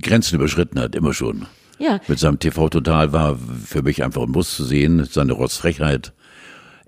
Grenzen 0.00 0.36
überschritten 0.36 0.80
hat, 0.80 0.94
immer 0.94 1.12
schon. 1.12 1.44
Ja. 1.78 2.00
Mit 2.08 2.18
seinem 2.18 2.38
TV 2.38 2.70
Total 2.70 3.12
war 3.12 3.36
für 3.36 3.82
mich 3.82 4.02
einfach 4.02 4.22
ein 4.22 4.30
Muss 4.30 4.56
zu 4.56 4.64
sehen, 4.64 5.04
seine 5.04 5.34
Rotzfrechheit. 5.34 6.14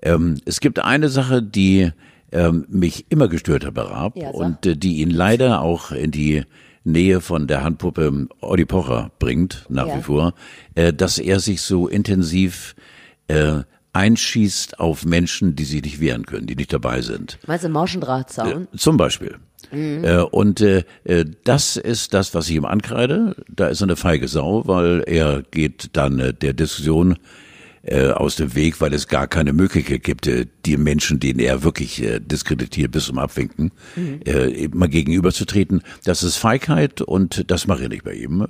Ähm, 0.01 0.39
es 0.43 0.59
gibt 0.59 0.79
eine 0.79 1.09
Sache, 1.09 1.43
die 1.43 1.91
ähm, 2.31 2.65
mich 2.67 3.05
immer 3.09 3.27
gestört 3.27 3.63
hat 3.63 3.75
bei 3.75 3.83
Raab 3.83 4.17
Ja, 4.17 4.31
so. 4.31 4.39
und 4.39 4.65
äh, 4.65 4.75
die 4.75 5.01
ihn 5.01 5.11
leider 5.11 5.61
auch 5.61 5.91
in 5.91 6.09
die 6.09 6.45
Nähe 6.83 7.21
von 7.21 7.47
der 7.47 7.63
Handpuppe 7.63 8.27
Olli 8.41 8.65
Pocher 8.65 9.11
bringt, 9.19 9.65
nach 9.69 9.87
Ja. 9.87 9.97
wie 9.97 10.01
vor, 10.03 10.33
äh, 10.75 10.93
dass 10.93 11.17
er 11.17 11.39
sich 11.39 11.61
so 11.61 11.87
intensiv 11.87 12.75
äh, 13.27 13.61
einschießt 13.93 14.79
auf 14.79 15.05
Menschen, 15.05 15.55
die 15.55 15.65
sich 15.65 15.81
nicht 15.83 15.99
wehren 15.99 16.25
können, 16.25 16.47
die 16.47 16.55
nicht 16.55 16.71
dabei 16.73 17.01
sind. 17.01 17.39
Meinst 17.47 17.65
du 17.65 17.69
Mauschendrahtzaun? 17.69 18.67
Zum 18.77 18.97
Beispiel. 18.97 19.37
Äh, 19.71 20.21
und 20.31 20.61
äh, 20.61 20.83
äh, 21.03 21.25
das 21.43 21.75
ist 21.75 22.13
das, 22.13 22.33
was 22.33 22.49
ich 22.49 22.55
ihm 22.55 22.65
ankreide. 22.65 23.35
Da 23.49 23.67
ist 23.67 23.81
er 23.81 23.85
eine 23.85 23.95
feige 23.95 24.27
Sau, 24.27 24.63
weil 24.65 25.03
er 25.05 25.43
geht 25.51 25.89
dann 25.93 26.19
äh, 26.19 26.33
der 26.33 26.53
Diskussion 26.53 27.17
äh, 27.89 28.11
aus 28.11 28.35
dem 28.35 28.55
Weg, 28.55 28.81
weil 28.81 28.93
es 28.93 29.07
gar 29.07 29.27
keine 29.27 29.51
Möglichkeit 29.51 30.03
gibt, 30.03 30.27
äh, 30.27 30.45
die 30.65 30.77
Menschen, 30.77 31.19
denen 31.19 31.39
er 31.39 31.63
wirklich 31.63 32.03
äh, 32.03 32.19
diskreditiert 32.19 32.91
bis 32.91 33.05
zum 33.05 33.17
Abwinken, 33.17 33.71
äh, 34.25 34.67
mal 34.69 34.89
gegenüberzutreten. 34.89 35.81
Das 36.03 36.21
ist 36.21 36.37
Feigheit 36.37 37.01
und 37.01 37.49
das 37.49 37.67
mache 37.67 37.83
ich 37.83 37.89
nicht 37.89 38.03
bei 38.03 38.13
ihm. 38.13 38.47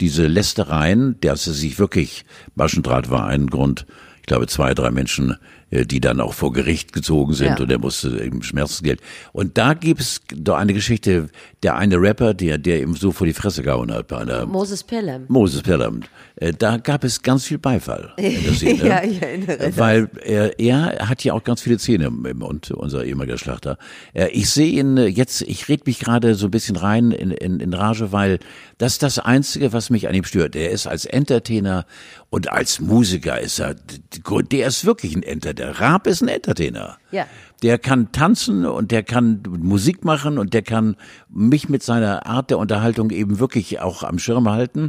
Diese 0.00 0.26
Lästereien, 0.26 1.16
dass 1.20 1.46
er 1.46 1.54
sich 1.54 1.78
wirklich, 1.78 2.24
Maschendraht 2.54 3.10
war 3.10 3.26
ein 3.26 3.46
Grund, 3.46 3.86
ich 4.20 4.26
glaube 4.26 4.46
zwei, 4.46 4.74
drei 4.74 4.90
Menschen, 4.90 5.36
die 5.72 6.00
dann 6.00 6.20
auch 6.20 6.34
vor 6.34 6.52
Gericht 6.52 6.92
gezogen 6.92 7.32
sind 7.34 7.48
Ja. 7.48 7.56
und 7.58 7.70
er 7.70 7.78
musste 7.78 8.22
eben 8.22 8.42
Schmerzensgeld. 8.42 9.00
Und 9.32 9.56
da 9.58 9.74
gibt 9.74 10.00
es 10.00 10.20
doch 10.36 10.56
eine 10.56 10.74
Geschichte, 10.74 11.28
der 11.62 11.76
eine 11.76 11.96
Rapper, 12.00 12.34
der, 12.34 12.58
der 12.58 12.82
ihm 12.82 12.94
so 12.94 13.10
vor 13.10 13.26
die 13.26 13.32
Fresse 13.32 13.62
gehauen 13.62 13.92
hat 13.92 14.08
bei 14.08 14.18
einer 14.18 14.46
Moses 14.46 14.82
Pelham. 14.84 15.24
Moses 15.28 15.62
Pelham. 15.62 16.00
Äh, 16.36 16.52
Da 16.52 16.76
gab 16.76 17.04
es 17.04 17.22
ganz 17.22 17.44
viel 17.44 17.58
Beifall 17.58 18.12
in 18.18 18.42
der 18.44 18.52
Szene. 18.54 18.86
Ja, 18.86 19.02
ich 19.02 19.20
erinnere 19.22 19.58
Äh, 19.58 19.72
Weil 19.76 20.10
er, 20.24 20.58
er 20.60 21.08
hat 21.08 21.24
ja 21.24 21.32
auch 21.32 21.42
ganz 21.44 21.62
viele 21.62 21.78
Zähne 21.78 22.10
Mund, 22.10 22.70
unser 22.70 23.04
ehemaliger 23.04 23.38
Schlachter. 23.38 23.78
Äh, 24.12 24.28
Ich 24.32 24.50
sehe 24.50 24.78
ihn 24.80 24.96
äh, 24.98 25.06
jetzt, 25.06 25.42
ich 25.42 25.68
red 25.68 25.86
mich 25.86 25.98
gerade 26.00 26.34
so 26.34 26.46
ein 26.48 26.50
bisschen 26.50 26.76
rein 26.76 27.10
in, 27.12 27.30
in, 27.30 27.60
in 27.60 27.72
Rage, 27.74 28.12
weil 28.12 28.38
das 28.78 28.92
ist 28.94 29.02
das 29.02 29.18
Einzige, 29.18 29.72
was 29.72 29.88
mich 29.90 30.08
an 30.08 30.14
ihm 30.14 30.24
stört. 30.24 30.54
Er 30.56 30.70
ist 30.70 30.86
als 30.86 31.04
Entertainer 31.06 31.86
und 32.30 32.50
als 32.50 32.80
Musiker 32.80 33.40
ist 33.40 33.58
er, 33.60 33.74
der 34.50 34.66
ist 34.66 34.84
wirklich 34.84 35.14
ein 35.16 35.22
Entertainer. 35.22 35.61
Der 35.62 35.78
Raab 35.78 36.08
ist 36.08 36.22
ein 36.22 36.28
Entertainer. 36.28 36.98
Ja. 37.12 37.24
Der 37.62 37.78
kann 37.78 38.10
tanzen 38.10 38.66
und 38.66 38.90
der 38.90 39.04
kann 39.04 39.44
Musik 39.46 40.04
machen 40.04 40.36
und 40.36 40.54
der 40.54 40.62
kann 40.62 40.96
mich 41.28 41.68
mit 41.68 41.84
seiner 41.84 42.26
Art 42.26 42.50
der 42.50 42.58
Unterhaltung 42.58 43.10
eben 43.10 43.38
wirklich 43.38 43.78
auch 43.78 44.02
am 44.02 44.18
Schirm 44.18 44.50
halten. 44.50 44.88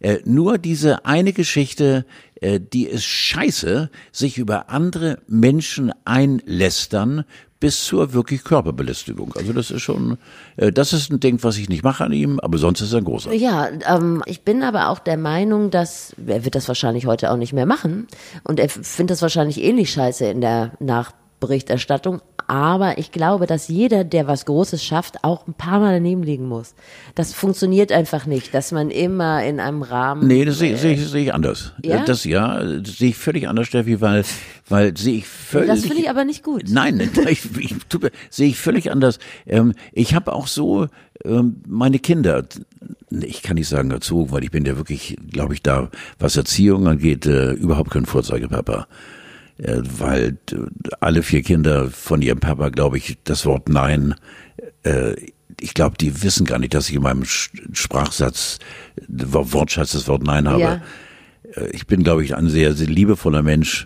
Äh, 0.00 0.20
nur 0.24 0.56
diese 0.56 1.04
eine 1.04 1.34
Geschichte, 1.34 2.06
äh, 2.40 2.58
die 2.58 2.86
ist 2.86 3.04
scheiße, 3.04 3.90
sich 4.12 4.38
über 4.38 4.70
andere 4.70 5.18
Menschen 5.26 5.92
einlästern 6.06 7.24
bis 7.64 7.82
zur 7.86 8.12
wirklich 8.12 8.44
Körperbelästigung. 8.44 9.32
Also 9.38 9.54
das 9.54 9.70
ist 9.70 9.80
schon, 9.80 10.18
äh, 10.58 10.70
das 10.70 10.92
ist 10.92 11.10
ein 11.10 11.18
Ding, 11.18 11.42
was 11.42 11.56
ich 11.56 11.70
nicht 11.70 11.82
mache 11.82 12.04
an 12.04 12.12
ihm, 12.12 12.38
aber 12.38 12.58
sonst 12.58 12.82
ist 12.82 12.92
er 12.92 12.98
ein 12.98 13.04
großer. 13.04 13.32
Ja, 13.32 13.70
ähm, 13.88 14.22
ich 14.26 14.42
bin 14.42 14.62
aber 14.62 14.90
auch 14.90 14.98
der 14.98 15.16
Meinung, 15.16 15.70
dass 15.70 16.14
er 16.26 16.44
wird 16.44 16.56
das 16.56 16.68
wahrscheinlich 16.68 17.06
heute 17.06 17.30
auch 17.30 17.38
nicht 17.38 17.54
mehr 17.54 17.64
machen 17.64 18.06
und 18.42 18.60
er 18.60 18.68
findet 18.68 19.12
das 19.12 19.22
wahrscheinlich 19.22 19.62
eh 19.62 19.72
nicht 19.72 19.90
scheiße 19.90 20.26
in 20.26 20.42
der 20.42 20.72
Nachberichterstattung. 21.44 22.20
Aber 22.46 22.98
ich 22.98 23.10
glaube, 23.10 23.46
dass 23.46 23.68
jeder, 23.68 24.04
der 24.04 24.26
was 24.26 24.44
Großes 24.44 24.84
schafft, 24.84 25.24
auch 25.24 25.46
ein 25.46 25.54
paar 25.54 25.80
Mal 25.80 25.94
daneben 25.94 26.22
liegen 26.22 26.46
muss. 26.46 26.74
Das 27.14 27.32
funktioniert 27.32 27.90
einfach 27.90 28.26
nicht, 28.26 28.52
dass 28.52 28.70
man 28.70 28.90
immer 28.90 29.42
in 29.44 29.60
einem 29.60 29.82
Rahmen. 29.82 30.26
Nee, 30.26 30.44
das 30.44 30.58
sehe 30.58 30.76
sehe 30.76 30.92
ich, 30.92 31.06
sehe 31.06 31.22
ich 31.24 31.34
anders. 31.34 31.72
Ja? 31.82 32.02
Äh, 32.02 32.04
Das 32.04 32.24
ja, 32.24 32.62
das 32.62 32.98
sehe 32.98 33.10
ich 33.10 33.16
völlig 33.16 33.48
anders, 33.48 33.68
Steffi, 33.68 34.00
weil, 34.02 34.24
weil 34.68 34.94
sehe 34.94 35.16
ich 35.18 35.26
völlig. 35.26 35.68
das 35.68 35.86
finde 35.86 36.02
ich 36.02 36.10
aber 36.10 36.24
nicht 36.24 36.42
gut. 36.42 36.64
Nein, 36.68 37.00
ich, 37.28 37.46
ich, 37.56 37.74
sehe 38.28 38.48
ich 38.48 38.58
völlig 38.58 38.90
anders. 38.90 39.18
Ähm, 39.46 39.72
ich 39.92 40.14
habe 40.14 40.34
auch 40.34 40.48
so 40.48 40.88
ähm, 41.24 41.62
meine 41.66 41.98
Kinder, 41.98 42.44
ich 43.10 43.42
kann 43.42 43.54
nicht 43.54 43.68
sagen 43.68 43.90
erzogen, 43.90 44.32
weil 44.32 44.44
ich 44.44 44.50
bin 44.50 44.66
ja 44.66 44.76
wirklich, 44.76 45.16
glaube 45.30 45.54
ich, 45.54 45.62
da, 45.62 45.88
was 46.18 46.36
Erziehung 46.36 46.88
angeht, 46.88 47.24
äh, 47.24 47.52
überhaupt 47.52 47.90
kein 47.90 48.04
Vorzeigepapa. 48.04 48.86
Äh, 49.58 49.82
weil 49.98 50.36
äh, 50.50 50.56
alle 51.00 51.22
vier 51.22 51.42
Kinder 51.42 51.88
von 51.90 52.22
ihrem 52.22 52.40
Papa, 52.40 52.70
glaube 52.70 52.98
ich, 52.98 53.18
das 53.24 53.46
Wort 53.46 53.68
Nein, 53.68 54.14
äh, 54.82 55.14
ich 55.60 55.74
glaube, 55.74 55.96
die 55.96 56.22
wissen 56.22 56.44
gar 56.44 56.58
nicht, 56.58 56.74
dass 56.74 56.88
ich 56.88 56.96
in 56.96 57.02
meinem 57.02 57.24
Sprachsatz, 57.24 58.58
Wortschatz 59.06 59.92
das 59.92 60.08
Wort 60.08 60.24
Nein 60.24 60.48
habe. 60.48 60.60
Ja. 60.60 60.82
Ich 61.70 61.86
bin, 61.86 62.02
glaube 62.02 62.24
ich, 62.24 62.34
ein 62.34 62.48
sehr, 62.48 62.74
sehr 62.74 62.88
liebevoller 62.88 63.42
Mensch, 63.42 63.84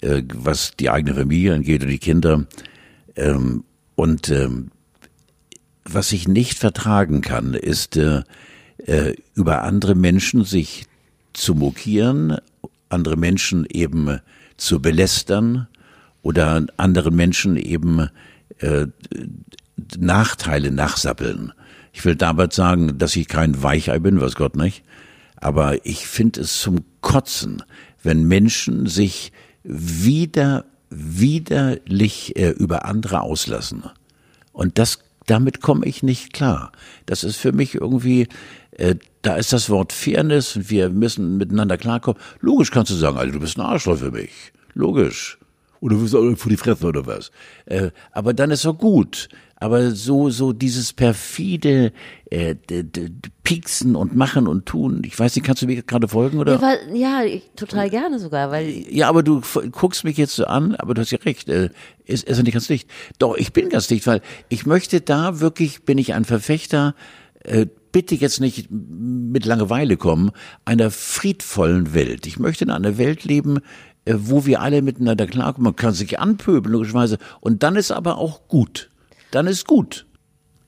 was 0.00 0.72
die 0.78 0.88
eigene 0.88 1.14
Familie 1.14 1.54
angeht 1.54 1.82
und 1.82 1.90
die 1.90 1.98
Kinder. 1.98 2.46
Ähm, 3.16 3.64
und 3.96 4.30
ähm, 4.30 4.70
was 5.84 6.12
ich 6.12 6.26
nicht 6.26 6.58
vertragen 6.58 7.20
kann, 7.20 7.52
ist 7.52 7.98
über 9.34 9.62
andere 9.62 9.94
Menschen 9.94 10.44
sich 10.44 10.86
zu 11.34 11.54
mokieren, 11.54 12.38
andere 12.88 13.16
Menschen 13.16 13.66
eben 13.68 14.20
zu 14.60 14.80
belästern 14.80 15.68
oder 16.22 16.66
anderen 16.76 17.16
Menschen 17.16 17.56
eben 17.56 18.08
äh, 18.58 18.86
Nachteile 19.98 20.70
nachsappeln. 20.70 21.52
Ich 21.92 22.04
will 22.04 22.14
damit 22.14 22.52
sagen, 22.52 22.98
dass 22.98 23.16
ich 23.16 23.28
kein 23.28 23.62
Weichei 23.62 23.98
bin, 23.98 24.20
was 24.20 24.34
Gott 24.34 24.56
nicht. 24.56 24.84
Aber 25.36 25.84
ich 25.86 26.06
finde 26.06 26.42
es 26.42 26.60
zum 26.60 26.84
Kotzen, 27.00 27.62
wenn 28.02 28.28
Menschen 28.28 28.86
sich 28.86 29.32
wieder, 29.62 30.66
widerlich 30.90 32.36
äh, 32.36 32.50
über 32.50 32.84
andere 32.84 33.22
auslassen. 33.22 33.84
Und 34.52 34.78
das, 34.78 34.98
damit 35.26 35.62
komme 35.62 35.86
ich 35.86 36.02
nicht 36.02 36.32
klar. 36.32 36.72
Das 37.06 37.24
ist 37.24 37.36
für 37.36 37.52
mich 37.52 37.74
irgendwie, 37.74 38.28
da 39.22 39.36
ist 39.36 39.52
das 39.52 39.68
Wort 39.68 39.92
Fairness 39.92 40.56
und 40.56 40.70
wir 40.70 40.88
müssen 40.88 41.36
miteinander 41.36 41.76
klarkommen. 41.76 42.20
Logisch 42.40 42.70
kannst 42.70 42.90
du 42.90 42.94
sagen, 42.94 43.18
Alter, 43.18 43.32
du 43.32 43.40
bist 43.40 43.58
ein 43.58 43.62
Arschloch 43.62 43.98
für 43.98 44.10
mich. 44.10 44.52
Logisch. 44.74 45.38
Oder 45.80 45.96
du 45.96 46.02
bist 46.02 46.14
auch 46.14 46.36
vor 46.36 46.50
die 46.50 46.56
Fresse 46.56 46.86
oder 46.86 47.06
was. 47.06 47.30
Äh, 47.66 47.90
aber 48.12 48.34
dann 48.34 48.50
ist 48.50 48.64
doch 48.64 48.76
gut. 48.76 49.28
Aber 49.56 49.90
so, 49.90 50.30
so 50.30 50.54
dieses 50.54 50.94
perfide 50.94 51.92
äh, 52.30 52.54
Pieksen 53.44 53.94
und 53.94 54.16
Machen 54.16 54.46
und 54.46 54.64
Tun, 54.64 55.02
ich 55.04 55.18
weiß 55.18 55.36
nicht, 55.36 55.44
kannst 55.44 55.60
du 55.60 55.66
mir 55.66 55.82
gerade 55.82 56.08
folgen 56.08 56.38
oder? 56.38 56.54
Ja, 56.54 56.62
weil, 56.62 56.96
ja 56.96 57.22
ich, 57.24 57.50
total 57.56 57.90
gerne 57.90 58.18
sogar, 58.18 58.50
weil 58.50 58.68
Ja, 58.88 59.08
aber 59.08 59.22
du 59.22 59.42
guckst 59.70 60.04
mich 60.04 60.16
jetzt 60.16 60.34
so 60.34 60.46
an, 60.46 60.74
aber 60.76 60.94
du 60.94 61.02
hast 61.02 61.10
ja 61.10 61.18
recht, 61.18 61.50
äh, 61.50 61.68
ist, 62.06 62.24
ist 62.24 62.38
er 62.38 62.44
nicht 62.44 62.54
ganz 62.54 62.68
dicht. 62.68 62.88
Doch, 63.18 63.36
ich 63.36 63.52
bin 63.52 63.68
ganz 63.68 63.86
dicht, 63.86 64.06
weil 64.06 64.22
ich 64.48 64.64
möchte 64.64 65.02
da 65.02 65.40
wirklich, 65.40 65.82
bin 65.82 65.98
ich 65.98 66.14
ein 66.14 66.24
Verfechter, 66.24 66.94
äh, 67.44 67.66
bitte 67.92 68.14
jetzt 68.14 68.40
nicht 68.40 68.68
mit 68.70 69.44
Langeweile 69.44 69.96
kommen, 69.96 70.30
einer 70.64 70.90
friedvollen 70.90 71.94
Welt. 71.94 72.26
Ich 72.26 72.38
möchte 72.38 72.64
in 72.64 72.70
einer 72.70 72.98
Welt 72.98 73.24
leben, 73.24 73.58
äh, 74.04 74.14
wo 74.16 74.46
wir 74.46 74.60
alle 74.60 74.82
miteinander 74.82 75.26
klarkommen. 75.26 75.64
Man 75.64 75.76
kann 75.76 75.92
sich 75.94 76.18
anpöbeln, 76.18 76.72
logischerweise. 76.72 77.18
Und 77.40 77.62
dann 77.62 77.76
ist 77.76 77.90
aber 77.90 78.18
auch 78.18 78.48
gut. 78.48 78.90
Dann 79.30 79.46
ist 79.46 79.66
gut. 79.66 80.06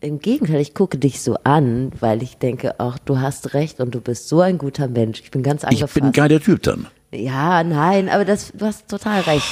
Im 0.00 0.18
Gegenteil, 0.18 0.60
ich 0.60 0.74
gucke 0.74 0.98
dich 0.98 1.20
so 1.20 1.36
an, 1.44 1.92
weil 2.00 2.22
ich 2.22 2.36
denke, 2.36 2.74
ach, 2.80 2.98
du 2.98 3.20
hast 3.20 3.54
recht 3.54 3.78
und 3.80 3.94
du 3.94 4.00
bist 4.00 4.28
so 4.28 4.40
ein 4.40 4.58
guter 4.58 4.88
Mensch. 4.88 5.20
Ich 5.20 5.30
bin 5.30 5.42
ganz 5.44 5.62
Ich 5.62 5.68
angefasst. 5.68 5.94
bin 5.94 6.04
ein 6.06 6.12
geiler 6.12 6.40
Typ 6.40 6.62
dann. 6.62 6.86
ja, 7.12 7.62
nein, 7.62 8.08
aber 8.08 8.24
das, 8.24 8.52
du 8.52 8.66
hast 8.66 8.88
total 8.88 9.20
recht. 9.22 9.46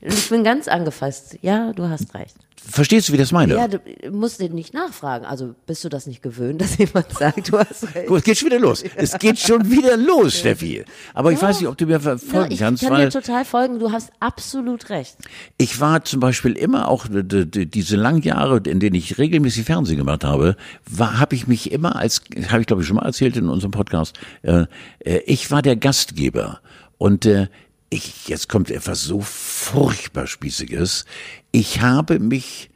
Ich 0.00 0.28
bin 0.28 0.42
ganz 0.44 0.66
angefasst. 0.68 1.38
Ja, 1.42 1.72
du 1.72 1.88
hast 1.88 2.14
recht. 2.14 2.36
Verstehst 2.68 3.08
du, 3.08 3.12
wie 3.12 3.16
das 3.16 3.30
meine? 3.32 3.54
Ja, 3.54 3.68
du 3.68 3.78
musst 4.10 4.40
den 4.40 4.54
nicht 4.54 4.74
nachfragen. 4.74 5.24
Also 5.24 5.54
bist 5.66 5.84
du 5.84 5.88
das 5.88 6.06
nicht 6.06 6.22
gewöhnt, 6.22 6.60
dass 6.60 6.76
jemand 6.78 7.10
sagt, 7.12 7.52
du 7.52 7.58
hast 7.58 7.94
recht? 7.94 8.08
Gut, 8.08 8.18
es 8.18 8.24
geht 8.24 8.38
schon 8.38 8.46
wieder 8.46 8.58
los. 8.58 8.84
Es 8.96 9.18
geht 9.18 9.38
schon 9.38 9.70
wieder 9.70 9.96
los, 9.96 10.34
Steffi. 10.38 10.84
Aber 11.14 11.32
ich 11.32 11.40
weiß 11.40 11.60
nicht, 11.60 11.68
ob 11.68 11.76
du 11.78 11.86
mir 11.86 12.00
ver- 12.00 12.12
Ja, 12.12 12.18
folgen 12.18 12.52
ich 12.52 12.58
kannst, 12.58 12.82
kann 12.82 12.92
weil 12.92 13.06
dir 13.08 13.10
total 13.20 13.44
folgen. 13.44 13.78
Du 13.78 13.92
hast 13.92 14.10
absolut 14.20 14.90
recht. 14.90 15.16
Ich 15.58 15.80
war 15.80 16.04
zum 16.04 16.20
Beispiel 16.20 16.52
immer 16.52 16.88
auch 16.88 17.06
diese 17.10 17.96
langen 17.96 18.22
Jahre, 18.22 18.58
in 18.66 18.80
denen 18.80 18.96
ich 18.96 19.18
regelmäßig 19.18 19.64
Fernsehen 19.64 19.98
gemacht 19.98 20.24
habe, 20.24 20.56
war 20.90 21.18
habe 21.18 21.34
ich 21.34 21.46
mich 21.46 21.70
immer 21.72 21.96
als 21.96 22.22
habe 22.48 22.60
ich 22.60 22.66
glaube 22.66 22.82
ich 22.82 22.88
schon 22.88 22.96
mal 22.96 23.06
erzählt 23.06 23.36
in 23.36 23.48
unserem 23.48 23.70
Podcast. 23.70 24.18
Äh, 24.42 24.66
äh, 25.00 25.18
ich 25.26 25.50
war 25.50 25.62
der 25.62 25.76
Gastgeber 25.76 26.60
und 26.98 27.26
äh, 27.26 27.46
ich 27.90 28.28
jetzt 28.28 28.48
kommt 28.48 28.70
etwas 28.70 29.02
so 29.02 29.20
furchtbar 29.20 30.26
spießiges. 30.26 31.04
Ich 31.52 31.80
habe 31.80 32.18
mich 32.18 32.70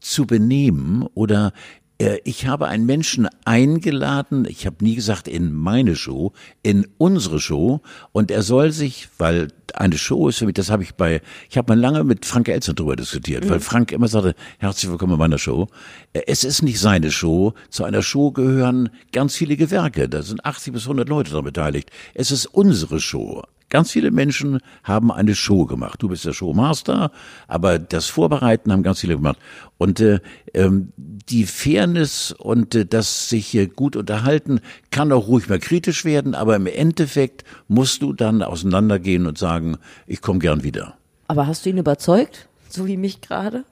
zu 0.00 0.26
benehmen 0.26 1.06
oder 1.14 1.52
äh, 1.98 2.18
ich 2.24 2.46
habe 2.46 2.68
einen 2.68 2.86
Menschen 2.86 3.28
eingeladen, 3.44 4.46
ich 4.48 4.66
habe 4.66 4.84
nie 4.84 4.94
gesagt 4.94 5.28
in 5.28 5.52
meine 5.52 5.96
Show, 5.96 6.32
in 6.62 6.86
unsere 6.98 7.40
Show 7.40 7.80
und 8.12 8.30
er 8.30 8.42
soll 8.42 8.72
sich, 8.72 9.08
weil 9.18 9.48
eine 9.74 9.96
Show 9.96 10.28
ist 10.28 10.38
für 10.38 10.46
mich, 10.46 10.54
das 10.54 10.70
habe 10.70 10.82
ich 10.82 10.94
bei, 10.94 11.20
ich 11.48 11.56
habe 11.56 11.72
mal 11.74 11.80
lange 11.80 12.04
mit 12.04 12.26
Frank 12.26 12.48
Elster 12.48 12.74
drüber 12.74 12.96
diskutiert, 12.96 13.48
weil 13.48 13.60
Frank 13.60 13.92
immer 13.92 14.08
sagte, 14.08 14.34
herzlich 14.58 14.90
willkommen 14.90 15.14
in 15.14 15.18
meiner 15.18 15.38
Show. 15.38 15.68
Äh, 16.12 16.22
Es 16.26 16.44
ist 16.44 16.62
nicht 16.62 16.80
seine 16.80 17.10
Show, 17.10 17.54
zu 17.70 17.84
einer 17.84 18.02
Show 18.02 18.32
gehören 18.32 18.90
ganz 19.12 19.36
viele 19.36 19.56
Gewerke, 19.56 20.08
da 20.08 20.22
sind 20.22 20.44
80 20.44 20.72
bis 20.72 20.82
100 20.82 21.08
Leute 21.08 21.30
daran 21.30 21.44
beteiligt. 21.44 21.90
Es 22.14 22.30
ist 22.30 22.46
unsere 22.46 23.00
Show. 23.00 23.42
Ganz 23.74 23.90
viele 23.90 24.12
Menschen 24.12 24.60
haben 24.84 25.10
eine 25.10 25.34
Show 25.34 25.64
gemacht. 25.66 26.00
Du 26.00 26.06
bist 26.06 26.24
der 26.24 26.32
Showmaster, 26.32 27.10
aber 27.48 27.80
das 27.80 28.06
Vorbereiten 28.06 28.70
haben 28.70 28.84
ganz 28.84 29.00
viele 29.00 29.16
gemacht. 29.16 29.36
Und 29.78 29.98
äh, 29.98 30.20
ähm, 30.54 30.92
die 30.96 31.44
Fairness 31.44 32.30
und 32.30 32.76
äh, 32.76 32.86
das 32.86 33.28
sich 33.28 33.52
äh, 33.56 33.66
gut 33.66 33.96
unterhalten 33.96 34.60
kann 34.92 35.10
auch 35.10 35.26
ruhig 35.26 35.48
mal 35.48 35.58
kritisch 35.58 36.04
werden, 36.04 36.36
aber 36.36 36.54
im 36.54 36.68
Endeffekt 36.68 37.42
musst 37.66 38.00
du 38.02 38.12
dann 38.12 38.44
auseinandergehen 38.44 39.26
und 39.26 39.38
sagen, 39.38 39.78
ich 40.06 40.20
komme 40.20 40.38
gern 40.38 40.62
wieder. 40.62 40.96
Aber 41.26 41.48
hast 41.48 41.66
du 41.66 41.70
ihn 41.70 41.78
überzeugt, 41.78 42.46
so 42.68 42.86
wie 42.86 42.96
mich 42.96 43.22
gerade? 43.22 43.64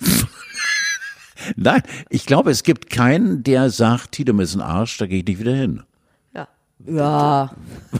Nein, 1.56 1.82
ich 2.08 2.24
glaube, 2.24 2.50
es 2.50 2.62
gibt 2.62 2.88
keinen, 2.88 3.42
der 3.42 3.68
sagt, 3.68 4.12
Tiedemann 4.12 4.44
ist 4.44 4.54
ein 4.54 4.62
Arsch, 4.62 4.96
da 4.96 5.06
gehe 5.06 5.18
ich 5.18 5.26
nicht 5.26 5.38
wieder 5.38 5.54
hin. 5.54 5.82
Ja. 6.86 7.50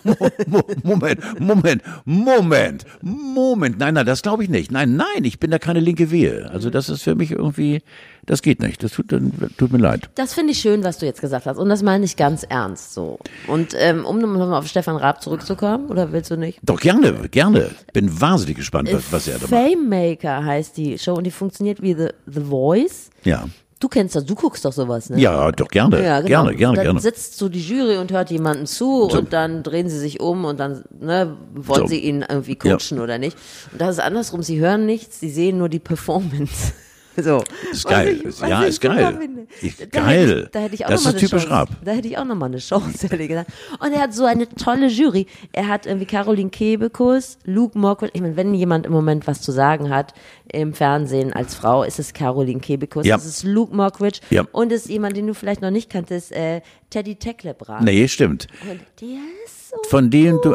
Moment, 0.82 1.40
Moment, 1.40 1.82
Moment, 2.04 2.84
Moment. 3.02 3.78
Nein, 3.78 3.94
nein, 3.94 4.06
das 4.06 4.22
glaube 4.22 4.42
ich 4.44 4.48
nicht. 4.48 4.70
Nein, 4.70 4.96
nein, 4.96 5.24
ich 5.24 5.38
bin 5.38 5.50
da 5.50 5.58
keine 5.58 5.80
linke 5.80 6.10
Wehe. 6.10 6.48
Also 6.50 6.70
das 6.70 6.88
ist 6.88 7.02
für 7.02 7.14
mich 7.14 7.32
irgendwie, 7.32 7.82
das 8.24 8.42
geht 8.42 8.60
nicht. 8.60 8.82
Das 8.82 8.92
tut, 8.92 9.08
tut 9.08 9.72
mir 9.72 9.78
leid. 9.78 10.08
Das 10.14 10.32
finde 10.34 10.52
ich 10.52 10.60
schön, 10.60 10.82
was 10.84 10.98
du 10.98 11.06
jetzt 11.06 11.20
gesagt 11.20 11.46
hast. 11.46 11.58
Und 11.58 11.68
das 11.68 11.82
meine 11.82 12.04
ich 12.04 12.16
ganz 12.16 12.44
ernst 12.44 12.94
so. 12.94 13.18
Und 13.46 13.74
ähm, 13.76 14.04
um 14.04 14.18
nochmal 14.18 14.54
auf 14.54 14.66
Stefan 14.66 14.96
Raab 14.96 15.22
zurückzukommen, 15.22 15.88
oder 15.88 16.12
willst 16.12 16.30
du 16.30 16.36
nicht? 16.36 16.58
Doch, 16.62 16.80
gerne, 16.80 17.28
gerne. 17.28 17.70
Bin 17.92 18.20
wahnsinnig 18.20 18.56
gespannt, 18.56 18.92
was, 18.92 19.12
was 19.12 19.28
er 19.28 19.38
da 19.38 19.42
macht. 19.42 19.50
Fame 19.50 19.88
Maker 19.88 20.44
heißt 20.44 20.76
die 20.76 20.98
Show 20.98 21.14
und 21.14 21.24
die 21.24 21.30
funktioniert 21.30 21.82
wie 21.82 21.94
The, 21.94 22.08
The 22.26 22.40
Voice. 22.40 23.10
Ja. 23.24 23.44
Du 23.80 23.88
kennst 23.88 24.14
das, 24.14 24.26
du 24.26 24.34
guckst 24.34 24.66
doch 24.66 24.74
sowas, 24.74 25.08
ne? 25.08 25.18
Ja, 25.18 25.50
doch 25.52 25.68
gerne. 25.68 26.04
Ja, 26.04 26.20
genau. 26.20 26.44
Gerne, 26.44 26.54
gerne, 26.54 26.76
dann 26.76 26.84
gerne. 26.84 27.00
sitzt 27.00 27.38
so 27.38 27.48
die 27.48 27.62
Jury 27.62 27.96
und 27.96 28.12
hört 28.12 28.30
jemanden 28.30 28.66
zu 28.66 29.08
so. 29.08 29.18
und 29.18 29.32
dann 29.32 29.62
drehen 29.62 29.88
sie 29.88 29.98
sich 29.98 30.20
um 30.20 30.44
und 30.44 30.60
dann 30.60 30.84
ne, 31.00 31.34
wollen 31.54 31.80
so. 31.80 31.86
sie 31.86 32.00
ihn 32.00 32.22
irgendwie 32.28 32.56
coachen 32.56 32.98
ja. 32.98 33.02
oder 33.02 33.16
nicht. 33.16 33.38
Und 33.72 33.80
das 33.80 33.92
ist 33.96 34.00
andersrum, 34.00 34.42
sie 34.42 34.60
hören 34.60 34.84
nichts, 34.84 35.18
sie 35.18 35.30
sehen 35.30 35.56
nur 35.56 35.70
die 35.70 35.78
Performance. 35.78 36.74
So. 37.22 37.42
Ist 37.70 37.86
geil. 37.86 38.20
Ich, 38.26 38.40
ja, 38.40 38.62
ist 38.62 38.80
geil. 38.80 39.18
Ich, 39.60 39.76
da 39.76 39.86
geil. 39.86 40.28
Hätte 40.28 40.40
ich, 40.40 40.50
da 40.50 40.60
hätte 40.60 40.74
ich 40.74 40.84
auch 40.86 40.90
das 40.90 41.06
ist 41.06 41.18
typisch 41.18 41.42
Chance. 41.42 41.50
Raab. 41.50 41.68
Da 41.84 41.92
hätte 41.92 42.08
ich 42.08 42.16
auch 42.18 42.24
nochmal 42.24 42.48
eine 42.48 42.58
Chance, 42.58 43.06
ehrlich 43.10 43.28
gesagt. 43.28 43.50
Und 43.78 43.92
er 43.92 44.00
hat 44.00 44.14
so 44.14 44.24
eine 44.24 44.48
tolle 44.48 44.86
Jury. 44.86 45.26
Er 45.52 45.68
hat 45.68 45.86
irgendwie 45.86 46.06
Caroline 46.06 46.50
Kebekus, 46.50 47.38
Luke 47.44 47.78
Mockwood. 47.78 48.10
Ich 48.14 48.20
meine, 48.20 48.36
wenn 48.36 48.54
jemand 48.54 48.86
im 48.86 48.92
Moment 48.92 49.26
was 49.26 49.42
zu 49.42 49.52
sagen 49.52 49.90
hat 49.90 50.14
im 50.52 50.72
Fernsehen 50.72 51.32
als 51.32 51.54
Frau, 51.54 51.82
ist 51.82 51.98
es 51.98 52.12
Caroline 52.12 52.60
Kebekus. 52.60 53.06
Ja. 53.06 53.16
Das 53.16 53.26
ist 53.26 53.44
Luke 53.44 53.74
Mockridge. 53.74 54.20
Ja. 54.30 54.44
Und 54.52 54.72
ist 54.72 54.88
jemand, 54.88 55.16
den 55.16 55.26
du 55.26 55.34
vielleicht 55.34 55.62
noch 55.62 55.70
nicht 55.70 55.90
kanntest, 55.90 56.32
äh, 56.32 56.60
Teddy 56.90 57.16
Tecklebrand. 57.16 57.84
Nee, 57.84 58.08
stimmt. 58.08 58.46
Und 58.68 58.80
der 59.00 59.18
ist 59.44 59.70
so 59.70 59.76
Von 59.88 60.10
dem, 60.10 60.40
du, 60.42 60.54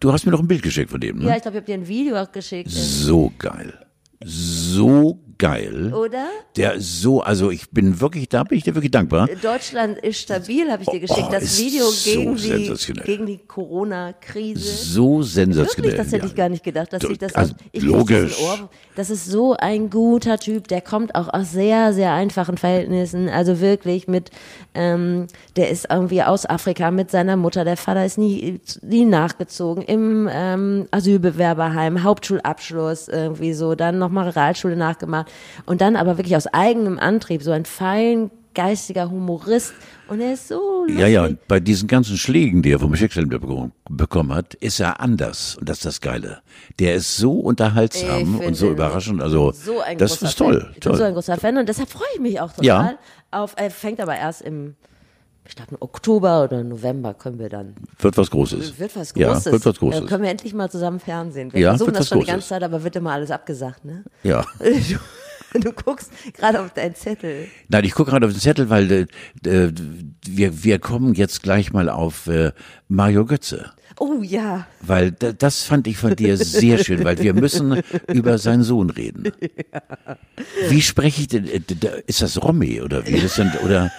du 0.00 0.12
hast 0.12 0.26
mir 0.26 0.32
noch 0.32 0.40
ein 0.40 0.48
Bild 0.48 0.62
geschickt 0.62 0.90
von 0.90 1.00
dem, 1.00 1.18
ne? 1.18 1.28
Ja, 1.28 1.36
ich 1.36 1.42
glaube, 1.42 1.56
ich 1.56 1.62
habe 1.62 1.66
dir 1.66 1.74
ein 1.74 1.88
Video 1.88 2.16
auch 2.16 2.30
geschickt. 2.30 2.70
So 2.70 3.32
geil. 3.38 3.72
So 4.24 5.18
geil. 5.42 5.92
Oder? 5.92 6.28
Der 6.56 6.80
so, 6.80 7.20
also 7.20 7.50
ich 7.50 7.68
bin 7.70 8.00
wirklich, 8.00 8.28
da 8.28 8.44
bin 8.44 8.58
ich 8.58 8.64
dir 8.64 8.76
wirklich 8.76 8.92
dankbar. 8.92 9.28
Deutschland 9.42 9.98
ist 9.98 10.20
stabil, 10.20 10.70
habe 10.70 10.84
ich 10.84 10.88
dir 10.88 11.00
geschickt. 11.00 11.26
Oh, 11.26 11.32
das 11.32 11.58
Video 11.58 11.86
gegen, 12.04 12.36
so 12.36 12.92
die, 12.92 13.00
gegen 13.00 13.26
die 13.26 13.38
Corona-Krise. 13.38 14.60
So 14.60 15.22
sensationell. 15.22 15.92
Wirklich, 15.92 15.94
das 15.96 16.12
hätte 16.12 16.26
ich 16.26 16.36
gar 16.36 16.48
nicht 16.48 16.62
gedacht, 16.62 16.92
dass 16.92 17.02
ich 17.02 17.18
das 17.18 17.34
also, 17.34 17.54
ich 17.72 17.82
logisch. 17.82 18.36
Das, 18.38 19.08
das 19.08 19.10
ist 19.10 19.26
so 19.26 19.56
ein 19.58 19.90
guter 19.90 20.38
Typ, 20.38 20.68
der 20.68 20.80
kommt 20.80 21.16
auch 21.16 21.32
aus 21.32 21.50
sehr, 21.50 21.92
sehr 21.92 22.12
einfachen 22.12 22.56
Verhältnissen. 22.56 23.28
Also 23.28 23.60
wirklich 23.60 24.06
mit, 24.06 24.30
ähm, 24.74 25.26
der 25.56 25.70
ist 25.70 25.88
irgendwie 25.90 26.22
aus 26.22 26.48
Afrika 26.48 26.92
mit 26.92 27.10
seiner 27.10 27.36
Mutter. 27.36 27.64
Der 27.64 27.76
Vater 27.76 28.06
ist 28.06 28.16
nie, 28.16 28.60
nie 28.82 29.04
nachgezogen 29.04 29.82
im 29.82 30.28
ähm, 30.32 30.86
Asylbewerberheim, 30.92 32.04
Hauptschulabschluss 32.04 33.08
irgendwie 33.08 33.54
so, 33.54 33.74
dann 33.74 33.98
nochmal 33.98 34.28
Realschule 34.28 34.76
nachgemacht 34.76 35.31
und 35.66 35.80
dann 35.80 35.96
aber 35.96 36.16
wirklich 36.18 36.36
aus 36.36 36.46
eigenem 36.46 36.98
Antrieb, 36.98 37.42
so 37.42 37.50
ein 37.50 37.64
fein 37.64 38.30
geistiger 38.54 39.10
Humorist 39.10 39.72
und 40.08 40.20
er 40.20 40.34
ist 40.34 40.48
so 40.48 40.82
lustig. 40.82 40.98
Ja, 40.98 41.06
ja, 41.06 41.24
und 41.24 41.46
bei 41.48 41.60
diesen 41.60 41.88
ganzen 41.88 42.16
Schlägen, 42.16 42.62
die 42.62 42.72
er 42.72 42.78
vom 42.78 42.94
Schicksal 42.94 43.26
bekommen 43.26 44.34
hat, 44.34 44.54
ist 44.54 44.80
er 44.80 45.00
anders 45.00 45.56
und 45.56 45.68
das 45.68 45.78
ist 45.78 45.86
das 45.86 46.00
Geile. 46.00 46.42
Der 46.78 46.94
ist 46.94 47.16
so 47.16 47.32
unterhaltsam 47.32 48.40
und 48.40 48.54
so 48.54 48.70
überraschend, 48.70 49.22
also 49.22 49.52
so 49.52 49.80
das 49.96 50.20
ist 50.20 50.36
toll. 50.36 50.70
Ich 50.74 50.80
bin 50.80 50.94
so 50.94 51.04
ein 51.04 51.14
großer 51.14 51.38
Fan 51.38 51.56
und 51.56 51.68
deshalb 51.68 51.88
freue 51.88 52.08
ich 52.14 52.20
mich 52.20 52.40
auch 52.40 52.52
total 52.52 52.64
ja. 52.64 52.98
auf, 53.30 53.54
er 53.56 53.70
fängt 53.70 54.00
aber 54.00 54.16
erst 54.16 54.42
im 54.42 54.74
ich 55.46 55.56
glaube, 55.56 55.72
im 55.72 55.78
Oktober 55.80 56.44
oder 56.44 56.62
November 56.62 57.14
können 57.14 57.38
wir 57.38 57.48
dann. 57.48 57.74
Wird 57.98 58.16
was 58.16 58.30
Großes. 58.30 58.78
Wird 58.78 58.94
was 58.96 59.12
Großes. 59.12 59.44
Ja, 59.44 59.52
wird 59.52 59.66
was 59.66 59.78
Großes. 59.78 60.02
Äh, 60.02 60.06
können 60.06 60.22
wir 60.22 60.30
endlich 60.30 60.54
mal 60.54 60.70
zusammen 60.70 61.00
Fernsehen. 61.00 61.52
Wir 61.52 61.60
ja, 61.60 61.70
versuchen 61.70 61.94
das 61.94 62.08
schon 62.08 62.18
Großes. 62.18 62.26
die 62.26 62.32
ganze 62.32 62.48
Zeit, 62.48 62.62
aber 62.62 62.84
wird 62.84 62.96
immer 62.96 63.12
alles 63.12 63.30
abgesagt, 63.30 63.84
ne? 63.84 64.04
Ja. 64.22 64.44
Du 65.54 65.72
guckst 65.72 66.10
gerade 66.34 66.60
auf 66.60 66.72
deinen 66.72 66.94
Zettel. 66.94 67.48
Nein, 67.68 67.84
ich 67.84 67.92
gucke 67.92 68.10
gerade 68.10 68.26
auf 68.26 68.32
den 68.32 68.40
Zettel, 68.40 68.70
weil 68.70 68.90
äh, 69.44 69.72
wir, 70.26 70.64
wir 70.64 70.78
kommen 70.78 71.14
jetzt 71.14 71.42
gleich 71.42 71.72
mal 71.72 71.88
auf 71.88 72.26
äh, 72.26 72.52
Mario 72.88 73.26
Götze. 73.26 73.72
Oh 73.98 74.22
ja. 74.22 74.66
Weil 74.80 75.12
das 75.12 75.64
fand 75.64 75.86
ich 75.86 75.98
von 75.98 76.16
dir 76.16 76.36
sehr 76.36 76.78
schön, 76.78 77.04
weil 77.04 77.18
wir 77.18 77.34
müssen 77.34 77.82
über 78.08 78.38
seinen 78.38 78.62
Sohn 78.62 78.90
reden. 78.90 79.32
Ja. 79.72 80.16
Wie 80.68 80.82
spreche 80.82 81.22
ich 81.22 81.28
denn? 81.28 81.46
Äh, 81.46 81.60
ist 82.06 82.22
das 82.22 82.42
Romy 82.42 82.80
oder 82.80 83.06
wie 83.06 83.20
das 83.20 83.34
sind 83.34 83.60
oder? 83.62 83.90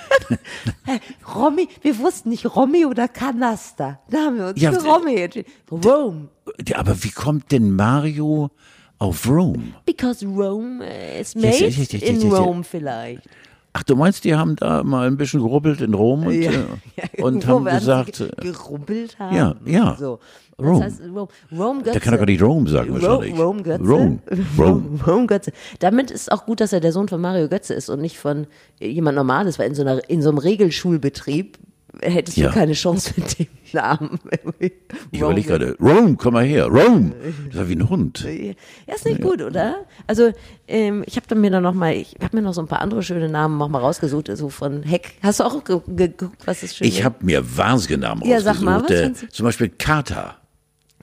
Romy, 1.35 1.67
wir 1.81 1.97
wussten 1.99 2.29
nicht 2.29 2.45
Romy 2.45 2.85
oder 2.85 3.07
Kanaster. 3.07 3.99
Da 4.09 4.17
haben 4.17 4.37
wir 4.37 4.47
uns 4.47 4.61
ja, 4.61 4.71
für 4.71 4.83
Romy 4.83 5.15
entschieden. 5.15 5.51
Rome. 5.71 6.29
Aber 6.73 7.03
wie 7.03 7.11
kommt 7.11 7.51
denn 7.51 7.75
Mario 7.75 8.51
auf 9.03 9.27
Rome? 9.27 9.73
Because 9.85 10.25
Rome 10.25 10.81
is 11.19 11.35
made 11.35 11.47
yes, 11.59 11.77
yes, 11.77 11.91
yes, 11.91 12.01
in 12.01 12.31
Rome 12.31 12.63
vielleicht. 12.63 13.23
Ach, 13.73 13.83
du 13.83 13.95
meinst, 13.95 14.23
die 14.23 14.35
haben 14.35 14.55
da 14.55 14.83
mal 14.83 15.07
ein 15.07 15.17
bisschen 15.17 15.41
gerubbelt 15.41 15.81
in 15.81 15.93
Rom 15.93 16.27
und, 16.27 16.33
ja, 16.41 16.51
äh, 16.51 16.55
ja, 17.17 17.23
und 17.23 17.45
haben 17.47 17.65
gesagt. 17.65 18.17
Ge 18.19 18.51
gerubbelt 18.51 19.17
haben? 19.19 19.35
Ja, 19.35 19.55
ja. 19.65 19.95
So. 19.99 20.19
Rome. 20.59 20.85
Das 20.85 20.93
heißt, 20.93 21.01
Rome, 21.01 21.27
Rome 21.51 21.79
Götze. 21.79 21.91
Der 21.91 21.99
kann 22.01 22.13
doch 22.13 22.19
gar 22.19 22.25
nicht 22.27 22.41
Rome 22.41 22.69
sagen 22.69 22.95
Ro 22.95 23.01
wahrscheinlich. 23.01 23.39
Rome 23.39 23.63
Götze. 23.63 23.83
Rome. 23.87 24.19
Rome. 24.57 24.99
Rome 25.05 25.27
Götze. 25.27 25.51
Damit 25.79 26.11
ist 26.11 26.31
auch 26.31 26.45
gut, 26.45 26.61
dass 26.61 26.71
er 26.71 26.79
der 26.79 26.91
Sohn 26.91 27.07
von 27.09 27.19
Mario 27.19 27.49
Götze 27.49 27.73
ist 27.73 27.89
und 27.89 27.99
nicht 27.99 28.19
von 28.19 28.45
jemand 28.79 29.15
Normales, 29.15 29.57
weil 29.59 29.67
in 29.67 29.75
so, 29.75 29.81
einer, 29.81 30.07
in 30.09 30.21
so 30.21 30.29
einem 30.29 30.37
Regelschulbetrieb 30.37 31.57
hättest 32.01 32.37
Ja. 32.37 32.49
du 32.49 32.53
keine 32.53 32.73
Chance 32.73 33.13
mit 33.17 33.39
dem 33.39 33.47
Namen. 33.73 34.19
Ich 35.11 35.19
überlege 35.19 35.47
gerade, 35.47 35.75
Rome, 35.79 36.15
komm 36.17 36.33
mal 36.33 36.43
her, 36.45 36.65
Rome. 36.67 37.13
Das 37.49 37.57
war 37.57 37.69
wie 37.69 37.75
ein 37.75 37.89
Hund. 37.89 38.23
Ja, 38.87 38.95
ist 38.95 39.05
nicht 39.05 39.21
gut, 39.21 39.41
oder? 39.41 39.85
Also 40.07 40.31
ähm, 40.67 41.03
ich 41.05 41.15
habe 41.15 41.25
dann 41.27 41.41
mir 41.41 41.51
dann 41.51 41.63
noch 41.63 41.73
mal, 41.73 41.93
ich 41.93 42.15
habe 42.23 42.35
mir 42.37 42.41
noch 42.43 42.53
so 42.53 42.61
ein 42.61 42.67
paar 42.67 42.81
andere 42.81 43.03
schöne 43.03 43.29
Namen 43.29 43.57
noch 43.57 43.69
mal 43.69 43.79
rausgesucht, 43.79 44.29
so 44.35 44.49
von 44.49 44.83
Heck. 44.83 45.15
Hast 45.21 45.39
du 45.39 45.43
auch 45.45 45.63
ge- 45.63 45.81
ge- 45.87 46.07
geguckt, 46.09 46.41
was 46.45 46.63
ist 46.63 46.77
schön? 46.77 46.87
Ich 46.87 47.03
habe 47.03 47.15
mir 47.21 47.57
wahnsinnige 47.57 47.99
Namen 47.99 48.23
Ja, 48.25 48.39
sag 48.41 48.61
mal, 48.61 48.81
was 48.83 48.91
äh, 48.91 49.13
zum 49.29 49.45
Beispiel 49.45 49.69
Kata. 49.69 50.35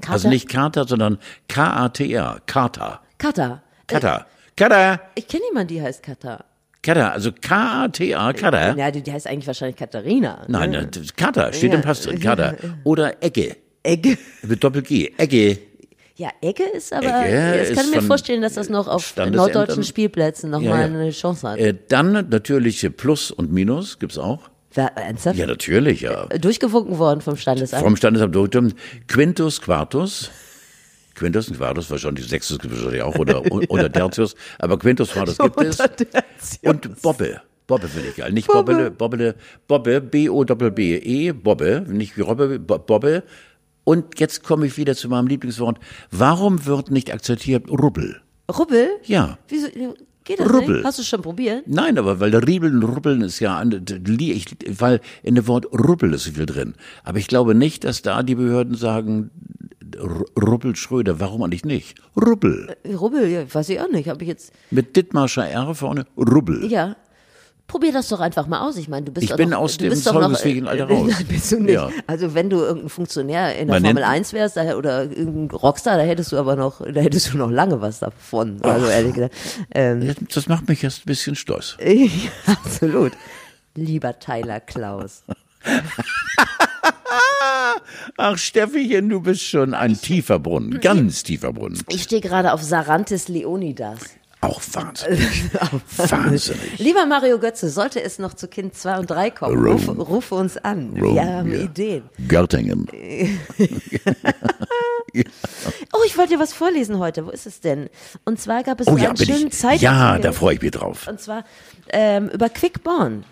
Kater? 0.01 0.13
Also 0.13 0.29
nicht 0.29 0.49
Kata, 0.49 0.87
sondern 0.87 1.19
K-A-T-A. 1.49 2.41
Kata. 2.47 3.01
Kata. 3.19 3.63
Kata. 3.87 4.27
Kata. 4.57 5.01
ich 5.15 5.27
kenne 5.29 5.43
jemanden, 5.51 5.69
die 5.75 5.83
heißt 5.83 6.03
Kata. 6.03 6.45
Kata. 6.83 7.11
Also 7.11 7.31
K-A-T-A. 7.33 8.33
Kata. 8.33 8.75
Ja, 8.77 8.91
die, 8.91 9.03
die 9.03 9.13
heißt 9.13 9.27
eigentlich 9.27 9.47
wahrscheinlich 9.47 9.77
Katharina. 9.77 10.45
Nein, 10.49 10.71
ne? 10.71 10.79
äh, 10.79 11.01
Kata. 11.17 11.53
Steht 11.53 11.71
Ja. 11.73 11.77
im 11.77 11.83
Pass 11.83 12.03
drin. 12.03 12.21
Kata. 12.21 12.55
Oder 12.85 13.23
Egge. 13.23 13.57
Egge. 13.83 14.17
Mit 14.43 14.63
Doppel-G. 14.63 15.13
Egge. 15.17 15.59
Ja, 16.17 16.29
Egge 16.43 16.65
ist 16.65 16.93
aber, 16.93 17.07
Egge 17.25 17.67
ich 17.71 17.75
kann 17.75 17.91
mir 17.91 18.03
vorstellen, 18.03 18.43
dass 18.43 18.53
das 18.55 18.69
noch 18.69 18.89
auf 18.89 19.17
norddeutschen 19.17 19.85
Spielplätzen 19.85 20.51
noch 20.51 20.61
Ja, 20.61 20.79
ja. 20.79 20.85
eine 20.85 21.11
Chance 21.13 21.49
hat. 21.49 21.59
Äh, 21.59 21.75
dann 21.89 22.13
natürlich 22.13 22.87
Plus 22.97 23.31
und 23.31 23.51
Minus 23.51 23.99
gibt's 23.99 24.19
auch. 24.19 24.51
Wer, 24.75 24.97
ernsthaft? 24.97 25.39
Ja, 25.39 25.47
natürlich, 25.47 26.03
ja. 26.03 26.27
Durchgewunken 26.27 26.99
worden 26.99 27.23
vom 27.23 27.37
Standesamt. 27.37 27.83
Vom 27.83 27.97
Standesamt. 27.97 28.37
Quintus 29.09 29.61
Quartus. 29.63 30.31
Quintus 31.15 31.49
und 31.49 31.57
Quartus 31.59 31.91
wahrscheinlich, 31.91 32.27
Sextus 32.29 32.59
gibt 32.59 32.73
es 32.75 32.81
wahrscheinlich 32.81 33.03
auch 33.03 33.17
oder, 33.17 33.43
oder 33.71 33.91
Tertius, 33.93 34.35
aber 34.59 34.79
Quintus 34.79 35.11
Quartus 35.13 35.39
gibt 35.39 35.61
es. 35.63 35.79
Und 36.63 37.03
Bobbe. 37.03 37.41
Bobbe 37.67 37.87
finde 37.89 38.09
ich 38.09 38.17
geil. 38.17 38.33
Nicht 38.33 38.49
Bobbele, 38.49 38.91
Bobbele, 38.91 39.37
Bobbe, 39.69 40.01
B-O-B-B-E, 40.01 41.33
Bobbe, 41.33 41.85
nicht 41.89 42.17
wie 42.17 42.23
Robbe, 42.23 42.59
Bo- 42.59 42.79
Bobbe. 42.79 43.23
Und 43.85 44.19
jetzt 44.19 44.43
komme 44.43 44.67
ich 44.67 44.77
wieder 44.77 44.95
zu 44.97 45.09
meinem 45.09 45.27
Lieblingswort. 45.29 45.79
Warum 46.11 46.67
wird 46.67 46.91
nicht 46.91 47.13
akzeptiert 47.13 47.69
Rubbel? 47.71 48.21
Rubbel? 48.57 48.89
Ja. 49.05 49.39
Wieso? 49.49 49.69
Geht 50.25 50.41
das 50.41 50.53
Rubbel. 50.53 50.77
nicht? 50.77 50.85
Hast 50.85 50.99
du 50.99 51.03
schon 51.03 51.23
probiert? 51.23 51.63
Nein, 51.67 51.97
aber 51.97 52.21
weil 52.21 52.31
der 52.31 52.47
Riebeln, 52.47 52.83
Rubbeln 52.83 53.23
ist 53.23 53.41
ja, 53.41 53.63
ich, 54.19 54.45
weil 54.79 55.01
in 55.23 55.35
dem 55.37 55.47
Wort 55.47 55.67
Rubbel 55.73 56.13
ist 56.13 56.25
so 56.25 56.33
viel 56.33 56.47
drin. 56.47 56.75
Aber 57.05 57.19
ich 57.19 57.27
glaube 57.27 57.55
nicht, 57.55 57.85
dass 57.85 58.03
da 58.03 58.23
die 58.23 58.35
Behörden 58.35 58.75
sagen, 58.75 59.31
Rubbel 60.01 60.77
Schröder, 60.77 61.21
warum 61.21 61.43
eigentlich 61.43 61.65
nicht? 61.65 61.99
Rubbel. 62.17 62.77
Rubbel, 62.87 63.29
ja, 63.29 63.53
weiß 63.55 63.69
ich 63.71 63.81
auch 63.81 63.89
nicht. 63.91 64.09
Habe 64.09 64.23
ich 64.23 64.29
jetzt. 64.29 64.53
Mit 64.71 64.97
Dittmarscher 64.97 65.49
R 65.49 65.75
vorne, 65.75 66.07
Rubbel. 66.17 66.71
Ja. 66.71 66.97
Probier 67.67 67.93
das 67.93 68.09
doch 68.09 68.19
einfach 68.19 68.49
mal 68.49 68.67
aus. 68.67 68.77
Ich 68.79 68.89
meine, 68.89 69.07
du 69.07 69.13
bist 69.13 69.23
Ich 69.23 69.31
doch 69.31 69.37
bin 69.37 69.51
noch, 69.51 69.59
aus 69.61 69.77
dem 69.79 69.91
doch 69.91 70.13
noch, 70.13 70.21
zeugnisfähigen 70.23 70.67
Alter 70.67 70.87
raus. 70.91 71.13
Bist 71.29 71.53
du 71.53 71.61
nicht. 71.61 71.75
Ja. 71.75 71.89
Also 72.09 72.35
wenn 72.35 72.51
du 72.51 72.57
irgendein 72.57 72.89
Funktionär 72.89 73.57
in 73.57 73.69
der 73.69 73.77
Man 73.77 73.85
Formel 73.85 74.03
nennt- 74.03 74.13
1 74.13 74.33
wärst 74.33 74.57
da, 74.57 74.75
oder 74.77 75.05
irgendein 75.05 75.57
Rockstar, 75.57 75.97
da 75.97 76.03
hättest 76.03 76.33
du 76.33 76.37
aber 76.39 76.57
noch, 76.57 76.81
da 76.85 77.01
hättest 77.01 77.33
du 77.33 77.39
noch 77.39 77.49
lange 77.49 77.81
was 77.81 78.01
davon. 78.01 78.61
Also 78.63 78.87
ehrlich 78.87 79.15
gesagt. 79.15 79.35
Ähm, 79.73 80.15
Das 80.35 80.49
macht 80.49 80.69
mich 80.69 80.83
erst 80.83 81.03
ein 81.03 81.07
bisschen 81.07 81.37
stolz. 81.37 81.77
absolut. 82.47 83.13
Lieber 83.77 84.19
Tyler 84.19 84.59
Klaus. 84.59 85.23
Ach, 88.17 88.37
Steffichen, 88.39 89.09
du 89.09 89.21
bist 89.21 89.43
schon 89.43 89.75
ein 89.75 90.01
tiefer 90.01 90.39
Brunnen, 90.39 90.81
ganz 90.81 91.23
tiefer 91.23 91.53
Brunnen. 91.53 91.83
Ich 91.89 92.03
stehe 92.05 92.21
gerade 92.21 92.53
auf 92.53 92.63
Sarantis 92.63 93.29
Leonidas. 93.29 93.99
Auch 94.43 94.61
wahnsinnig. 94.73 95.51
wahnsinnig. 95.99 96.79
Lieber 96.79 97.05
Mario 97.05 97.39
Götze, 97.39 97.69
sollte 97.69 98.03
es 98.03 98.19
noch 98.19 98.33
zu 98.33 98.49
Kind 98.49 98.75
2 98.75 99.01
und 99.01 99.11
3 99.11 99.31
kommen, 99.33 99.67
rufe, 99.67 99.91
rufe 99.93 100.35
uns 100.35 100.57
an. 100.57 100.95
Rome, 100.99 101.15
Wir 101.15 101.25
haben 101.27 101.53
ja. 101.53 101.61
Ideen. 101.61 102.03
Göttingen. 102.27 102.87
Oh, 105.93 106.03
ich 106.07 106.17
wollte 106.17 106.35
dir 106.35 106.39
was 106.39 106.53
vorlesen 106.53 106.99
heute. 107.01 107.27
Wo 107.27 107.31
ist 107.31 107.45
es 107.45 107.61
denn? 107.61 107.91
Und 108.25 108.41
zwar 108.41 108.63
gab 108.63 108.81
es 108.81 108.87
Oh 108.87 108.97
ja, 108.97 109.09
einen 109.09 109.17
bin 109.17 109.27
schönen. 109.27 109.51
Zeitartikel. 109.51 109.85
Ja, 109.85 110.19
da 110.19 110.31
freue 110.31 110.55
ich 110.55 110.63
mich 110.63 110.71
drauf. 110.71 111.09
Und 111.09 111.21
zwar 111.21 111.45
ähm, 111.89 112.29
über 112.29 112.49
Quickborn. 112.49 113.25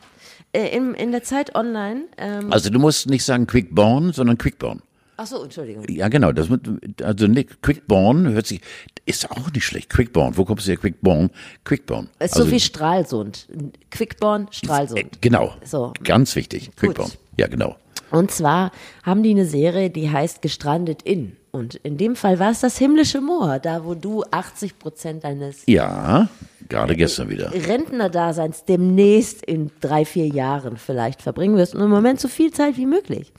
Äh, 0.52 0.74
in, 0.76 0.94
in 0.94 1.12
der 1.12 1.22
Zeit 1.22 1.54
online. 1.54 2.02
Ähm, 2.16 2.52
Also 2.52 2.70
du 2.70 2.78
musst 2.78 3.08
nicht 3.08 3.24
sagen 3.24 3.46
Quickborn, 3.46 4.12
sondern 4.12 4.38
Quickborn. 4.38 4.80
ach 5.16 5.26
so, 5.26 5.42
Entschuldigung. 5.42 5.84
Ja, 5.88 6.08
genau. 6.08 6.32
Das 6.32 6.48
mit, 6.48 6.62
also 7.02 7.26
nicht, 7.26 7.60
Quickborn 7.62 8.28
hört 8.30 8.46
sich, 8.46 8.60
ist 9.04 9.30
auch 9.30 9.50
nicht 9.52 9.64
schlecht. 9.64 9.90
Quickborn. 9.90 10.36
Wo 10.36 10.44
kommst 10.44 10.66
du 10.66 10.70
her? 10.70 10.78
Quickborn? 10.78 11.30
Quickborn. 11.64 12.08
Es 12.18 12.30
ist 12.30 12.36
also, 12.36 12.46
so 12.46 12.52
wie 12.52 12.60
Stralsund. 12.60 13.48
Quickborn, 13.90 14.44
äh, 14.44 14.52
Stralsund. 14.52 15.20
Genau. 15.20 15.54
So. 15.64 15.92
Ganz 16.02 16.34
wichtig. 16.36 16.70
Quickborn. 16.76 17.10
Ja, 17.36 17.46
genau. 17.46 17.76
Und 18.10 18.30
zwar 18.30 18.72
haben 19.02 19.22
die 19.22 19.30
eine 19.30 19.44
Serie, 19.44 19.90
die 19.90 20.10
heißt 20.10 20.40
Gestrandet 20.40 21.02
in. 21.02 21.36
Und 21.58 21.74
in 21.74 21.96
dem 21.96 22.16
Fall 22.16 22.38
war 22.38 22.50
es 22.50 22.60
das 22.60 22.78
himmlische 22.78 23.20
Moor, 23.20 23.58
da 23.58 23.84
wo 23.84 23.94
du 23.94 24.22
80 24.30 24.78
Prozent 24.78 25.24
deines 25.24 25.64
Ja, 25.66 26.28
gerade 26.68 26.94
gestern 26.96 27.28
wieder. 27.28 27.52
Rentnerdaseins 27.52 28.64
demnächst 28.64 29.44
in 29.44 29.70
drei, 29.80 30.04
vier 30.04 30.28
Jahren 30.28 30.76
vielleicht 30.76 31.20
verbringen 31.20 31.56
wirst 31.56 31.74
und 31.74 31.82
im 31.82 31.90
Moment 31.90 32.20
so 32.20 32.28
viel 32.28 32.52
Zeit 32.52 32.76
wie 32.76 32.86
möglich. 32.86 33.32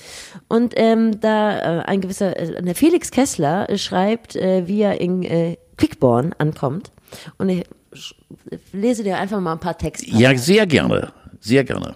Und 0.47 0.73
ähm, 0.75 1.21
da 1.21 1.79
äh, 1.79 1.83
ein 1.83 2.01
gewisser, 2.01 2.37
äh, 2.37 2.61
der 2.61 2.75
Felix 2.75 3.11
Kessler 3.11 3.69
äh, 3.69 3.77
schreibt, 3.77 4.35
äh, 4.35 4.67
wie 4.67 4.81
er 4.81 4.99
in 4.99 5.23
äh, 5.23 5.57
Quickborn 5.77 6.33
ankommt. 6.37 6.91
Und 7.37 7.49
ich 7.49 7.65
lese 8.73 9.03
dir 9.03 9.17
einfach 9.17 9.39
mal 9.39 9.53
ein 9.53 9.59
paar 9.59 9.77
Texte. 9.77 10.09
Ja, 10.11 10.35
sehr 10.37 10.67
gerne. 10.67 11.13
Sehr 11.39 11.63
gerne. 11.63 11.95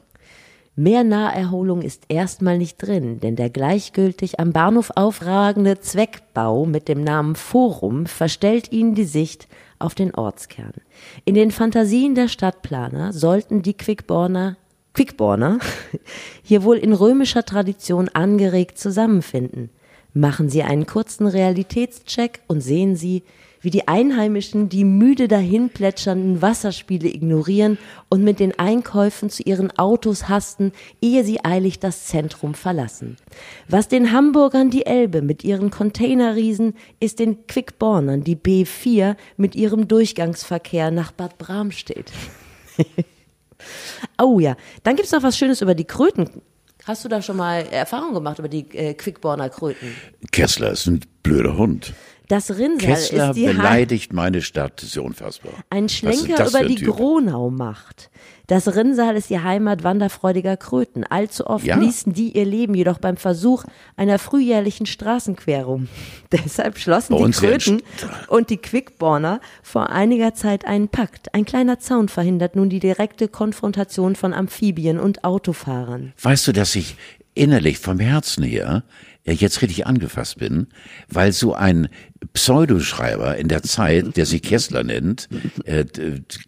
Mehr 0.76 1.04
Naherholung 1.04 1.84
ist 1.84 2.06
erstmal 2.08 2.58
nicht 2.58 2.78
drin, 2.78 3.20
denn 3.20 3.36
der 3.36 3.52
gleichgültig 3.52 4.40
am 4.40 4.54
Bahnhof 4.54 4.92
aufragende 4.96 5.80
Zweckbau 5.80 6.66
mit 6.66 6.88
dem 6.88 7.04
Namen 7.04 7.36
Forum 7.36 8.08
verstellt 8.08 8.72
ihnen 8.72 8.96
die 8.96 9.04
Sicht 9.04 9.48
auf 9.78 9.94
den 9.94 10.16
Ortskern. 10.16 10.74
In 11.26 11.36
den 11.36 11.52
Fantasien 11.52 12.16
der 12.16 12.28
Stadtplaner 12.28 13.14
sollten 13.14 13.62
die 13.62 13.76
Quickborner 13.76 14.58
Quickborner 14.94 15.60
hier 16.44 16.64
wohl 16.64 16.78
in 16.78 16.94
römischer 16.94 17.44
Tradition 17.46 18.10
angeregt 18.10 18.80
zusammenfinden. 18.80 19.70
Machen 20.14 20.50
Sie 20.50 20.64
einen 20.64 20.88
kurzen 20.88 21.28
Realitätscheck 21.28 22.42
und 22.48 22.62
sehen 22.62 22.96
Sie, 22.96 23.24
wie 23.64 23.72
die 23.72 23.88
Einheimischen 23.88 24.70
die 24.70 24.84
müde 24.84 25.28
dahinplätschernden 25.28 26.42
Wasserspiele 26.42 27.08
ignorieren 27.08 27.80
und 28.10 28.24
mit 28.24 28.40
den 28.40 28.60
Einkäufen 28.60 29.30
zu 29.30 29.42
ihren 29.42 29.72
Autos 29.80 30.30
hasten, 30.30 30.74
ehe 31.02 31.24
sie 31.24 31.44
eilig 31.44 31.80
das 31.80 32.06
Zentrum 32.06 32.54
verlassen. 32.54 33.16
Was 33.68 33.88
den 33.88 34.12
Hamburgern 34.12 34.70
die 34.70 34.86
Elbe 34.86 35.22
mit 35.22 35.44
ihren 35.44 35.72
Containerriesen 35.72 36.76
ist 37.00 37.20
den 37.20 37.48
Quickbornern 37.48 38.24
die 38.24 38.36
B4 38.36 39.16
mit 39.38 39.56
ihrem 39.56 39.88
Durchgangsverkehr 39.88 40.92
nach 40.92 41.14
Bad 41.14 41.38
Bramstedt. 41.38 42.12
oh 44.22 44.40
ja, 44.40 44.58
dann 44.84 44.98
gibt's 44.98 45.14
noch 45.14 45.24
was 45.24 45.38
Schönes 45.38 45.62
über 45.62 45.74
die 45.74 45.86
Kröten. 45.86 46.30
Hast 46.86 47.06
du 47.06 47.10
da 47.10 47.22
schon 47.22 47.38
mal 47.38 47.66
Erfahrung 47.72 48.14
gemacht 48.14 48.40
über 48.40 48.50
die 48.50 48.66
äh, 48.76 48.94
Quickborner 48.94 49.50
Kröten? 49.50 49.96
Kessler 50.34 50.72
ist 50.72 50.86
ein 50.88 51.00
blöder 51.24 51.56
Hund. 51.56 51.94
Das 52.34 52.50
Rinnsal 52.58 52.88
Kessler 52.90 53.30
ist 53.30 53.36
die 53.36 53.46
beleidigt 53.46 54.12
meine 54.12 54.42
Stadt. 54.42 54.74
Das 54.78 54.86
ist 54.86 54.96
ja 54.96 55.04
unfassbar. 55.04 55.52
Ein 55.70 55.88
Schlenker 55.88 56.48
über 56.48 56.60
ein 56.62 56.68
die 56.68 56.76
Typ? 56.76 56.96
Gronau 56.96 57.52
macht. 57.52 58.10
Das 58.48 58.76
Rinnsal 58.76 59.16
ist 59.16 59.30
die 59.30 59.40
Heimat 59.40 59.84
wanderfreudiger 59.84 60.58
Kröten. 60.58 61.04
Allzu 61.04 61.46
oft 61.46 61.64
Ja. 61.64 61.78
ließen 61.78 62.12
die 62.14 62.36
ihr 62.36 62.46
Leben 62.46 62.74
jedoch 62.74 62.98
beim 62.98 63.18
Versuch 63.18 63.66
einer 63.98 64.18
frühjährlichen 64.18 64.88
Straßenquerung. 64.88 65.90
Deshalb 66.32 66.80
schlossen 66.80 67.16
die 67.24 67.32
Kröten 67.32 67.84
und 68.30 68.50
die 68.50 68.58
Quickborner 68.58 69.40
vor 69.62 69.92
einiger 69.92 70.34
Zeit 70.34 70.66
einen 70.66 70.88
Pakt. 70.88 71.36
Ein 71.36 71.46
kleiner 71.46 71.78
Zaun 71.78 72.10
verhindert 72.10 72.56
nun 72.56 72.68
die 72.68 72.80
direkte 72.80 73.28
Konfrontation 73.28 74.16
von 74.16 74.34
Amphibien 74.34 75.00
und 75.00 75.24
Autofahrern. 75.24 76.14
Weißt 76.20 76.48
du, 76.48 76.52
dass 76.52 76.74
ich 76.76 76.96
innerlich 77.36 77.78
vom 77.78 78.00
Herzen 78.00 78.44
her 78.44 78.84
jetzt 79.26 79.62
richtig 79.62 79.88
angefasst 79.88 80.38
bin, 80.38 80.68
weil 81.08 81.32
so 81.32 81.54
ein 81.54 81.88
Pseudoschreiber 82.34 83.38
in 83.38 83.48
der 83.48 83.64
Zeit, 83.64 84.18
der 84.18 84.26
sich 84.26 84.42
Kessler 84.42 84.84
nennt, 84.84 85.30
äh, 85.66 85.86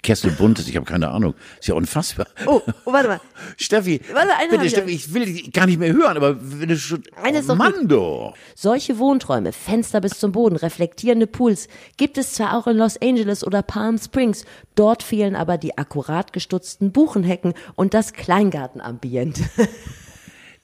Kessel 0.04 0.32
Buntes, 0.32 0.68
ich 0.68 0.76
habe 0.76 0.86
keine 0.86 1.10
Ahnung, 1.10 1.36
ist 1.60 1.68
ja 1.68 1.76
unfassbar. 1.76 2.28
Oh, 2.46 2.62
oh 2.86 2.94
warte 2.94 3.08
mal. 3.08 3.22
Steffi, 3.58 4.02
Warte, 4.14 4.30
eine 4.38 4.50
bitte. 4.50 4.70
Steffi, 4.70 4.92
ich 4.92 5.14
will 5.14 5.26
dich 5.26 5.54
gar 5.54 5.66
nicht 5.66 5.80
mehr 5.80 5.94
hören, 5.94 6.18
aber 6.18 6.38
wenn 6.42 6.70
du 6.70 6.78
schon, 6.78 7.04
Eine 7.22 7.40
ist 7.40 7.50
oh, 7.50 7.56
du. 7.84 8.34
Solche 8.56 9.00
Wohnträume, 9.00 9.52
Fenster 9.52 10.02
bis 10.02 10.20
zum 10.20 10.32
Boden, 10.32 10.56
reflektierende 10.56 11.28
Pools, 11.28 11.68
gibt 11.98 12.18
es 12.18 12.34
zwar 12.34 12.58
auch 12.58 12.68
in 12.68 12.78
Los 12.78 13.02
Angeles 13.02 13.46
oder 13.46 13.62
Palm 13.62 13.98
Springs, 13.98 14.46
dort 14.76 15.04
fehlen 15.04 15.36
aber 15.36 15.58
die 15.58 15.78
akkurat 15.78 16.34
gestutzten 16.34 16.92
Buchenhecken 16.92 17.54
und 17.76 17.94
das 17.94 18.14
Kleingartenambiente. 18.14 19.44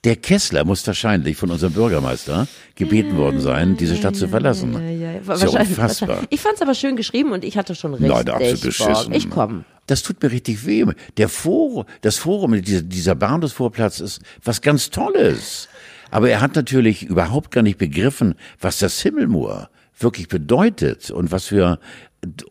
Der 0.03 0.15
Kessler 0.15 0.65
muss 0.65 0.85
wahrscheinlich 0.87 1.37
von 1.37 1.51
unserem 1.51 1.73
Bürgermeister 1.73 2.47
gebeten 2.73 3.17
worden 3.17 3.39
sein, 3.39 3.77
diese 3.77 3.95
Stadt 3.95 4.15
zu 4.15 4.27
verlassen. 4.27 4.73
Ja, 4.73 4.79
ja, 4.79 5.11
ja 5.13 5.27
wahrscheinlich, 5.27 5.69
unfassbar. 5.69 6.23
Ich 6.31 6.41
fand 6.41 6.55
es 6.55 6.61
aber 6.63 6.73
schön 6.73 6.95
geschrieben 6.95 7.31
und 7.31 7.45
ich 7.45 7.55
hatte 7.55 7.75
schon 7.75 7.93
richtig 7.93 8.11
Nein, 8.11 8.29
absolut 8.29 8.61
beschissen. 8.61 9.13
Ich 9.13 9.29
komme. 9.29 9.63
Das 9.85 10.01
tut 10.01 10.23
mir 10.23 10.31
richtig 10.31 10.65
weh. 10.65 10.85
Der 11.17 11.29
Forum, 11.29 11.85
das 12.01 12.17
Forum, 12.17 12.59
dieser, 12.61 12.81
dieser 12.81 13.13
Bahnhofsvorplatz 13.13 13.99
ist 13.99 14.21
was 14.43 14.61
ganz 14.61 14.89
Tolles. 14.89 15.69
Aber 16.09 16.29
er 16.29 16.41
hat 16.41 16.55
natürlich 16.55 17.03
überhaupt 17.03 17.51
gar 17.51 17.61
nicht 17.61 17.77
begriffen, 17.77 18.33
was 18.59 18.79
das 18.79 18.99
Himmelmoor 19.01 19.69
wirklich 19.99 20.27
bedeutet 20.27 21.11
und 21.11 21.31
was 21.31 21.45
für 21.45 21.79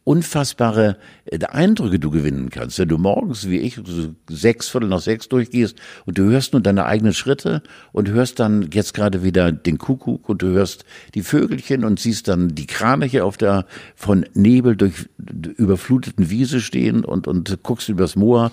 unfassbare 0.04 0.96
äh, 1.26 1.38
Eindrücke 1.44 1.98
du 1.98 2.10
gewinnen 2.10 2.50
kannst. 2.50 2.78
Wenn 2.78 2.88
du 2.88 2.98
morgens, 2.98 3.48
wie 3.48 3.58
ich, 3.58 3.76
so 3.76 4.14
sechs, 4.28 4.68
Viertel 4.68 4.88
nach 4.88 5.00
sechs 5.00 5.28
durchgehst 5.28 5.76
und 6.06 6.18
du 6.18 6.24
hörst 6.24 6.52
nur 6.52 6.62
deine 6.62 6.86
eigenen 6.86 7.14
Schritte 7.14 7.62
und 7.92 8.08
hörst 8.08 8.40
dann 8.40 8.70
jetzt 8.72 8.94
gerade 8.94 9.22
wieder 9.22 9.52
den 9.52 9.78
Kuckuck 9.78 10.28
und 10.28 10.42
du 10.42 10.48
hörst 10.48 10.84
die 11.14 11.22
Vögelchen 11.22 11.84
und 11.84 12.00
siehst 12.00 12.28
dann 12.28 12.48
die 12.48 12.66
Kraniche 12.66 13.24
auf 13.24 13.36
der 13.36 13.66
von 13.94 14.26
Nebel 14.34 14.76
durch 14.76 15.08
überfluteten 15.56 16.30
Wiese 16.30 16.60
stehen 16.60 17.04
und, 17.04 17.28
und 17.28 17.62
guckst 17.62 17.88
übers 17.88 18.16
Moor. 18.16 18.50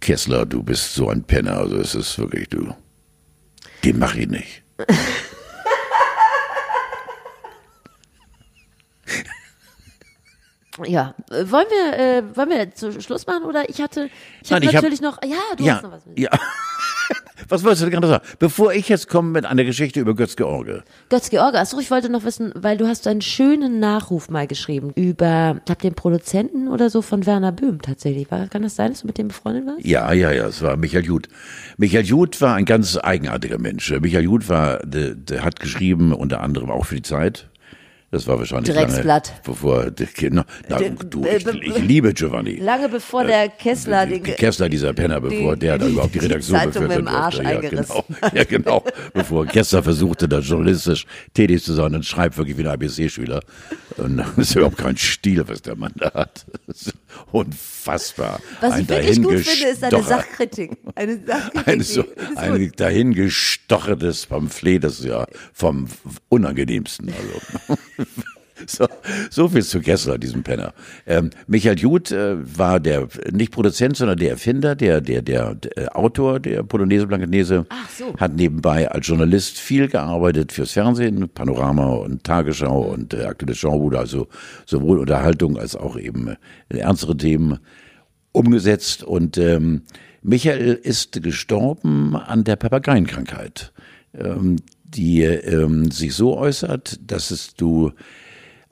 Kessler, 0.00 0.46
du 0.46 0.62
bist 0.62 0.94
so 0.94 1.08
ein 1.08 1.24
Penner, 1.24 1.58
also 1.58 1.76
es 1.76 1.94
ist 1.94 2.18
wirklich 2.18 2.48
du. 2.48 2.74
Den 3.84 3.98
mach 3.98 4.14
ich 4.16 4.28
nicht. 4.28 4.62
Ja, 10.86 11.14
äh, 11.30 11.50
wollen 11.50 11.66
wir, 11.68 11.98
äh, 11.98 12.22
wollen 12.36 12.50
wir 12.50 12.74
zu 12.74 13.00
Schluss 13.00 13.26
machen 13.26 13.44
oder 13.44 13.68
ich 13.68 13.80
hatte, 13.80 14.10
ich 14.42 14.50
Nein, 14.50 14.56
hatte 14.56 14.64
ich 14.66 14.68
hab- 14.76 14.82
natürlich 14.82 15.00
noch, 15.00 15.18
ja, 15.22 15.36
du 15.56 15.64
ja, 15.64 15.74
hast 15.76 15.82
noch 15.82 15.92
was 15.92 16.06
mit. 16.06 16.18
ja. 16.18 16.30
Was 17.48 17.64
wolltest 17.64 17.84
du 17.84 17.90
gerade 17.90 18.06
sagen? 18.08 18.24
Bevor 18.38 18.74
ich 18.74 18.88
jetzt 18.90 19.08
komme 19.08 19.30
mit 19.30 19.46
einer 19.46 19.64
Geschichte 19.64 20.00
über 20.00 20.14
Götz 20.14 20.36
George. 20.36 20.82
Götz 21.08 21.30
George, 21.30 21.58
achso, 21.58 21.78
ich 21.78 21.90
wollte 21.90 22.10
noch 22.10 22.24
wissen, 22.24 22.52
weil 22.54 22.76
du 22.76 22.86
hast 22.86 23.06
einen 23.06 23.22
schönen 23.22 23.80
Nachruf 23.80 24.28
mal 24.28 24.46
geschrieben 24.46 24.90
über, 24.94 25.54
ich 25.58 25.64
glaube, 25.64 25.80
den 25.80 25.94
Produzenten 25.94 26.68
oder 26.68 26.90
so 26.90 27.00
von 27.00 27.24
Werner 27.24 27.52
Böhm 27.52 27.80
tatsächlich. 27.80 28.30
War, 28.30 28.48
kann 28.48 28.62
das 28.62 28.76
sein, 28.76 28.90
dass 28.90 29.00
du 29.00 29.06
mit 29.06 29.16
dem 29.16 29.28
befreundet 29.28 29.64
warst? 29.66 29.86
Ja, 29.86 30.12
ja, 30.12 30.30
ja, 30.32 30.48
es 30.48 30.60
war 30.60 30.76
Michael 30.76 31.06
Jud. 31.06 31.28
Michael 31.78 32.04
Jud 32.04 32.38
war 32.42 32.54
ein 32.56 32.66
ganz 32.66 32.98
eigenartiger 32.98 33.58
Mensch. 33.58 33.90
Michael 33.98 34.24
Jud 34.24 34.48
war, 34.50 34.80
der, 34.80 35.14
der 35.14 35.42
hat 35.44 35.60
geschrieben, 35.60 36.12
unter 36.12 36.40
anderem 36.42 36.70
auch 36.70 36.84
für 36.84 36.96
die 36.96 37.02
Zeit. 37.02 37.47
Das 38.10 38.26
war 38.26 38.38
wahrscheinlich 38.38 38.74
Drecksblatt. 38.74 39.28
lange, 39.28 39.40
bevor, 39.44 39.90
der, 39.90 40.08
na, 40.30 40.44
du, 40.78 41.24
äh, 41.24 41.36
ich, 41.36 41.46
ich 41.46 41.78
liebe 41.78 42.14
Giovanni. 42.14 42.56
Lange 42.56 42.88
bevor 42.88 43.24
der 43.24 43.50
Kessler 43.50 44.06
Die- 44.06 44.14
den, 44.14 44.24
die 44.24 44.30
Kessler, 44.32 44.70
dieser 44.70 44.94
Penner, 44.94 45.20
bevor 45.20 45.54
die- 45.56 45.60
der 45.60 45.76
da 45.76 45.86
überhaupt 45.86 46.14
die 46.14 46.18
die 46.20 46.24
Redaktion 46.24 46.56
Zeitung 46.58 46.72
befördert 46.88 46.98
mit 47.04 47.06
dem 47.06 47.14
Arsch 47.14 47.36
durfte. 47.36 47.52
Ja, 47.52 47.70
genau. 47.70 48.04
Ja, 48.34 48.44
genau. 48.44 48.84
Bevor 49.12 49.44
Kessler 49.46 49.82
versuchte, 49.82 50.26
da 50.26 50.38
journalistisch 50.38 51.04
tätig 51.34 51.62
zu 51.62 51.74
sein 51.74 51.94
und 51.94 52.06
schreibt 52.06 52.38
wirklich 52.38 52.56
wie 52.56 52.62
ein 52.62 52.68
ABC-Schüler. 52.68 53.40
Und 53.98 54.16
das 54.16 54.38
ist 54.38 54.56
überhaupt 54.56 54.78
kein 54.78 54.96
Stil, 54.96 55.46
was 55.46 55.60
der 55.60 55.76
Mann 55.76 55.92
da 55.96 56.10
hat. 56.14 56.46
Unfassbar. 57.32 58.40
Was 58.60 58.72
ein 58.72 58.82
ich 58.82 58.88
wirklich 58.88 59.22
gut 59.22 59.38
finde, 59.38 59.68
ist 59.68 59.84
eine 59.84 60.02
Sachkritik. 60.02 60.78
Eine 60.94 61.20
Sachkritik. 61.24 61.66
Ein, 61.66 61.82
so, 61.82 62.04
ein 62.36 62.72
dahingestochertes 62.76 64.26
Pamphlet, 64.26 64.84
das 64.84 65.00
ist 65.00 65.06
ja 65.06 65.26
vom 65.52 65.86
unangenehmsten. 66.28 67.12
Also. 67.12 67.78
So, 68.66 68.86
so 69.30 69.48
viel 69.48 69.62
zu 69.62 69.80
Kessler, 69.80 70.18
diesem 70.18 70.42
Penner. 70.42 70.74
Ähm, 71.06 71.30
Michael 71.46 71.78
Jud 71.78 72.10
äh, 72.10 72.36
war 72.58 72.80
der 72.80 73.08
nicht 73.30 73.52
Produzent, 73.52 73.96
sondern 73.96 74.18
der 74.18 74.30
Erfinder, 74.30 74.74
der 74.74 75.00
der 75.00 75.22
der, 75.22 75.54
der 75.54 75.76
äh, 75.76 75.86
Autor 75.88 76.40
der 76.40 76.62
Polonaise 76.62 77.06
Blankenese. 77.06 77.66
Ach 77.68 77.88
so. 77.90 78.14
Hat 78.16 78.34
nebenbei 78.34 78.90
als 78.90 79.06
Journalist 79.06 79.58
viel 79.58 79.88
gearbeitet 79.88 80.52
fürs 80.52 80.72
Fernsehen, 80.72 81.28
Panorama 81.28 81.86
und 81.86 82.24
Tagesschau 82.24 82.80
und 82.80 83.14
äh, 83.14 83.24
aktuelle 83.24 83.54
Schaubude, 83.54 83.98
also 83.98 84.28
sowohl 84.66 84.98
Unterhaltung 84.98 85.58
als 85.58 85.76
auch 85.76 85.98
eben 85.98 86.36
äh, 86.68 86.78
ernstere 86.78 87.16
Themen 87.16 87.58
umgesetzt. 88.32 89.02
Und 89.02 89.38
ähm, 89.38 89.82
Michael 90.22 90.74
ist 90.74 91.22
gestorben 91.22 92.16
an 92.16 92.44
der 92.44 92.56
Papageienkrankheit, 92.56 93.72
ähm, 94.14 94.56
die 94.84 95.22
ähm, 95.22 95.90
sich 95.90 96.14
so 96.14 96.36
äußert, 96.36 96.98
dass 97.04 97.30
es 97.30 97.54
du 97.54 97.92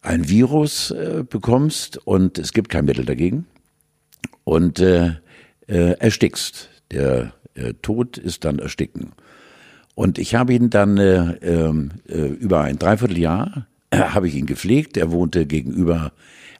ein 0.06 0.28
Virus 0.28 0.92
äh, 0.92 1.24
bekommst 1.28 1.98
und 2.06 2.38
es 2.38 2.52
gibt 2.52 2.68
kein 2.68 2.84
Mittel 2.84 3.04
dagegen 3.04 3.46
und 4.44 4.78
äh, 4.78 5.16
äh, 5.66 5.98
erstickst. 5.98 6.70
Der 6.92 7.32
äh, 7.54 7.74
Tod 7.82 8.16
ist 8.16 8.44
dann 8.44 8.60
Ersticken. 8.60 9.12
Und 9.96 10.18
ich 10.18 10.36
habe 10.36 10.54
ihn 10.54 10.70
dann 10.70 10.98
äh, 10.98 11.32
ähm, 11.42 11.90
äh, 12.08 12.26
über 12.26 12.60
ein 12.60 12.78
Dreivierteljahr 12.78 13.66
äh, 13.90 13.98
habe 13.98 14.28
ich 14.28 14.36
ihn 14.36 14.46
gepflegt. 14.46 14.96
Er 14.96 15.10
wohnte 15.10 15.46
gegenüber, 15.46 16.12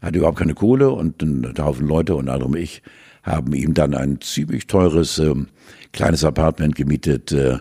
hatte 0.02 0.18
überhaupt 0.18 0.38
keine 0.38 0.54
Kohle 0.54 0.90
und 0.90 1.22
ein 1.22 1.54
Haufen 1.58 1.86
Leute, 1.86 2.16
unter 2.16 2.32
anderem 2.32 2.56
ich, 2.56 2.82
haben 3.22 3.52
ihm 3.52 3.74
dann 3.74 3.94
ein 3.94 4.20
ziemlich 4.20 4.66
teures 4.66 5.20
äh, 5.20 5.34
kleines 5.92 6.24
Apartment 6.24 6.74
gemietet 6.74 7.30
äh, 7.30 7.58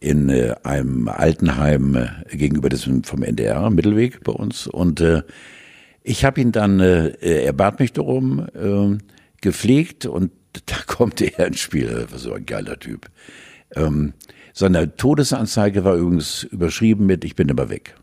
in 0.00 0.28
äh, 0.28 0.54
einem 0.62 1.08
Altenheim 1.08 1.96
äh, 1.96 2.36
gegenüber 2.36 2.68
des 2.68 2.88
vom 3.02 3.22
NDR 3.22 3.68
Mittelweg 3.70 4.22
bei 4.24 4.32
uns. 4.32 4.66
Und 4.66 5.00
äh, 5.00 5.22
ich 6.02 6.24
habe 6.24 6.40
ihn 6.40 6.52
dann 6.52 6.80
äh, 6.80 7.10
er 7.20 7.52
bat 7.52 7.80
mich 7.80 7.92
darum 7.92 8.46
äh, 8.54 8.98
gepflegt 9.40 10.06
und 10.06 10.30
da 10.66 10.76
kommt 10.86 11.20
er 11.20 11.46
ins 11.46 11.60
Spiel. 11.60 12.06
Was 12.10 12.22
so 12.22 12.32
ein 12.32 12.46
geiler 12.46 12.78
Typ. 12.78 13.06
Ähm, 13.74 14.14
seine 14.52 14.96
Todesanzeige 14.96 15.84
war 15.84 15.96
übrigens 15.96 16.44
überschrieben 16.44 17.06
mit 17.06 17.24
ich 17.24 17.36
bin 17.36 17.48
immer 17.48 17.70
weg. 17.70 17.94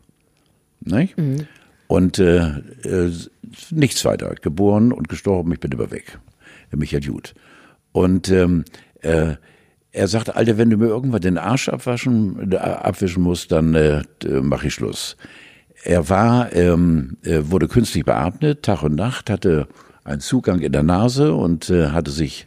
Nicht? 0.80 1.16
Mhm. 1.16 1.46
und 1.88 2.18
äh, 2.18 2.48
äh, 2.84 3.12
nichts 3.70 4.04
weiter. 4.04 4.34
Geboren 4.40 4.92
und 4.92 5.08
gestorben 5.08 5.52
ich 5.52 5.60
bin 5.60 5.72
immer 5.72 5.90
weg. 5.90 6.18
Michael 6.72 7.04
Jud 7.04 7.34
und 7.92 8.28
ähm, 8.30 8.64
äh, 9.00 9.36
er 9.96 10.08
sagt, 10.08 10.36
Alter, 10.36 10.58
wenn 10.58 10.70
du 10.70 10.76
mir 10.76 10.86
irgendwann 10.86 11.22
den 11.22 11.38
Arsch 11.38 11.68
abwaschen, 11.68 12.52
äh, 12.52 12.56
abwischen 12.56 13.22
musst, 13.22 13.50
dann 13.50 13.74
äh, 13.74 14.02
mache 14.42 14.66
ich 14.66 14.74
Schluss. 14.74 15.16
Er 15.84 16.08
war, 16.08 16.52
ähm, 16.52 17.16
er 17.22 17.50
wurde 17.50 17.66
künstlich 17.66 18.04
beatmet, 18.04 18.62
Tag 18.62 18.82
und 18.82 18.94
Nacht, 18.94 19.30
hatte 19.30 19.68
einen 20.04 20.20
Zugang 20.20 20.60
in 20.60 20.72
der 20.72 20.82
Nase 20.82 21.34
und 21.34 21.70
äh, 21.70 21.88
hatte 21.88 22.10
sich 22.10 22.46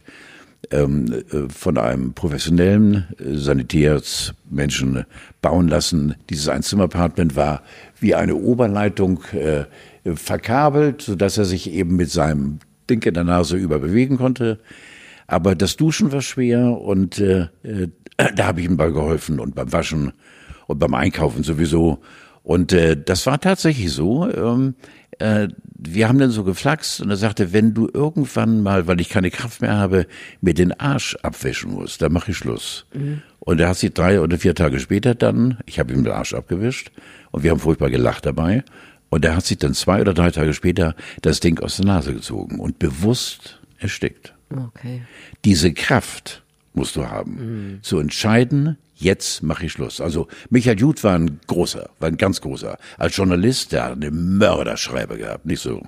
ähm, 0.70 1.24
äh, 1.32 1.48
von 1.48 1.76
einem 1.76 2.12
professionellen 2.12 3.08
äh, 3.18 3.34
Sanitärsmenschen 3.36 5.04
bauen 5.42 5.68
lassen. 5.68 6.14
Dieses 6.28 6.48
Einzimmer-Apartment 6.48 7.34
war 7.34 7.62
wie 7.98 8.14
eine 8.14 8.36
Oberleitung 8.36 9.22
äh, 9.32 9.64
verkabelt, 10.14 11.02
sodass 11.02 11.36
er 11.36 11.46
sich 11.46 11.70
eben 11.70 11.96
mit 11.96 12.10
seinem 12.10 12.60
Ding 12.88 13.02
in 13.02 13.14
der 13.14 13.24
Nase 13.24 13.56
überbewegen 13.56 14.18
konnte. 14.18 14.60
Aber 15.30 15.54
das 15.54 15.76
Duschen 15.76 16.10
war 16.10 16.22
schwer 16.22 16.80
und 16.80 17.20
äh, 17.20 17.46
äh, 17.62 17.86
da 18.34 18.46
habe 18.46 18.60
ich 18.60 18.66
ihm 18.66 18.76
bei 18.76 18.90
geholfen 18.90 19.38
und 19.38 19.54
beim 19.54 19.72
Waschen 19.72 20.12
und 20.66 20.80
beim 20.80 20.92
Einkaufen 20.92 21.44
sowieso. 21.44 22.00
Und 22.42 22.72
äh, 22.72 23.00
das 23.00 23.26
war 23.26 23.40
tatsächlich 23.40 23.92
so. 23.92 24.28
Ähm, 24.28 24.74
äh, 25.20 25.46
wir 25.78 26.08
haben 26.08 26.18
dann 26.18 26.32
so 26.32 26.42
geflaxt 26.42 27.00
und 27.00 27.10
er 27.10 27.16
sagte, 27.16 27.52
wenn 27.52 27.74
du 27.74 27.88
irgendwann 27.94 28.64
mal, 28.64 28.88
weil 28.88 29.00
ich 29.00 29.08
keine 29.08 29.30
Kraft 29.30 29.62
mehr 29.62 29.76
habe, 29.76 30.08
mir 30.40 30.52
den 30.52 30.72
Arsch 30.80 31.16
abwischen 31.22 31.74
musst, 31.74 32.02
dann 32.02 32.12
mache 32.12 32.32
ich 32.32 32.36
Schluss. 32.36 32.86
Mhm. 32.92 33.22
Und 33.38 33.60
er 33.60 33.68
hat 33.68 33.76
sich 33.76 33.94
drei 33.94 34.20
oder 34.20 34.36
vier 34.36 34.56
Tage 34.56 34.80
später 34.80 35.14
dann, 35.14 35.58
ich 35.64 35.78
habe 35.78 35.92
ihm 35.92 36.02
den 36.02 36.12
Arsch 36.12 36.34
abgewischt 36.34 36.90
und 37.30 37.44
wir 37.44 37.52
haben 37.52 37.60
furchtbar 37.60 37.90
gelacht 37.90 38.26
dabei. 38.26 38.64
Und 39.10 39.24
er 39.24 39.36
hat 39.36 39.46
sich 39.46 39.58
dann 39.58 39.74
zwei 39.74 40.00
oder 40.00 40.12
drei 40.12 40.32
Tage 40.32 40.54
später 40.54 40.96
das 41.22 41.38
Ding 41.38 41.60
aus 41.60 41.76
der 41.76 41.86
Nase 41.86 42.14
gezogen 42.14 42.58
und 42.58 42.80
bewusst 42.80 43.60
erstickt. 43.78 44.34
Okay. 44.50 45.02
Diese 45.44 45.72
Kraft 45.72 46.42
musst 46.74 46.96
du 46.96 47.08
haben, 47.08 47.74
mhm. 47.74 47.82
zu 47.82 47.98
entscheiden, 47.98 48.76
jetzt 48.96 49.42
mache 49.42 49.66
ich 49.66 49.72
Schluss. 49.72 50.00
Also 50.00 50.28
Michael 50.50 50.78
Jud 50.78 51.02
war 51.04 51.14
ein 51.16 51.40
großer, 51.46 51.90
war 51.98 52.08
ein 52.08 52.16
ganz 52.16 52.40
großer. 52.40 52.78
Als 52.98 53.16
Journalist, 53.16 53.72
der 53.72 53.84
hat 53.84 53.92
eine 53.92 54.10
Mörderschreiber 54.10 55.16
gehabt, 55.16 55.46
nicht 55.46 55.60
so. 55.60 55.82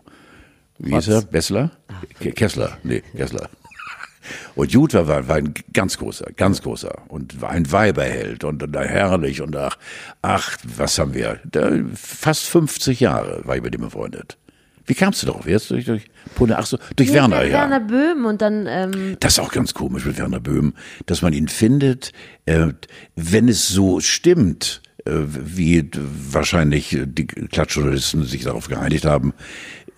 Wie 0.79 0.95
ist 0.95 1.09
er? 1.09 1.23
Bessler? 1.23 1.71
Ach, 1.89 2.03
Kessler, 2.35 2.79
nee, 2.83 3.03
Kessler. 3.17 3.49
Und 4.55 4.73
Jud 4.73 4.95
war, 4.95 5.29
war 5.29 5.37
ein 5.37 5.55
ganz 5.73 5.99
großer, 5.99 6.31
ganz 6.37 6.63
großer 6.63 7.03
und 7.09 7.41
war 7.41 7.51
ein 7.51 7.73
Weiberheld 7.73 8.45
und, 8.45 8.63
und 8.63 8.77
herrlich 8.77 9.43
und 9.43 9.57
ach, 9.57 9.77
ach, 10.23 10.57
was 10.63 10.97
haben 11.01 11.13
wir? 11.13 11.41
Da, 11.45 11.73
fast 11.95 12.45
50 12.45 13.01
Jahre 13.01 13.41
war 13.45 13.57
ich 13.57 13.63
mit 13.63 13.75
ihm 13.75 13.81
befreundet. 13.81 14.39
Wie 14.87 14.95
kamst 14.95 15.23
du 15.23 15.27
darauf? 15.27 15.47
Jetzt 15.47 15.71
durch, 15.71 15.85
durch 15.85 16.05
Pune, 16.35 16.59
ach 16.59 16.67
so, 16.67 16.79
durch 16.97 17.11
nee, 17.11 17.15
Werner, 17.15 17.45
ja. 17.45 17.53
Werner 17.53 17.81
Böhm 17.81 18.25
und 18.25 18.43
dann. 18.43 18.67
Ähm 18.69 19.17
das 19.21 19.35
ist 19.35 19.39
auch 19.39 19.53
ganz 19.53 19.75
komisch 19.75 20.05
mit 20.05 20.19
Werner 20.19 20.41
Böhm, 20.41 20.75
dass 21.07 21.23
man 21.23 21.33
ihn 21.33 21.49
findet, 21.49 22.13
äh, 22.47 22.69
wenn 23.15 23.49
es 23.49 23.69
so 23.69 24.01
stimmt, 24.01 24.83
äh, 25.05 25.13
wie 25.15 25.89
wahrscheinlich 25.95 26.99
die 27.05 27.27
Klatschjournalisten 27.27 28.25
sich 28.25 28.45
darauf 28.45 28.69
geeinigt 28.69 29.05
haben, 29.05 29.35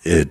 äh, 0.03 0.25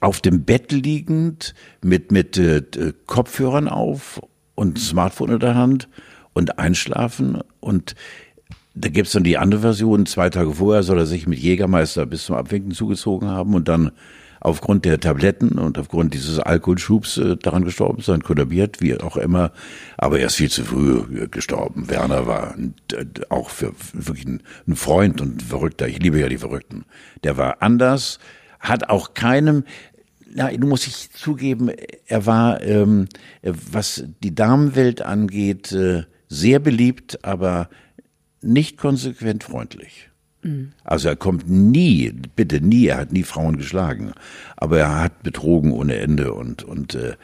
auf 0.00 0.20
dem 0.20 0.44
Bett 0.44 0.72
liegend 0.72 1.54
mit 1.82 2.12
mit 2.12 2.38
äh, 2.38 2.62
Kopfhörern 3.06 3.68
auf 3.68 4.20
und 4.54 4.78
Smartphone 4.78 5.32
in 5.32 5.40
der 5.40 5.54
Hand 5.54 5.88
und 6.32 6.58
einschlafen 6.58 7.40
und 7.60 7.94
da 8.76 8.90
gibt's 8.90 9.12
dann 9.12 9.24
die 9.24 9.38
andere 9.38 9.62
Version, 9.62 10.04
zwei 10.04 10.28
Tage 10.28 10.52
vorher 10.52 10.82
soll 10.82 10.98
er 10.98 11.06
sich 11.06 11.26
mit 11.26 11.38
Jägermeister 11.38 12.04
bis 12.04 12.26
zum 12.26 12.36
Abwinken 12.36 12.72
zugezogen 12.72 13.28
haben 13.28 13.54
und 13.54 13.68
dann 13.68 13.90
aufgrund 14.40 14.84
der 14.84 15.00
Tabletten 15.00 15.58
und 15.58 15.78
aufgrund 15.78 16.12
dieses 16.12 16.38
Alkoholschubs 16.38 17.16
äh, 17.16 17.36
daran 17.36 17.64
gestorben 17.64 18.02
sein, 18.02 18.22
kollabiert, 18.22 18.82
wie 18.82 18.94
auch 19.00 19.16
immer. 19.16 19.50
Aber 19.96 20.20
er 20.20 20.26
ist 20.26 20.36
viel 20.36 20.50
zu 20.50 20.62
früh 20.62 21.22
äh, 21.22 21.26
gestorben. 21.26 21.88
Werner 21.88 22.26
war 22.26 22.54
äh, 22.92 23.06
auch 23.30 23.48
für, 23.48 23.72
wirklich 23.94 24.26
ein, 24.26 24.42
ein 24.68 24.76
Freund 24.76 25.22
und 25.22 25.36
ein 25.38 25.40
Verrückter. 25.40 25.88
Ich 25.88 25.98
liebe 25.98 26.20
ja 26.20 26.28
die 26.28 26.38
Verrückten. 26.38 26.84
Der 27.24 27.38
war 27.38 27.56
anders, 27.60 28.18
hat 28.60 28.90
auch 28.90 29.14
keinem, 29.14 29.64
na, 30.34 30.50
du 30.50 30.66
musst 30.66 30.86
ich 30.86 31.10
zugeben, 31.12 31.70
er 32.06 32.26
war, 32.26 32.62
ähm, 32.62 33.08
was 33.42 34.04
die 34.22 34.34
Damenwelt 34.34 35.00
angeht, 35.00 35.72
äh, 35.72 36.02
sehr 36.28 36.58
beliebt, 36.58 37.24
aber 37.24 37.70
nicht 38.42 38.76
konsequent 38.76 39.44
freundlich. 39.44 40.08
Mhm. 40.42 40.72
Also 40.84 41.08
er 41.08 41.16
kommt 41.16 41.48
nie, 41.48 42.12
bitte 42.36 42.60
nie, 42.60 42.86
er 42.86 42.98
hat 42.98 43.12
nie 43.12 43.22
Frauen 43.22 43.56
geschlagen, 43.56 44.12
aber 44.56 44.78
er 44.78 45.02
hat 45.02 45.22
betrogen 45.22 45.72
ohne 45.72 45.96
Ende 45.96 46.32
und 46.32 46.62
und 46.62 46.94
äh, 46.94 47.16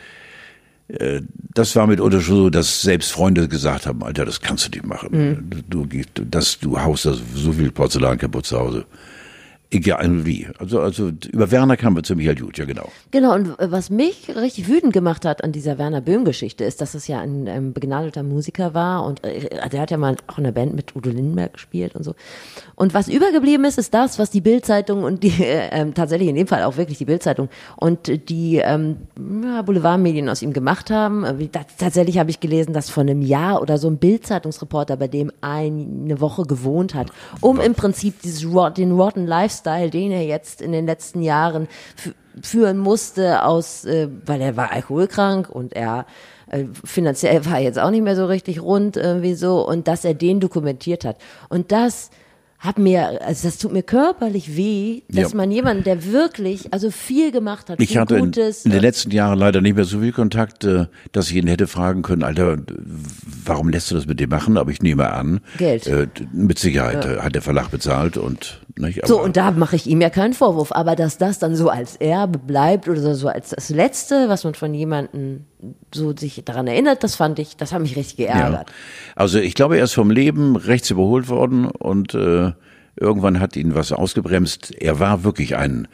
äh 0.88 1.22
das 1.54 1.76
war 1.76 1.86
mitunter 1.86 2.20
schon 2.20 2.36
so, 2.36 2.50
dass 2.50 2.82
selbst 2.82 3.12
Freunde 3.12 3.48
gesagt 3.48 3.86
haben, 3.86 4.02
Alter, 4.02 4.24
das 4.24 4.40
kannst 4.40 4.66
du 4.66 4.70
nicht 4.70 4.86
machen. 4.86 5.10
Mhm. 5.12 5.50
Du, 5.68 5.86
du, 5.86 6.02
das, 6.24 6.58
du 6.58 6.80
haust 6.80 7.06
da 7.06 7.14
so 7.34 7.52
viel 7.52 7.70
Porzellan 7.70 8.18
kaputt 8.18 8.46
zu 8.46 8.58
Hause. 8.58 8.86
Egal 9.72 10.26
wie. 10.26 10.46
Also, 10.58 10.80
also 10.80 11.10
über 11.32 11.50
Werner 11.50 11.78
kamen 11.78 11.96
wir 11.96 12.02
ziemlich 12.02 12.28
halt 12.28 12.42
gut, 12.42 12.58
ja 12.58 12.66
genau. 12.66 12.92
Genau, 13.10 13.34
und 13.34 13.54
was 13.58 13.88
mich 13.88 14.28
richtig 14.36 14.68
wütend 14.68 14.92
gemacht 14.92 15.24
hat 15.24 15.42
an 15.42 15.50
dieser 15.50 15.78
Werner 15.78 16.02
Böhm-Geschichte, 16.02 16.62
ist, 16.62 16.82
dass 16.82 16.92
es 16.92 17.08
ja 17.08 17.20
ein, 17.20 17.48
ein 17.48 17.72
begnadeter 17.72 18.22
Musiker 18.22 18.74
war 18.74 19.02
und 19.06 19.24
äh, 19.24 19.48
der 19.70 19.80
hat 19.80 19.90
ja 19.90 19.96
mal 19.96 20.16
auch 20.26 20.36
in 20.36 20.44
der 20.44 20.52
Band 20.52 20.74
mit 20.74 20.94
Udo 20.94 21.08
Lindenberg 21.08 21.54
gespielt 21.54 21.96
und 21.96 22.04
so. 22.04 22.14
Und 22.74 22.92
was 22.92 23.08
übergeblieben 23.08 23.64
ist, 23.64 23.78
ist 23.78 23.94
das, 23.94 24.18
was 24.18 24.30
die 24.30 24.42
Bildzeitung 24.42 25.04
und 25.04 25.22
die 25.22 25.42
äh, 25.42 25.68
ähm, 25.72 25.94
tatsächlich 25.94 26.28
in 26.28 26.34
dem 26.34 26.48
Fall 26.48 26.64
auch 26.64 26.76
wirklich 26.76 26.98
die 26.98 27.06
Bildzeitung 27.06 27.48
und 27.76 28.28
die 28.28 28.58
ähm, 28.58 28.98
ja, 29.42 29.62
Boulevardmedien 29.62 30.28
aus 30.28 30.42
ihm 30.42 30.52
gemacht 30.52 30.90
haben. 30.90 31.24
Äh, 31.24 31.48
tatsächlich 31.78 32.18
habe 32.18 32.28
ich 32.28 32.40
gelesen, 32.40 32.74
dass 32.74 32.90
vor 32.90 33.04
einem 33.04 33.22
Jahr 33.22 33.62
oder 33.62 33.78
so 33.78 33.88
ein 33.88 33.96
Bildzeitungsreporter 33.96 34.98
bei 34.98 35.08
dem 35.08 35.32
eine 35.40 36.20
Woche 36.20 36.42
gewohnt 36.42 36.94
hat, 36.94 37.06
um 37.40 37.58
im 37.58 37.72
Prinzip 37.74 38.20
dieses 38.20 38.42
den 38.76 38.92
Rotten 38.92 39.26
Lifestyle 39.26 39.61
Lifestyle, 39.62 39.90
den 39.90 40.12
er 40.12 40.24
jetzt 40.24 40.60
in 40.60 40.72
den 40.72 40.86
letzten 40.86 41.22
Jahren 41.22 41.68
führen 42.42 42.78
musste, 42.78 43.44
aus, 43.44 43.84
äh, 43.84 44.08
weil 44.26 44.40
er 44.40 44.56
war 44.56 44.72
alkoholkrank 44.72 45.48
und 45.50 45.74
er 45.74 46.06
äh, 46.50 46.64
finanziell 46.84 47.44
war 47.50 47.58
jetzt 47.58 47.78
auch 47.78 47.90
nicht 47.90 48.02
mehr 48.02 48.16
so 48.16 48.26
richtig 48.26 48.62
rund 48.62 48.96
irgendwie 48.96 49.34
so 49.34 49.66
und 49.66 49.88
dass 49.88 50.04
er 50.04 50.14
den 50.14 50.40
dokumentiert 50.40 51.04
hat. 51.04 51.16
Und 51.48 51.72
das 51.72 52.10
hab 52.64 52.78
mir, 52.78 53.20
also 53.26 53.48
das 53.48 53.58
tut 53.58 53.72
mir 53.72 53.82
körperlich 53.82 54.56
weh, 54.56 55.02
dass 55.08 55.32
Ja. 55.32 55.36
man 55.36 55.50
jemanden, 55.50 55.82
der 55.82 56.04
wirklich, 56.12 56.72
also 56.72 56.92
viel 56.92 57.32
gemacht 57.32 57.68
hat, 57.68 57.80
Ich 57.80 57.88
viel 57.90 58.00
hatte 58.00 58.14
in, 58.14 58.26
Gutes. 58.26 58.64
in 58.64 58.70
den 58.70 58.80
letzten 58.80 59.10
Jahren 59.10 59.36
leider 59.36 59.60
nicht 59.60 59.74
mehr 59.74 59.84
so 59.84 59.98
viel 59.98 60.12
Kontakt, 60.12 60.62
äh, 60.62 60.86
dass 61.10 61.28
ich 61.28 61.34
ihn 61.36 61.48
hätte 61.48 61.66
fragen 61.66 62.02
können, 62.02 62.22
Alter, 62.22 62.58
warum 63.44 63.68
lässt 63.68 63.90
du 63.90 63.96
das 63.96 64.06
mit 64.06 64.20
dem 64.20 64.30
machen? 64.30 64.56
Aber 64.56 64.70
ich 64.70 64.80
nehme 64.80 65.12
an, 65.12 65.40
Geld. 65.58 65.88
Äh, 65.88 66.06
mit 66.32 66.60
Sicherheit 66.60 67.04
äh, 67.04 67.18
hat 67.18 67.34
der 67.34 67.42
Verlag 67.42 67.70
bezahlt 67.72 68.16
und 68.16 68.60
nicht. 68.78 69.04
so, 69.06 69.20
und 69.20 69.36
da 69.36 69.50
mache 69.50 69.74
ich 69.76 69.86
ihm 69.88 70.00
ja 70.00 70.08
keinen 70.10 70.32
Vorwurf, 70.32 70.70
aber 70.72 70.94
dass 70.94 71.18
das 71.18 71.40
dann 71.40 71.56
so 71.56 71.68
als 71.68 71.96
Erbe 71.96 72.38
bleibt 72.38 72.88
oder 72.88 73.14
so 73.16 73.26
als 73.28 73.50
das 73.50 73.70
Letzte, 73.70 74.28
was 74.28 74.44
man 74.44 74.54
von 74.54 74.72
jemandem 74.72 75.46
so 75.94 76.16
sich 76.16 76.42
daran 76.44 76.66
erinnert, 76.66 77.04
das 77.04 77.14
fand 77.14 77.38
ich, 77.38 77.56
das 77.56 77.72
hat 77.72 77.82
mich 77.82 77.96
richtig 77.96 78.16
geärgert. 78.16 78.68
Ja. 78.68 78.74
Also 79.16 79.38
ich 79.38 79.54
glaube, 79.54 79.78
er 79.78 79.84
ist 79.84 79.92
vom 79.92 80.10
Leben 80.10 80.56
rechts 80.56 80.90
überholt 80.90 81.28
worden 81.28 81.66
und 81.66 82.14
äh, 82.14 82.52
irgendwann 82.96 83.40
hat 83.40 83.56
ihn 83.56 83.74
was 83.74 83.92
ausgebremst. 83.92 84.74
Er 84.80 84.98
war 84.98 85.24
wirklich 85.24 85.56
ein, 85.56 85.88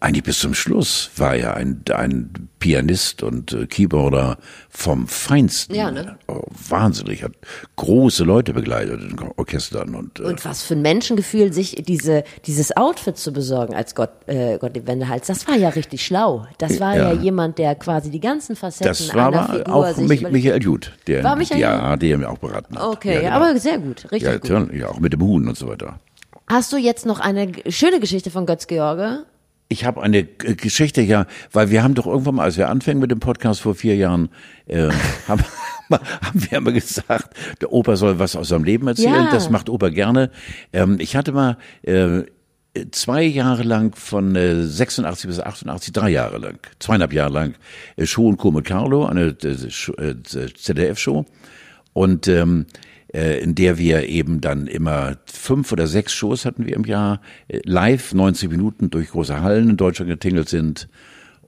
eigentlich 0.00 0.24
bis 0.24 0.38
zum 0.38 0.54
Schluss 0.54 1.10
war 1.16 1.34
er 1.34 1.56
ein, 1.56 1.82
ein 1.92 2.48
Pianist 2.60 3.22
und 3.22 3.52
äh, 3.52 3.66
Keyboarder 3.66 4.38
vom 4.68 5.08
Feinsten. 5.08 5.74
Ja, 5.74 5.90
ne? 5.90 6.18
Oh, 6.28 6.42
wahnsinnig, 6.68 7.24
hat 7.24 7.32
große 7.76 8.22
Leute 8.24 8.52
begleitet 8.52 9.00
in 9.02 9.18
Orchestern 9.36 9.94
und, 9.94 10.20
äh, 10.20 10.24
Und 10.24 10.44
was 10.44 10.62
für 10.62 10.74
ein 10.74 10.82
Menschengefühl, 10.82 11.52
sich 11.52 11.82
diese, 11.86 12.24
dieses 12.46 12.76
Outfit 12.76 13.16
zu 13.16 13.32
besorgen 13.32 13.74
als 13.74 13.94
Gott, 13.94 14.10
äh, 14.26 14.58
Gottlieb 14.58 14.86
Wendehals, 14.86 15.26
das 15.26 15.48
war 15.48 15.56
ja 15.56 15.70
richtig 15.70 16.04
schlau. 16.04 16.46
Das 16.58 16.78
war 16.78 16.96
ja, 16.96 17.12
Ja. 17.12 17.20
jemand, 17.20 17.58
der 17.58 17.74
quasi 17.74 18.10
die 18.10 18.20
ganzen 18.20 18.54
Facetten 18.54 18.88
das 18.88 19.14
war 19.14 19.28
einer 19.28 19.48
aber 19.48 19.58
Figur 19.58 19.74
auch 19.74 19.94
sich 19.94 20.22
Michael 20.22 20.62
Jud, 20.62 20.92
der, 21.06 21.24
War 21.24 21.36
Michael 21.36 21.60
ja, 21.60 21.96
der 21.96 22.18
mir 22.18 22.30
auch 22.30 22.38
beraten 22.38 22.76
hat. 22.76 22.84
Okay, 22.84 23.14
ja, 23.14 23.20
genau. 23.20 23.32
aber 23.32 23.58
sehr 23.58 23.78
gut, 23.78 24.10
richtig 24.12 24.22
ja, 24.22 24.58
gut. 24.58 24.72
ja, 24.72 24.88
auch 24.88 25.00
mit 25.00 25.12
dem 25.12 25.22
Huhn 25.22 25.48
und 25.48 25.56
so 25.56 25.68
weiter. 25.68 25.98
Hast 26.46 26.72
du 26.72 26.76
jetzt 26.76 27.04
noch 27.04 27.20
eine 27.20 27.52
schöne 27.68 28.00
Geschichte 28.00 28.30
von 28.30 28.46
Götz 28.46 28.66
George? 28.66 29.24
Ich 29.70 29.84
habe 29.84 30.02
eine 30.02 30.24
G- 30.24 30.54
Geschichte, 30.54 31.02
ja, 31.02 31.26
weil 31.52 31.70
wir 31.70 31.82
haben 31.82 31.94
doch 31.94 32.06
irgendwann 32.06 32.36
mal, 32.36 32.44
als 32.44 32.56
wir 32.56 32.68
anfingen 32.70 33.00
mit 33.00 33.10
dem 33.10 33.20
Podcast 33.20 33.60
vor 33.60 33.74
vier 33.74 33.96
Jahren, 33.96 34.30
äh, 34.66 34.88
haben, 35.28 35.44
haben 35.90 36.42
wir 36.50 36.58
immer 36.58 36.72
gesagt, 36.72 37.34
der 37.60 37.72
Opa 37.72 37.96
soll 37.96 38.18
was 38.18 38.34
aus 38.34 38.48
seinem 38.48 38.64
Leben 38.64 38.88
erzählen. 38.88 39.26
Ja. 39.26 39.30
Das 39.30 39.50
macht 39.50 39.68
Opa 39.68 39.90
gerne. 39.90 40.30
Ähm, 40.72 40.96
ich 41.00 41.16
hatte 41.16 41.32
mal 41.32 41.58
äh, 41.82 42.22
zwei 42.92 43.22
Jahre 43.24 43.62
lang 43.62 43.94
von 43.94 44.36
äh, 44.36 44.62
86 44.64 45.26
bis 45.28 45.40
88, 45.40 45.92
drei 45.92 46.10
Jahre 46.10 46.38
lang, 46.38 46.58
zweieinhalb 46.78 47.12
Jahre 47.12 47.32
lang, 47.32 47.54
äh, 47.96 48.06
Show 48.06 48.26
und 48.28 48.38
Co. 48.38 48.50
mit 48.50 48.64
Carlo, 48.64 49.04
eine 49.06 49.36
äh, 49.42 49.48
äh, 49.48 50.14
ZDF-Show. 50.54 51.26
Und 51.92 52.28
ähm, 52.28 52.66
äh, 53.12 53.40
in 53.40 53.54
der 53.54 53.78
wir 53.78 54.08
eben 54.08 54.40
dann 54.40 54.66
immer 54.66 55.16
fünf 55.26 55.72
oder 55.72 55.86
sechs 55.86 56.12
Shows 56.12 56.44
hatten 56.44 56.66
wir 56.66 56.74
im 56.76 56.84
Jahr, 56.84 57.20
äh, 57.48 57.60
live 57.64 58.12
90 58.14 58.50
Minuten 58.50 58.90
durch 58.90 59.08
große 59.10 59.40
Hallen 59.40 59.70
in 59.70 59.76
Deutschland 59.76 60.10
getingelt 60.10 60.48
sind. 60.48 60.88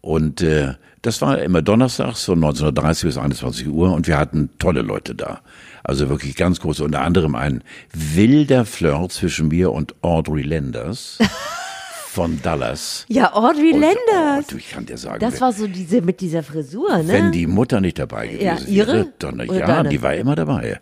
Und 0.03 0.41
äh, 0.41 0.75
das 1.03 1.21
war 1.21 1.39
immer 1.41 1.61
donnerstags 1.61 2.25
von 2.25 2.41
19.30 2.41 3.05
bis 3.05 3.19
21 3.19 3.69
Uhr 3.69 3.93
und 3.93 4.07
wir 4.07 4.17
hatten 4.19 4.49
tolle 4.59 4.81
Leute 4.83 5.15
da. 5.15 5.41
Also 5.85 6.09
wirklich 6.09 6.37
ganz 6.37 6.61
große, 6.61 6.85
unter 6.85 7.03
anderem 7.03 7.35
ein 7.35 7.63
wilder 7.93 8.65
Flirt 8.65 9.13
zwischen 9.13 9.49
mir 9.49 9.73
und 9.73 9.95
Audrey 10.03 10.43
Landers 10.43 11.19
von 12.09 12.41
Dallas. 12.43 13.05
Ja, 13.09 13.33
Audrey 13.35 13.73
Und, 13.73 13.81
Landers. 13.81 14.47
Oh, 14.49 14.51
du, 14.53 14.57
ich 14.57 14.71
kann 14.71 14.85
dir 14.87 14.99
sagen, 14.99 15.21
Das 15.21 15.35
wenn- 15.35 15.41
war 15.43 15.53
so 15.53 15.67
diese 15.67 16.01
mit 16.03 16.21
dieser 16.21 16.43
Frisur, 16.43 16.99
ne? 16.99 17.09
wenn 17.09 17.33
die 17.33 17.47
Mutter 17.47 17.81
nicht 17.81 17.99
dabei 17.99 18.27
gewesen 18.27 18.45
Ja, 18.45 18.59
ihre? 18.67 18.93
wäre, 18.95 19.13
Donner, 19.19 19.45
ja, 19.45 19.67
deine? 19.67 19.89
die 19.91 20.03
war 20.03 20.15
immer 20.15 20.35
dabei, 20.35 20.81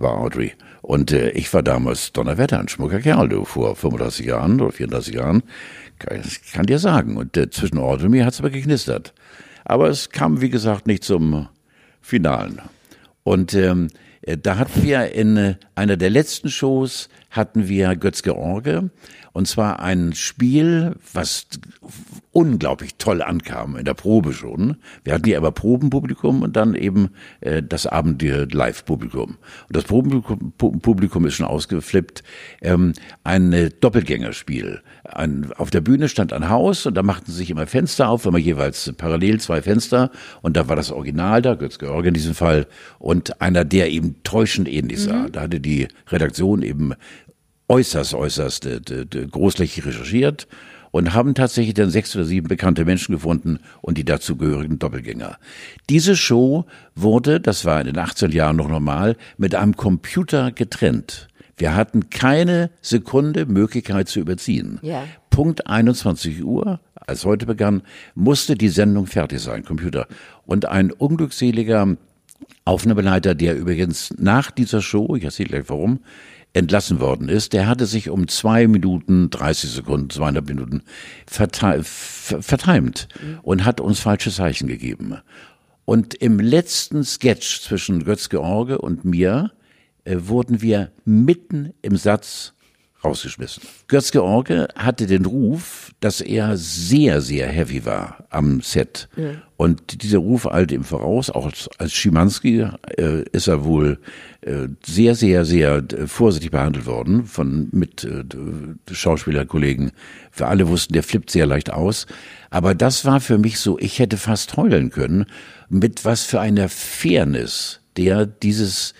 war 0.00 0.18
Audrey. 0.18 0.52
Und 0.82 1.12
äh, 1.12 1.30
ich 1.30 1.52
war 1.52 1.62
damals 1.62 2.12
Donnerwetter, 2.12 2.58
ein 2.58 2.68
schmucker 2.68 3.00
Kerl, 3.00 3.28
du, 3.28 3.44
vor 3.44 3.76
35 3.76 4.26
Jahren 4.26 4.60
oder 4.60 4.72
34 4.72 5.14
Jahren, 5.14 5.42
kann, 5.98 6.22
ich 6.24 6.52
kann 6.52 6.66
dir 6.66 6.78
sagen. 6.78 7.16
Und 7.16 7.36
äh, 7.36 7.50
zwischen 7.50 7.78
Audrey 7.78 8.06
und 8.06 8.12
mir 8.12 8.26
hat's 8.26 8.40
aber 8.40 8.50
geknistert. 8.50 9.12
Aber 9.64 9.88
es 9.88 10.10
kam, 10.10 10.40
wie 10.40 10.50
gesagt, 10.50 10.86
nicht 10.86 11.04
zum 11.04 11.48
Finalen. 12.00 12.60
Und 13.22 13.54
ähm, 13.54 13.88
äh, 14.22 14.36
da 14.36 14.56
hatten 14.56 14.82
wir 14.82 15.12
in 15.12 15.36
äh, 15.36 15.54
einer 15.80 15.96
der 15.96 16.10
letzten 16.10 16.50
Shows 16.50 17.08
hatten 17.30 17.66
wir 17.66 17.96
Götz 17.96 18.22
George 18.22 18.90
und 19.32 19.48
zwar 19.48 19.80
ein 19.80 20.12
Spiel, 20.12 20.96
was 21.12 21.46
unglaublich 22.32 22.96
toll 22.98 23.22
ankam 23.22 23.76
in 23.76 23.84
der 23.84 23.94
Probe 23.94 24.32
schon. 24.32 24.76
Wir 25.04 25.14
hatten 25.14 25.24
hier 25.24 25.38
aber 25.38 25.52
Probenpublikum 25.52 26.42
und 26.42 26.56
dann 26.56 26.74
eben 26.74 27.10
äh, 27.40 27.62
das 27.62 27.86
Abendbier 27.86 28.48
Live-Publikum. 28.50 29.36
Und 29.68 29.76
das 29.76 29.84
Probenpublikum 29.84 30.52
Pu- 30.58 30.80
Publikum 30.80 31.24
ist 31.26 31.34
schon 31.34 31.46
ausgeflippt. 31.46 32.24
Ähm, 32.60 32.92
ein 33.22 33.52
äh, 33.52 33.70
Doppelgängerspiel. 33.70 34.82
Ein, 35.04 35.52
auf 35.56 35.70
der 35.70 35.80
Bühne 35.80 36.08
stand 36.08 36.32
ein 36.32 36.48
Haus 36.48 36.86
und 36.86 36.94
da 36.94 37.02
machten 37.02 37.30
sich 37.32 37.50
immer 37.50 37.66
Fenster 37.66 38.08
auf, 38.08 38.26
immer 38.26 38.38
jeweils 38.38 38.92
parallel 38.96 39.40
zwei 39.40 39.62
Fenster 39.62 40.10
und 40.42 40.56
da 40.56 40.68
war 40.68 40.76
das 40.76 40.90
Original 40.90 41.42
da, 41.42 41.54
Götz 41.54 41.78
George 41.78 42.08
in 42.08 42.14
diesem 42.14 42.34
Fall, 42.34 42.66
und 42.98 43.40
einer, 43.40 43.64
der 43.64 43.90
eben 43.90 44.16
täuschend 44.24 44.68
ähnlich 44.68 45.00
sah. 45.00 45.28
Da 45.28 45.42
hatte 45.42 45.60
die 45.60 45.69
Redaktion 46.08 46.62
eben 46.62 46.94
äußerst, 47.68 48.14
äußerst 48.14 48.66
äh, 48.66 48.80
großflächig 49.30 49.86
recherchiert 49.86 50.48
und 50.90 51.14
haben 51.14 51.34
tatsächlich 51.34 51.74
dann 51.74 51.90
sechs 51.90 52.14
oder 52.16 52.24
sieben 52.24 52.48
bekannte 52.48 52.84
Menschen 52.84 53.14
gefunden 53.14 53.60
und 53.80 53.96
die 53.96 54.04
dazugehörigen 54.04 54.78
Doppelgänger. 54.78 55.38
Diese 55.88 56.16
Show 56.16 56.66
wurde, 56.94 57.40
das 57.40 57.64
war 57.64 57.80
in 57.80 57.86
den 57.86 57.98
18 57.98 58.32
Jahren 58.32 58.56
noch 58.56 58.68
normal, 58.68 59.16
mit 59.38 59.54
einem 59.54 59.76
Computer 59.76 60.50
getrennt. 60.50 61.28
Wir 61.56 61.76
hatten 61.76 62.08
keine 62.10 62.70
Sekunde 62.80 63.46
Möglichkeit 63.46 64.08
zu 64.08 64.18
überziehen. 64.18 64.78
Ja. 64.82 65.04
Punkt 65.28 65.66
21 65.66 66.42
Uhr, 66.42 66.80
als 66.94 67.24
heute 67.24 67.46
begann, 67.46 67.82
musste 68.14 68.56
die 68.56 68.70
Sendung 68.70 69.06
fertig 69.06 69.40
sein, 69.40 69.64
Computer. 69.64 70.06
Und 70.46 70.66
ein 70.66 70.90
unglückseliger 70.90 71.96
Aufnahmeleiter, 72.64 73.34
der 73.34 73.56
übrigens 73.56 74.14
nach 74.18 74.50
dieser 74.50 74.82
Show, 74.82 75.14
ich 75.16 75.24
erzähle 75.24 75.48
gleich 75.48 75.64
warum, 75.68 76.00
entlassen 76.52 77.00
worden 77.00 77.28
ist, 77.28 77.52
der 77.52 77.68
hatte 77.68 77.86
sich 77.86 78.10
um 78.10 78.26
zwei 78.28 78.66
Minuten, 78.66 79.30
30 79.30 79.70
Sekunden, 79.70 80.10
zweieinhalb 80.10 80.48
Minuten 80.48 80.82
verte 81.26 81.82
ver- 81.84 82.42
vertimt 82.42 83.08
und 83.42 83.64
hat 83.64 83.80
uns 83.80 84.00
falsche 84.00 84.30
Zeichen 84.30 84.66
gegeben. 84.66 85.16
Und 85.84 86.14
im 86.14 86.40
letzten 86.40 87.04
Sketch 87.04 87.60
zwischen 87.62 88.04
Götz 88.04 88.28
George 88.28 88.78
und 88.78 89.04
mir 89.04 89.52
äh, 90.04 90.16
wurden 90.20 90.60
wir 90.62 90.90
mitten 91.04 91.72
im 91.82 91.96
Satz 91.96 92.54
rausgeschmissen. 93.04 93.62
Götz 93.88 94.10
George 94.10 94.68
hatte 94.74 95.06
den 95.06 95.24
Ruf, 95.24 95.92
dass 96.00 96.20
er 96.20 96.56
sehr, 96.56 97.20
sehr 97.20 97.48
heavy 97.48 97.84
war 97.84 98.24
am 98.30 98.60
Set. 98.60 99.08
Und 99.56 100.02
dieser 100.02 100.18
Ruf 100.18 100.46
eilte 100.46 100.74
ihm 100.74 100.84
voraus, 100.84 101.30
auch 101.30 101.46
als, 101.46 101.68
als 101.78 101.92
Schimanski 101.92 102.66
äh, 102.96 103.24
ist 103.32 103.46
er 103.46 103.64
wohl 103.64 103.98
äh, 104.40 104.68
sehr, 104.84 105.14
sehr, 105.14 105.44
sehr 105.44 105.76
äh, 105.76 106.06
vorsichtig 106.06 106.50
behandelt 106.50 106.86
worden 106.86 107.26
von 107.26 107.68
mit 107.72 108.04
äh, 108.04 108.24
Schauspielerkollegen. 108.90 109.92
Wir 110.34 110.48
alle 110.48 110.68
wussten, 110.68 110.94
der 110.94 111.02
flippt 111.02 111.30
sehr 111.30 111.46
leicht 111.46 111.70
aus. 111.70 112.06
Aber 112.48 112.74
das 112.74 113.04
war 113.04 113.20
für 113.20 113.38
mich 113.38 113.58
so, 113.58 113.78
ich 113.78 113.98
hätte 113.98 114.16
fast 114.16 114.56
heulen 114.56 114.90
können, 114.90 115.26
mit 115.68 116.04
was 116.04 116.24
für 116.24 116.40
einer 116.40 116.68
Fairness 116.68 117.80
der 117.96 118.24
dieses 118.26 118.94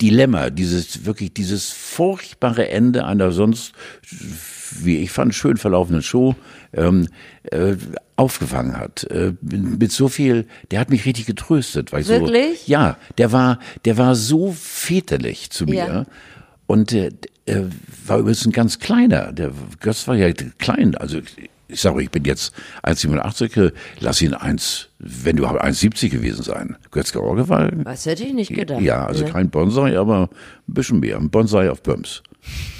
Dilemma, 0.00 0.50
dieses 0.50 1.04
wirklich 1.06 1.32
dieses 1.32 1.70
furchtbare 1.70 2.68
Ende 2.68 3.06
einer 3.06 3.32
sonst, 3.32 3.72
wie 4.80 4.98
ich 4.98 5.10
fand, 5.10 5.34
schön 5.34 5.56
verlaufenden 5.56 6.02
Show 6.02 6.34
ähm, 6.72 7.08
äh, 7.44 7.76
aufgefangen 8.16 8.76
hat. 8.76 9.04
Äh, 9.04 9.32
mit 9.40 9.92
so 9.92 10.08
viel, 10.08 10.46
der 10.70 10.80
hat 10.80 10.90
mich 10.90 11.04
richtig 11.06 11.26
getröstet, 11.26 11.92
weil 11.92 12.02
ich 12.02 12.08
Wirklich? 12.08 12.60
so 12.66 12.72
ja, 12.72 12.96
der 13.18 13.32
war, 13.32 13.58
der 13.84 13.96
war 13.96 14.14
so 14.14 14.52
väterlich 14.52 15.50
zu 15.50 15.64
mir 15.64 15.74
Ja. 15.86 16.06
und 16.66 16.92
äh, 16.92 17.10
äh, 17.46 17.62
war 18.06 18.18
übrigens 18.18 18.44
ein 18.44 18.52
ganz 18.52 18.78
kleiner. 18.78 19.32
Der 19.32 19.52
Götz 19.80 20.08
war 20.08 20.16
ja 20.16 20.32
klein, 20.58 20.94
also 20.96 21.20
ich 21.68 21.80
sage, 21.80 22.02
ich 22.02 22.10
bin 22.10 22.24
jetzt 22.24 22.54
1,87, 22.82 23.66
äh, 23.66 23.72
lass 24.00 24.22
ihn 24.22 24.34
1, 24.34 24.88
wenn 24.98 25.38
überhaupt 25.38 25.62
1,70 25.62 26.10
gewesen 26.10 26.42
sein. 26.42 26.76
Götz 26.90 27.12
George 27.12 27.48
war 27.48 27.70
Was 27.84 28.06
hätte 28.06 28.24
ich 28.24 28.32
nicht 28.32 28.54
gedacht. 28.54 28.80
ja, 28.80 29.04
also 29.06 29.24
ne? 29.24 29.30
kein 29.32 29.50
Bonsai, 29.50 29.98
aber 29.98 30.28
ein 30.68 30.74
bisschen 30.74 31.00
mehr. 31.00 31.16
Ein 31.16 31.30
Bonsai 31.30 31.70
auf 31.70 31.82
Böms. 31.82 32.22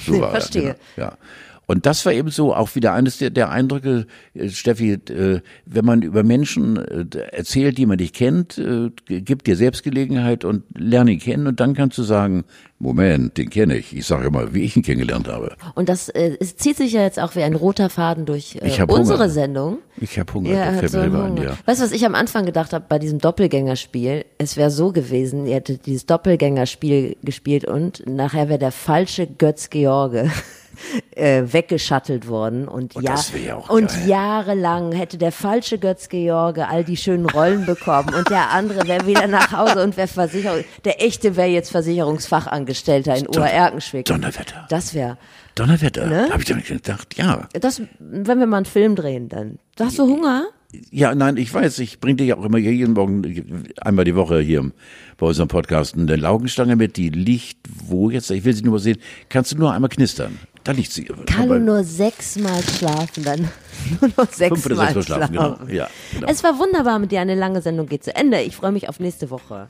So 0.06 0.20
war 0.20 0.30
Verstehe. 0.30 0.62
er. 0.62 0.76
Genau. 0.94 1.08
Ja. 1.08 1.18
Und 1.66 1.84
das 1.84 2.06
war 2.06 2.12
eben 2.12 2.30
so 2.30 2.54
auch 2.54 2.74
wieder 2.76 2.92
eines 2.92 3.18
der, 3.18 3.30
der 3.30 3.50
Eindrücke, 3.50 4.06
äh, 4.34 4.48
Steffi, 4.48 4.92
äh, 4.92 5.40
wenn 5.64 5.84
man 5.84 6.02
über 6.02 6.22
Menschen 6.22 6.76
äh, 6.76 7.18
erzählt, 7.32 7.76
die 7.76 7.86
man 7.86 7.96
nicht 7.98 8.14
kennt, 8.14 8.60
gibt 9.06 9.46
dir 9.46 9.56
Selbstgelegenheit 9.56 10.44
und 10.44 10.62
lerne 10.76 11.10
ihn 11.12 11.18
kennen 11.18 11.46
und 11.48 11.58
dann 11.60 11.74
kannst 11.74 11.98
du 11.98 12.02
sagen, 12.04 12.44
Moment, 12.78 13.36
den 13.38 13.48
kenne 13.50 13.76
ich. 13.78 13.96
Ich 13.96 14.06
sage 14.06 14.26
immer, 14.26 14.52
wie 14.52 14.62
ich 14.62 14.76
ihn 14.76 14.82
kennengelernt 14.82 15.28
habe. 15.28 15.56
Und 15.74 15.88
das 15.88 16.08
äh, 16.10 16.36
es 16.40 16.56
zieht 16.56 16.76
sich 16.76 16.92
ja 16.92 17.02
jetzt 17.02 17.18
auch 17.18 17.34
wie 17.34 17.42
ein 17.42 17.54
roter 17.54 17.88
Faden 17.90 18.26
durch 18.26 18.56
äh, 18.62 18.66
Ich 18.68 18.80
unsere 18.82 19.18
Hunger. 19.18 19.28
Sendung. 19.30 19.78
Ich 19.98 20.18
habe 20.18 20.32
Hunger, 20.34 20.50
Ja, 20.50 20.72
fällt 20.72 20.92
so 20.92 21.02
lieber 21.02 21.24
ein, 21.24 21.30
Hunger. 21.32 21.42
ja. 21.44 21.58
Weißt 21.64 21.80
du, 21.80 21.84
was 21.84 21.92
ich 21.92 22.04
am 22.04 22.14
Anfang 22.14 22.44
gedacht 22.44 22.72
habe 22.74 22.84
bei 22.88 22.98
diesem 22.98 23.18
Doppelgängerspiel? 23.18 24.24
Es 24.38 24.56
wäre 24.56 24.70
so 24.70 24.92
gewesen, 24.92 25.46
ihr 25.46 25.54
hättet 25.56 25.86
dieses 25.86 26.04
Doppelgängerspiel 26.06 27.16
gespielt 27.24 27.64
und 27.64 28.04
nachher 28.06 28.48
wäre 28.48 28.58
der 28.58 28.72
falsche 28.72 29.26
Götz 29.26 29.70
George 29.70 30.30
äh, 31.14 31.42
weggeschattelt 31.46 32.28
worden. 32.28 32.68
Und, 32.68 32.94
Oh, 32.96 33.00
ja, 33.00 33.16
ja 33.44 33.56
auch 33.56 33.68
und 33.68 33.88
geil. 33.88 34.08
jahrelang 34.08 34.92
hätte 34.92 35.18
der 35.18 35.32
falsche 35.32 35.78
Götz-George 35.78 36.66
all 36.68 36.84
die 36.84 36.96
schönen 36.96 37.26
Rollen 37.28 37.66
bekommen 37.66 38.14
und 38.14 38.30
der 38.30 38.50
andere 38.52 38.86
wäre 38.86 39.06
wieder 39.06 39.26
nach 39.26 39.52
Hause 39.52 39.82
und 39.82 39.96
wäre 39.96 40.08
Versicherung, 40.08 40.64
der 40.84 41.02
echte 41.04 41.36
wäre 41.36 41.48
jetzt 41.48 41.70
Versicherungsfachangestellter 41.70 43.16
in 43.16 43.26
Obererkenschwick. 43.26 44.04
Donnerwetter. 44.06 44.66
Das 44.68 44.94
wäre, 44.94 45.18
Donnerwetter. 45.54 46.06
Ne? 46.06 46.28
Habe 46.30 46.42
ich 46.42 46.54
nicht 46.54 46.68
gedacht. 46.68 47.16
Ja. 47.16 47.48
das, 47.52 47.82
wenn 47.98 48.38
wir 48.38 48.46
mal 48.46 48.58
einen 48.58 48.66
Film 48.66 48.94
drehen, 48.96 49.28
dann. 49.28 49.58
Du 49.76 49.84
hast 49.84 49.96
so 49.96 50.04
Hunger? 50.06 50.46
Ja, 50.90 51.14
nein, 51.14 51.36
ich 51.36 51.52
weiß, 51.54 51.78
ich 51.78 52.00
bringe 52.00 52.16
dir 52.16 52.24
ja 52.26 52.36
auch 52.36 52.44
immer 52.44 52.58
jeden 52.58 52.92
Morgen, 52.94 53.64
einmal 53.80 54.04
die 54.04 54.14
Woche 54.16 54.40
hier 54.40 54.70
bei 55.16 55.26
unserem 55.26 55.48
Podcast 55.48 55.94
eine 55.96 56.16
Laugenstange 56.16 56.76
mit, 56.76 56.96
die 56.96 57.08
liegt 57.08 57.58
wo 57.86 58.10
jetzt? 58.10 58.30
Ich 58.30 58.44
will 58.44 58.52
sie 58.52 58.62
nur 58.62 58.72
mal 58.72 58.78
sehen. 58.78 58.98
Kannst 59.28 59.52
du 59.52 59.56
nur 59.56 59.72
einmal 59.72 59.88
knistern? 59.88 60.38
Da 60.66 60.72
liegt 60.72 60.90
sie. 60.90 61.04
Kann 61.04 61.44
Aber 61.44 61.60
nur 61.60 61.84
sechsmal 61.84 62.60
schlafen, 62.60 63.22
dann 63.22 63.40
nur 64.00 64.10
noch 64.16 64.32
sechsmal 64.32 64.58
sechs 64.58 64.68
Mal 64.96 65.02
schlafen. 65.02 65.02
schlafen, 65.04 65.32
genau. 65.32 65.58
Ja, 65.72 65.88
genau. 66.12 66.26
Es 66.28 66.42
war 66.42 66.58
wunderbar 66.58 66.98
mit 66.98 67.12
dir. 67.12 67.20
Eine 67.20 67.36
lange 67.36 67.62
Sendung 67.62 67.86
geht 67.86 68.02
zu 68.02 68.16
Ende. 68.16 68.40
Ich 68.42 68.56
freue 68.56 68.72
mich 68.72 68.88
auf 68.88 68.98
nächste 68.98 69.30
Woche. 69.30 69.68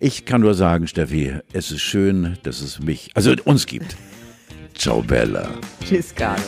Ich 0.00 0.24
kann 0.24 0.40
nur 0.40 0.54
sagen, 0.54 0.86
Steffi, 0.86 1.34
es 1.52 1.70
ist 1.70 1.82
schön, 1.82 2.38
dass 2.44 2.62
es 2.62 2.80
mich, 2.80 3.10
also 3.12 3.34
uns 3.44 3.66
gibt. 3.66 3.94
Ciao, 4.74 5.02
Bella. 5.02 5.50
Tschüss, 5.86 6.14
Carlo. 6.14 6.42